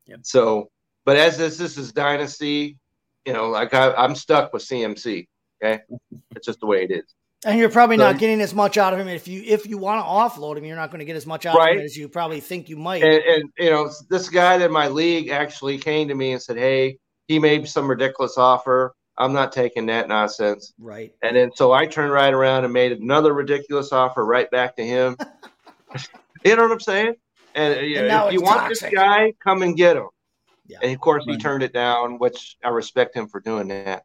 Yeah. 0.04 0.16
So, 0.20 0.70
but 1.06 1.16
as 1.16 1.38
this 1.38 1.56
this 1.56 1.78
is 1.78 1.92
dynasty, 1.92 2.76
you 3.24 3.32
know, 3.32 3.48
like 3.48 3.72
I, 3.72 3.94
I'm 3.94 4.14
stuck 4.14 4.52
with 4.52 4.62
CMC. 4.62 5.26
Okay, 5.64 5.82
it's 6.36 6.46
just 6.46 6.60
the 6.60 6.66
way 6.66 6.84
it 6.84 6.90
is. 6.90 7.14
And 7.46 7.58
you're 7.58 7.68
probably 7.70 7.96
So- 7.96 8.04
not 8.04 8.18
getting 8.18 8.40
as 8.40 8.54
much 8.54 8.78
out 8.78 8.92
of 8.94 8.98
him 8.98 9.08
if 9.08 9.28
you 9.28 9.42
if 9.46 9.66
you 9.66 9.76
want 9.78 10.00
to 10.00 10.08
offload 10.08 10.56
him. 10.56 10.64
You're 10.64 10.76
not 10.76 10.90
going 10.90 11.00
to 11.00 11.04
get 11.04 11.16
as 11.16 11.26
much 11.26 11.46
out 11.46 11.54
of 11.54 11.58
Right. 11.58 11.78
him 11.78 11.84
as 11.84 11.96
you 11.96 12.08
probably 12.08 12.40
think 12.40 12.68
you 12.68 12.76
might. 12.76 13.02
And, 13.02 13.22
and 13.22 13.50
you 13.58 13.70
know, 13.70 13.90
this 14.10 14.28
guy 14.28 14.62
in 14.62 14.72
my 14.72 14.88
league 14.88 15.28
actually 15.28 15.78
came 15.78 16.08
to 16.08 16.14
me 16.14 16.32
and 16.32 16.40
said, 16.42 16.56
"Hey, 16.56 16.98
he 17.28 17.38
made 17.38 17.68
some 17.68 17.88
ridiculous 17.88 18.38
offer. 18.38 18.94
I'm 19.18 19.32
not 19.32 19.52
taking 19.52 19.86
that 19.86 20.08
nonsense." 20.08 20.72
right. 20.78 21.12
And 21.22 21.36
then 21.36 21.50
so 21.54 21.72
I 21.72 21.86
turned 21.86 22.12
right 22.12 22.32
around 22.32 22.64
and 22.64 22.72
made 22.72 22.92
another 22.92 23.32
ridiculous 23.34 23.92
offer 23.92 24.24
right 24.24 24.50
back 24.50 24.74
to 24.76 24.84
him. 24.84 25.16
you 26.44 26.56
know 26.56 26.62
what 26.62 26.72
I'm 26.72 26.80
saying? 26.80 27.14
And, 27.54 27.78
uh, 27.78 27.80
you 27.82 27.98
And 27.98 28.06
if 28.28 28.32
you 28.32 28.40
it's 28.40 28.42
want 28.48 28.60
toxic. 28.62 28.90
this 28.90 28.94
guy, 28.98 29.32
come 29.42 29.62
and 29.62 29.76
get 29.76 29.96
him. 29.96 30.08
Yeah. 30.66 30.78
And 30.82 30.92
of 30.92 31.00
course, 31.00 31.24
he 31.26 31.32
Right. 31.32 31.40
turned 31.40 31.62
it 31.62 31.72
down, 31.74 32.18
which 32.18 32.56
I 32.64 32.70
respect 32.70 33.14
him 33.14 33.28
for 33.28 33.38
doing 33.40 33.68
that. 33.68 34.04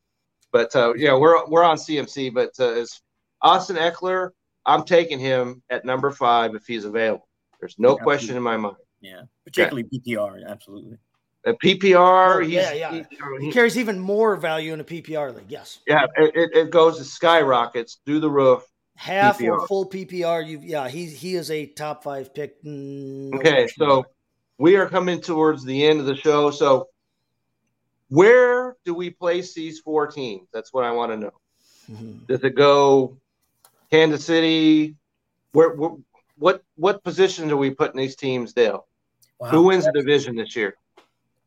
But 0.52 0.76
uh, 0.76 0.93
yeah, 0.95 1.16
we're 1.16 1.45
we're 1.47 1.64
on 1.64 1.78
CMC. 1.78 2.34
But 2.34 2.52
uh, 2.60 2.72
as 2.72 3.00
Austin 3.41 3.76
Ekeler, 3.76 4.30
I'm 4.66 4.84
taking 4.84 5.20
him 5.20 5.62
at 5.70 5.86
number 5.86 6.12
five 6.12 6.56
if 6.56 6.66
he's 6.66 6.86
available. 6.86 7.28
There's 7.60 7.76
no 7.78 7.97
Yeah, 7.97 8.04
question 8.04 8.36
in 8.38 8.43
my 8.43 8.58
mind. 8.58 8.76
Yeah, 9.02 9.22
particularly 9.45 9.84
PPR. 9.93 10.45
Absolutely. 10.47 10.97
A 11.45 11.54
PPR, 11.54 12.36
Oh, 12.36 12.39
he's, 12.41 12.52
yeah, 12.52 12.74
yeah. 12.74 12.91
he- 12.91 13.06
He 13.39 13.45
he- 13.45 13.52
carries 13.54 13.78
even 13.78 13.97
more 13.97 14.36
value 14.36 14.74
in 14.74 14.82
a 14.82 14.84
PPR 14.84 15.34
league. 15.34 15.45
Yes. 15.47 15.80
yeah, 15.88 16.04
it, 16.18 16.36
it- 16.36 16.50
it 16.54 16.70
goes 16.70 16.97
to 16.97 17.06
skyrockets 17.06 18.02
through 18.06 18.20
the 18.20 18.30
roof. 18.30 18.64
Half 18.97 19.41
or 19.41 19.66
full 19.66 19.89
PPR. 19.89 20.45
You 20.45 20.60
yeah, 20.62 20.89
he 20.89 21.06
he 21.06 21.36
is 21.36 21.50
a 21.50 21.66
top 21.68 22.04
five 22.04 22.34
pick. 22.34 22.58
No 22.64 23.38
Okay, 23.38 23.68
so 23.78 24.04
we 24.58 24.76
are 24.76 24.89
coming 24.89 25.22
towards 25.22 25.64
the 25.64 25.86
end 25.86 26.02
of 26.02 26.06
the 26.06 26.18
show. 26.18 26.52
So, 26.52 26.89
where 28.10 28.76
do 28.86 28.93
we 28.93 29.10
place 29.10 29.53
these 29.53 29.80
four 29.80 30.07
teams? 30.07 30.47
That's 30.53 30.74
what 30.74 30.84
I 30.84 30.91
want 30.91 31.12
to 31.12 31.18
know. 31.18 31.34
Mhm. 31.89 32.28
Does 32.28 32.43
it 32.43 32.55
go 32.55 33.18
Kansas 33.91 34.26
City? 34.26 34.95
Where, 35.53 35.72
where 35.72 35.91
what 36.38 36.64
what 36.76 37.03
position 37.03 37.47
do 37.47 37.57
we 37.57 37.72
put 37.72 37.91
in 37.91 37.97
these 37.97 38.16
teams, 38.16 38.53
Dale? 38.53 38.88
Wow. 39.39 39.49
Who 39.49 39.64
wins 39.64 39.86
the 39.86 39.91
division 39.91 40.36
this 40.36 40.55
year? 40.55 40.76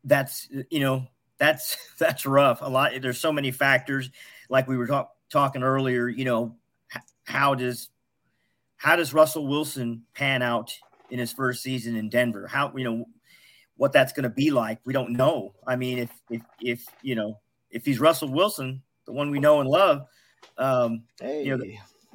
that's 0.04 0.48
you 0.70 0.80
know 0.80 1.06
that's 1.38 1.76
that's 1.98 2.26
rough 2.26 2.60
a 2.62 2.68
lot 2.68 2.92
there's 3.00 3.20
so 3.20 3.32
many 3.32 3.50
factors 3.50 4.10
like 4.48 4.66
we 4.68 4.76
were 4.76 4.86
talk, 4.86 5.12
talking 5.30 5.62
earlier 5.62 6.08
you 6.08 6.24
know 6.24 6.56
how 7.24 7.54
does 7.54 7.88
how 8.76 8.96
does 8.96 9.14
russell 9.14 9.46
wilson 9.46 10.02
pan 10.14 10.42
out 10.42 10.76
in 11.10 11.18
his 11.18 11.32
first 11.32 11.62
season 11.62 11.96
in 11.96 12.08
denver 12.08 12.46
how 12.46 12.72
you 12.76 12.84
know 12.84 13.04
what 13.76 13.92
that's 13.92 14.12
going 14.12 14.22
to 14.24 14.28
be 14.30 14.50
like 14.50 14.78
we 14.84 14.92
don't 14.92 15.10
know 15.10 15.54
i 15.66 15.74
mean 15.76 15.98
if 15.98 16.10
if 16.30 16.42
if 16.60 16.84
you 17.02 17.14
know 17.14 17.38
if 17.70 17.84
he's 17.84 17.98
russell 17.98 18.28
wilson 18.28 18.82
the 19.06 19.12
one 19.12 19.30
we 19.30 19.38
know 19.40 19.60
and 19.60 19.68
love 19.68 20.06
um 20.58 21.02
Hey, 21.20 21.44
you 21.44 21.56
know, 21.56 21.64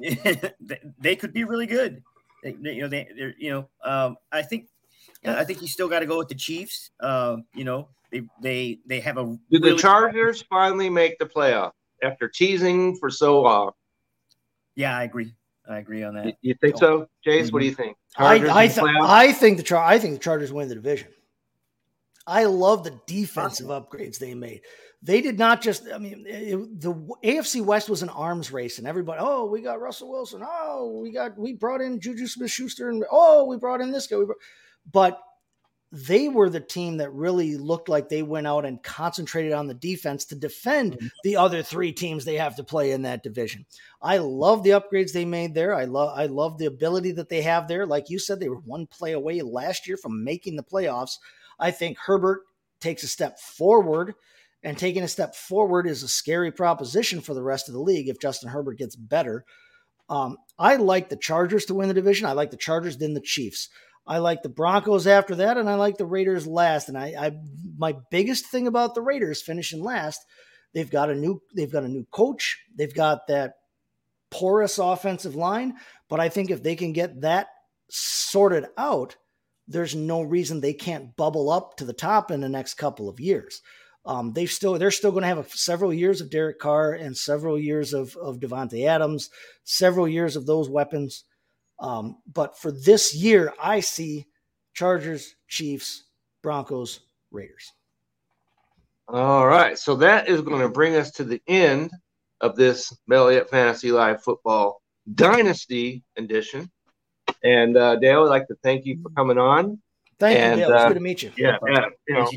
they, 0.60 0.80
they 1.00 1.16
could 1.16 1.32
be 1.32 1.42
really 1.44 1.66
good. 1.66 2.02
They, 2.44 2.52
they- 2.52 2.74
you 2.74 2.82
know, 2.82 2.88
they, 2.88 3.08
they're, 3.16 3.34
you 3.36 3.50
know, 3.50 3.68
um, 3.82 4.16
I 4.30 4.42
think, 4.42 4.68
I 5.26 5.42
think 5.44 5.60
you 5.60 5.66
still 5.66 5.88
got 5.88 6.00
to 6.00 6.06
go 6.06 6.18
with 6.18 6.28
the 6.28 6.36
Chiefs. 6.36 6.90
Uh, 7.00 7.38
you 7.52 7.64
know, 7.64 7.88
they, 8.12 8.22
they, 8.40 8.78
they 8.86 9.00
have 9.00 9.18
a. 9.18 9.24
Do 9.24 9.40
the 9.50 9.58
really- 9.60 9.78
Chargers 9.78 10.42
finally 10.42 10.88
make 10.88 11.18
the 11.18 11.24
playoff 11.26 11.72
after 12.04 12.28
teasing 12.28 12.96
for 12.96 13.10
so 13.10 13.40
long? 13.40 13.72
Yeah, 14.76 14.96
I 14.96 15.02
agree. 15.02 15.34
I 15.68 15.78
agree 15.78 16.04
on 16.04 16.14
that. 16.14 16.36
you 16.42 16.54
think 16.60 16.76
so, 16.78 17.08
Jace? 17.26 17.52
What 17.52 17.58
do 17.58 17.66
you 17.66 17.74
think? 17.74 17.96
I 18.16 18.38
Chargers 18.38 18.50
I, 18.50 18.62
in 18.62 18.70
th- 18.70 18.86
I 19.00 19.32
think 19.32 19.56
the 19.56 19.64
Char- 19.64 19.84
I 19.84 19.98
think 19.98 20.14
the 20.14 20.20
Chargers 20.20 20.52
win 20.52 20.68
the 20.68 20.76
division. 20.76 21.08
I 22.28 22.44
love 22.44 22.84
the 22.84 23.00
defensive 23.06 23.68
upgrades 23.68 24.18
they 24.18 24.34
made. 24.34 24.60
They 25.02 25.20
did 25.20 25.38
not 25.38 25.62
just. 25.62 25.84
I 25.92 25.98
mean, 25.98 26.26
it- 26.26 26.80
the 26.80 26.92
AFC 27.24 27.64
West 27.64 27.88
was 27.88 28.02
an 28.02 28.10
arms 28.10 28.52
race, 28.52 28.78
and 28.78 28.86
everybody. 28.86 29.20
Oh, 29.22 29.46
we 29.46 29.62
got 29.62 29.80
Russell 29.80 30.10
Wilson. 30.10 30.42
Oh, 30.44 31.00
we 31.00 31.10
got 31.10 31.38
we 31.38 31.54
brought 31.54 31.80
in 31.80 32.00
Juju 32.00 32.26
Smith-Schuster, 32.26 32.90
and 32.90 33.04
oh, 33.10 33.46
we 33.46 33.56
brought 33.56 33.80
in 33.80 33.90
this 33.90 34.06
guy. 34.06 34.16
Brought, 34.16 34.36
but 34.92 35.20
they 35.90 36.28
were 36.28 36.50
the 36.50 36.60
team 36.60 36.98
that 36.98 37.12
really 37.14 37.56
looked 37.56 37.88
like 37.88 38.08
they 38.08 38.22
went 38.22 38.46
out 38.46 38.66
and 38.66 38.82
concentrated 38.82 39.52
on 39.52 39.66
the 39.66 39.74
defense 39.74 40.26
to 40.26 40.34
defend 40.34 40.92
mm-hmm. 40.92 41.06
the 41.24 41.36
other 41.36 41.62
three 41.62 41.92
teams 41.92 42.24
they 42.24 42.34
have 42.34 42.56
to 42.56 42.64
play 42.64 42.90
in 42.90 43.02
that 43.02 43.22
division. 43.22 43.64
I 44.02 44.18
love 44.18 44.62
the 44.62 44.70
upgrades 44.70 45.12
they 45.12 45.24
made 45.24 45.54
there. 45.54 45.74
I 45.74 45.84
love 45.84 46.12
I 46.16 46.26
love 46.26 46.58
the 46.58 46.66
ability 46.66 47.12
that 47.12 47.30
they 47.30 47.42
have 47.42 47.68
there. 47.68 47.86
Like 47.86 48.10
you 48.10 48.18
said, 48.18 48.38
they 48.38 48.50
were 48.50 48.56
one 48.56 48.86
play 48.86 49.12
away 49.12 49.40
last 49.40 49.86
year 49.86 49.96
from 49.96 50.24
making 50.24 50.56
the 50.56 50.62
playoffs. 50.62 51.18
I 51.58 51.70
think 51.70 51.98
Herbert 51.98 52.42
takes 52.80 53.02
a 53.02 53.08
step 53.08 53.38
forward, 53.38 54.14
and 54.62 54.76
taking 54.76 55.02
a 55.02 55.08
step 55.08 55.34
forward 55.34 55.86
is 55.86 56.02
a 56.02 56.08
scary 56.08 56.52
proposition 56.52 57.20
for 57.20 57.34
the 57.34 57.42
rest 57.42 57.68
of 57.68 57.74
the 57.74 57.80
league 57.80 58.08
if 58.08 58.20
Justin 58.20 58.50
Herbert 58.50 58.78
gets 58.78 58.96
better. 58.96 59.44
Um, 60.08 60.36
I 60.58 60.76
like 60.76 61.08
the 61.08 61.16
Chargers 61.16 61.66
to 61.66 61.74
win 61.74 61.88
the 61.88 61.94
division. 61.94 62.26
I 62.26 62.32
like 62.32 62.50
the 62.50 62.56
Chargers, 62.56 62.96
then 62.96 63.14
the 63.14 63.20
Chiefs. 63.20 63.68
I 64.06 64.18
like 64.18 64.42
the 64.42 64.48
Broncos 64.48 65.06
after 65.06 65.34
that, 65.36 65.58
and 65.58 65.68
I 65.68 65.74
like 65.74 65.98
the 65.98 66.06
Raiders 66.06 66.46
last. 66.46 66.88
And 66.88 66.96
I, 66.96 67.14
I 67.18 67.32
my 67.76 67.94
biggest 68.10 68.46
thing 68.46 68.66
about 68.66 68.94
the 68.94 69.02
Raiders 69.02 69.42
finishing 69.42 69.82
last, 69.82 70.24
they've 70.72 70.90
got 70.90 71.10
a 71.10 71.14
new 71.14 71.42
they've 71.54 71.70
got 71.70 71.84
a 71.84 71.88
new 71.88 72.06
coach. 72.10 72.58
They've 72.74 72.94
got 72.94 73.26
that 73.28 73.54
porous 74.30 74.78
offensive 74.78 75.34
line, 75.34 75.74
but 76.08 76.20
I 76.20 76.30
think 76.30 76.50
if 76.50 76.62
they 76.62 76.74
can 76.74 76.92
get 76.92 77.20
that 77.20 77.48
sorted 77.90 78.66
out, 78.76 79.16
there's 79.68 79.94
no 79.94 80.22
reason 80.22 80.60
they 80.60 80.72
can't 80.72 81.14
bubble 81.16 81.50
up 81.50 81.76
to 81.76 81.84
the 81.84 81.92
top 81.92 82.30
in 82.30 82.40
the 82.40 82.48
next 82.48 82.74
couple 82.74 83.08
of 83.08 83.20
years. 83.20 83.60
Um, 84.06 84.32
they 84.32 84.46
still 84.46 84.78
they're 84.78 84.90
still 84.90 85.10
going 85.10 85.22
to 85.22 85.28
have 85.28 85.38
a, 85.38 85.48
several 85.50 85.92
years 85.92 86.20
of 86.20 86.30
Derek 86.30 86.58
Carr 86.58 86.94
and 86.94 87.16
several 87.16 87.58
years 87.58 87.92
of 87.92 88.16
of 88.16 88.40
Davante 88.40 88.86
Adams, 88.86 89.28
several 89.64 90.08
years 90.08 90.34
of 90.34 90.46
those 90.46 90.68
weapons. 90.68 91.24
Um, 91.78 92.16
but 92.32 92.58
for 92.58 92.72
this 92.72 93.14
year, 93.14 93.52
I 93.62 93.80
see 93.80 94.26
Chargers, 94.74 95.34
Chiefs, 95.46 96.04
Broncos, 96.42 97.00
Raiders. 97.30 97.72
All 99.08 99.46
right. 99.46 99.78
So 99.78 99.96
that 99.96 100.28
is 100.28 100.40
going 100.40 100.62
to 100.62 100.68
bring 100.68 100.96
us 100.96 101.10
to 101.12 101.24
the 101.24 101.42
end 101.46 101.90
of 102.40 102.56
this 102.56 102.96
Belly 103.06 103.38
Up 103.38 103.50
Fantasy 103.50 103.92
Live 103.92 104.22
Football 104.22 104.80
Dynasty 105.14 106.02
edition. 106.16 106.70
And 107.42 107.76
uh, 107.76 107.96
Dale, 107.96 108.24
I'd 108.24 108.28
like 108.28 108.48
to 108.48 108.56
thank 108.62 108.84
you 108.84 109.00
for 109.02 109.10
coming 109.10 109.38
on. 109.38 109.80
Thank 110.18 110.38
And, 110.38 110.60
you, 110.60 110.66
Dale. 110.66 110.74
It's 110.74 110.84
uh, 110.84 110.88
good 110.88 110.94
to 110.94 111.00
meet 111.00 111.22
you. 111.22 111.32
Yeah, 111.36 111.56
yeah. 111.66 111.86
You 112.08 112.14
know, 112.14 112.30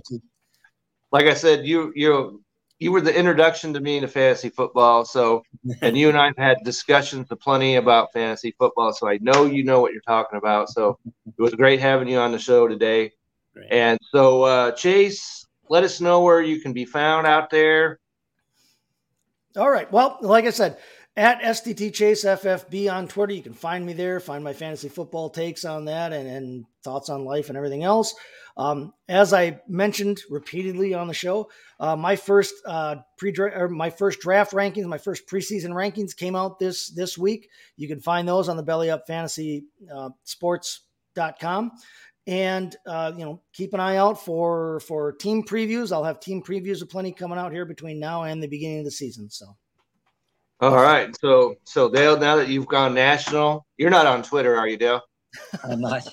like 1.12 1.26
I 1.26 1.34
said, 1.34 1.66
you 1.66 1.92
you 1.96 2.44
you 2.82 2.92
were 2.92 3.02
the 3.02 3.16
introduction 3.16 3.74
to 3.76 3.80
me 3.80 3.98
into 3.98 4.08
fantasy 4.08 4.50
football. 4.50 5.06
So, 5.06 5.44
and 5.82 5.96
you 5.96 6.10
and 6.10 6.18
I've 6.18 6.38
had 6.38 6.58
discussions 6.64 7.28
plenty 7.40 7.76
about 7.76 8.12
fantasy 8.12 8.56
football. 8.58 8.92
So 8.92 9.08
I 9.08 9.20
know 9.22 9.46
you 9.46 9.64
know 9.64 9.82
what 9.82 9.94
you're 9.94 10.02
talking 10.02 10.40
about. 10.40 10.70
So 10.70 10.98
it 11.38 11.42
was 11.42 11.54
great 11.54 11.80
having 11.80 12.08
you 12.08 12.18
on 12.18 12.32
the 12.32 12.40
show 12.40 12.68
today. 12.68 13.12
Great. 13.54 13.72
And 13.72 14.00
so, 14.12 14.44
uh, 14.44 14.72
Chase, 14.72 15.46
let 15.70 15.84
us 15.84 16.02
know 16.02 16.22
where 16.22 16.42
you 16.42 16.60
can 16.60 16.74
be 16.74 16.86
found 16.86 17.28
out 17.28 17.52
there. 17.52 18.00
All 19.56 19.70
right. 19.70 19.92
Well, 19.92 20.18
like 20.22 20.46
I 20.46 20.50
said, 20.50 20.78
at 21.18 21.42
SDT 21.42 21.94
Chase 21.94 22.24
FFB 22.24 22.92
on 22.92 23.08
Twitter, 23.08 23.34
you 23.34 23.44
can 23.44 23.54
find 23.54 23.86
me 23.86 23.94
there, 23.94 24.20
find 24.20 24.44
my 24.44 24.54
fantasy 24.54 24.88
football 24.88 25.30
takes 25.30 25.66
on 25.66 25.86
that 25.86 26.14
and, 26.14 26.28
and 26.28 26.66
thoughts 26.84 27.10
on 27.10 27.26
life 27.26 27.50
and 27.50 27.58
everything 27.58 27.84
else. 27.84 28.16
Um, 28.58 28.94
as 29.08 29.34
I 29.34 29.62
mentioned 29.68 30.22
repeatedly 30.30 30.94
on 30.94 31.08
the 31.08 31.14
show, 31.14 31.50
uh, 31.80 31.96
my 31.96 32.16
first 32.16 32.54
uh, 32.66 32.98
pre 33.18 33.34
or 33.38 33.70
my 33.70 33.90
first 33.90 34.20
draft 34.20 34.54
rankings, 34.54 34.86
my 34.86 34.98
first 34.98 35.28
preseason 35.28 35.70
rankings 35.70 36.16
came 36.16 36.36
out 36.36 36.60
this 36.60 36.90
this 36.90 37.18
week. 37.18 37.50
You 37.78 37.88
can 37.88 38.00
find 38.00 38.28
those 38.28 38.50
on 38.50 38.58
the 38.58 38.64
Belly 38.64 38.90
Up 38.90 39.08
Fantasy 39.08 39.66
uh, 39.94 40.10
Sports.com. 40.24 41.72
And 42.28 42.76
uh, 42.86 43.14
you 43.18 43.26
know, 43.26 43.42
keep 43.54 43.74
an 43.74 43.80
eye 43.80 43.96
out 43.96 44.24
for 44.24 44.80
for 44.82 45.14
team 45.14 45.44
previews. 45.44 45.92
I'll 45.92 46.04
have 46.04 46.20
team 46.20 46.44
previews 46.44 46.82
of 46.82 46.90
plenty 46.90 47.14
coming 47.14 47.40
out 47.40 47.52
here 47.52 47.66
between 47.66 48.00
now 48.00 48.24
and 48.24 48.44
the 48.44 48.48
beginning 48.48 48.80
of 48.80 48.86
the 48.86 48.92
season. 48.92 49.30
So 49.30 49.56
All 50.62 50.76
right. 50.76 51.16
So, 51.20 51.56
so 51.64 51.90
Dale, 51.90 52.20
now 52.20 52.36
that 52.36 52.48
you've 52.48 52.68
gone 52.68 52.94
national, 52.94 53.66
you're 53.78 53.90
not 53.90 54.06
on 54.06 54.22
Twitter, 54.22 54.56
are 54.56 54.68
you, 54.68 54.78
Dale? 54.78 55.02
I'm 55.64 55.82
not. 55.82 56.08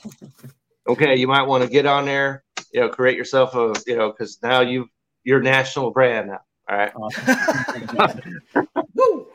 Okay, 0.88 1.16
you 1.16 1.28
might 1.28 1.42
want 1.42 1.62
to 1.64 1.68
get 1.68 1.84
on 1.84 2.06
there. 2.06 2.44
You 2.72 2.80
know, 2.80 2.88
create 2.88 3.16
yourself 3.16 3.54
a 3.54 3.74
you 3.86 3.96
know 3.96 4.10
because 4.10 4.38
now 4.42 4.60
you 4.60 4.88
you're 5.24 5.42
national 5.42 5.90
brand 5.90 6.28
now. 6.28 6.40
All 6.70 6.76
right. 6.76 6.92
Woo! 8.94 9.26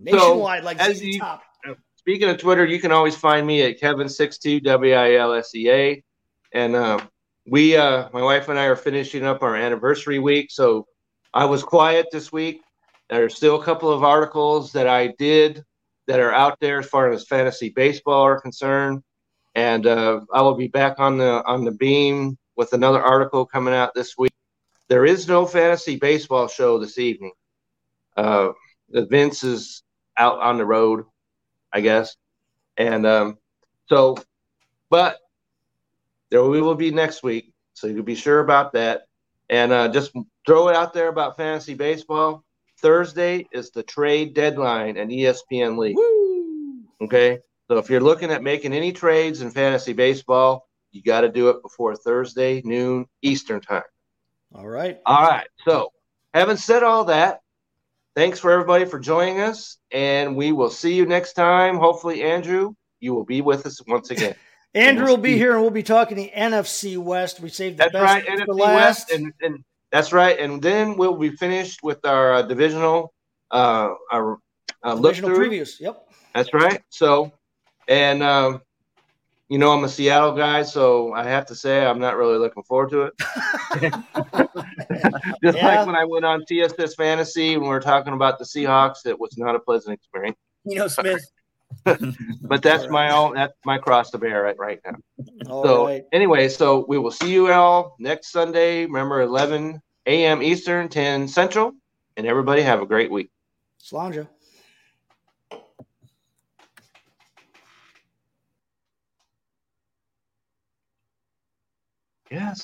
Nationwide, 0.00 0.64
like 0.64 0.78
as 0.78 1.02
you- 1.02 1.20
Top. 1.20 1.42
Speaking 1.96 2.28
of 2.28 2.38
Twitter, 2.38 2.64
you 2.64 2.80
can 2.80 2.90
always 2.90 3.14
find 3.14 3.46
me 3.46 3.62
at 3.62 3.80
Kevin62 3.80 4.64
W 4.64 4.92
I 4.92 5.14
L 5.14 5.34
S 5.34 5.54
E 5.54 5.70
A, 5.70 6.02
and 6.52 6.74
um, 6.74 7.08
we, 7.46 7.76
uh, 7.76 8.08
my 8.12 8.20
wife 8.22 8.48
and 8.48 8.58
I, 8.58 8.64
are 8.64 8.74
finishing 8.74 9.24
up 9.24 9.42
our 9.42 9.54
anniversary 9.54 10.18
week. 10.18 10.50
So 10.50 10.86
I 11.32 11.44
was 11.44 11.62
quiet 11.62 12.06
this 12.10 12.32
week. 12.32 12.60
There's 13.12 13.36
still 13.36 13.60
a 13.60 13.64
couple 13.64 13.90
of 13.90 14.02
articles 14.02 14.72
that 14.72 14.86
I 14.86 15.08
did 15.18 15.62
that 16.06 16.18
are 16.18 16.32
out 16.32 16.58
there 16.60 16.78
as 16.78 16.86
far 16.86 17.10
as 17.10 17.26
fantasy 17.26 17.68
baseball 17.68 18.22
are 18.22 18.40
concerned. 18.40 19.02
And 19.54 19.86
uh, 19.86 20.20
I 20.32 20.40
will 20.40 20.54
be 20.54 20.68
back 20.68 20.98
on 20.98 21.18
the 21.18 21.44
on 21.44 21.66
the 21.66 21.72
beam 21.72 22.38
with 22.56 22.72
another 22.72 23.02
article 23.02 23.44
coming 23.44 23.74
out 23.74 23.92
this 23.94 24.16
week. 24.16 24.32
There 24.88 25.04
is 25.04 25.28
no 25.28 25.44
fantasy 25.44 25.96
baseball 25.96 26.48
show 26.48 26.78
this 26.78 26.98
evening. 26.98 27.32
Uh, 28.16 28.52
Vince 28.88 29.44
is 29.44 29.82
out 30.16 30.38
on 30.38 30.56
the 30.56 30.64
road, 30.64 31.04
I 31.70 31.82
guess, 31.82 32.16
and 32.78 33.04
um, 33.04 33.36
so, 33.90 34.16
but 34.88 35.18
there 36.30 36.42
we 36.42 36.62
will 36.62 36.76
be 36.76 36.90
next 36.90 37.22
week. 37.22 37.52
So 37.74 37.88
you 37.88 37.96
can 37.96 38.04
be 38.04 38.14
sure 38.14 38.40
about 38.40 38.72
that. 38.72 39.02
And 39.50 39.70
uh, 39.70 39.88
just 39.88 40.12
throw 40.46 40.68
it 40.68 40.76
out 40.76 40.94
there 40.94 41.08
about 41.08 41.36
fantasy 41.36 41.74
baseball. 41.74 42.42
Thursday 42.82 43.46
is 43.52 43.70
the 43.70 43.82
trade 43.82 44.34
deadline 44.34 44.96
and 44.96 45.10
ESPN 45.10 45.78
League. 45.78 45.96
Woo! 45.96 46.82
Okay. 47.02 47.38
So 47.68 47.78
if 47.78 47.88
you're 47.88 48.00
looking 48.00 48.30
at 48.30 48.42
making 48.42 48.74
any 48.74 48.92
trades 48.92 49.40
in 49.40 49.50
fantasy 49.50 49.92
baseball, 49.92 50.68
you 50.90 51.02
got 51.02 51.22
to 51.22 51.28
do 51.30 51.48
it 51.48 51.62
before 51.62 51.96
Thursday, 51.96 52.60
noon 52.64 53.06
Eastern 53.22 53.60
time. 53.60 53.82
All 54.54 54.68
right. 54.68 55.00
All 55.06 55.22
right. 55.26 55.46
So, 55.64 55.90
having 56.34 56.58
said 56.58 56.82
all 56.82 57.06
that, 57.06 57.40
thanks 58.14 58.38
for 58.38 58.50
everybody 58.50 58.84
for 58.84 58.98
joining 58.98 59.40
us. 59.40 59.78
And 59.90 60.36
we 60.36 60.52
will 60.52 60.68
see 60.68 60.94
you 60.94 61.06
next 61.06 61.32
time. 61.32 61.78
Hopefully, 61.78 62.22
Andrew, 62.22 62.74
you 63.00 63.14
will 63.14 63.24
be 63.24 63.40
with 63.40 63.64
us 63.64 63.80
once 63.86 64.10
again. 64.10 64.34
Andrew 64.74 65.06
will 65.06 65.16
be 65.18 65.36
here 65.36 65.52
and 65.52 65.60
we'll 65.60 65.70
be 65.70 65.82
talking 65.82 66.16
the 66.16 66.32
NFC 66.34 66.96
West. 66.96 67.40
We 67.40 67.50
saved 67.50 67.76
the 67.76 67.84
That's 67.84 67.92
best 67.92 68.04
right, 68.04 68.24
for 68.24 68.30
NFC 68.30 68.58
last. 68.58 68.74
West, 68.74 69.10
and, 69.10 69.32
and 69.42 69.64
that's 69.92 70.12
right, 70.12 70.38
and 70.38 70.60
then 70.60 70.96
we'll 70.96 71.16
be 71.16 71.30
finished 71.30 71.80
with 71.82 72.04
our 72.04 72.34
uh, 72.34 72.42
divisional 72.42 73.12
uh, 73.50 73.90
our 74.10 74.38
uh, 74.84 74.94
look 74.94 75.14
Divisional 75.14 75.38
previews. 75.38 75.78
Yep. 75.78 76.08
That's 76.34 76.52
right. 76.54 76.80
So, 76.88 77.32
and 77.86 78.22
um, 78.22 78.62
you 79.48 79.58
know, 79.58 79.70
I'm 79.70 79.84
a 79.84 79.88
Seattle 79.88 80.32
guy, 80.32 80.62
so 80.62 81.12
I 81.12 81.24
have 81.24 81.44
to 81.46 81.54
say 81.54 81.84
I'm 81.84 81.98
not 81.98 82.16
really 82.16 82.38
looking 82.38 82.62
forward 82.62 82.90
to 82.90 83.02
it. 83.02 83.12
Just 85.44 85.58
Yeah. 85.58 85.66
like 85.66 85.86
when 85.86 85.94
I 85.94 86.04
went 86.04 86.24
on 86.24 86.44
TSS 86.46 86.94
Fantasy 86.94 87.56
when 87.58 87.64
we 87.64 87.68
were 87.68 87.80
talking 87.80 88.14
about 88.14 88.38
the 88.38 88.44
Seahawks, 88.44 89.04
it 89.04 89.20
was 89.20 89.36
not 89.36 89.54
a 89.54 89.60
pleasant 89.60 89.92
experience. 89.92 90.38
You 90.64 90.78
know, 90.78 90.88
Smith. 90.88 91.22
But 91.84 92.62
that's 92.62 92.88
my 92.90 93.10
own 93.10 93.34
that's 93.34 93.54
my 93.64 93.78
cross 93.78 94.10
to 94.10 94.18
bear 94.18 94.42
right, 94.42 94.58
right 94.58 94.80
now. 94.84 94.96
All 95.48 95.64
so 95.64 95.86
right. 95.86 96.04
anyway, 96.12 96.48
so 96.48 96.84
we 96.86 96.98
will 96.98 97.10
see 97.10 97.32
you 97.32 97.50
all 97.52 97.96
next 97.98 98.30
Sunday. 98.32 98.84
Remember 98.84 99.20
11 99.20 99.80
a.m. 100.06 100.42
Eastern, 100.42 100.88
10 100.88 101.28
Central, 101.28 101.72
and 102.16 102.26
everybody 102.26 102.62
have 102.62 102.82
a 102.82 102.86
great 102.86 103.10
week. 103.10 103.30
Slanja. 103.82 104.28
Yes. 112.30 112.60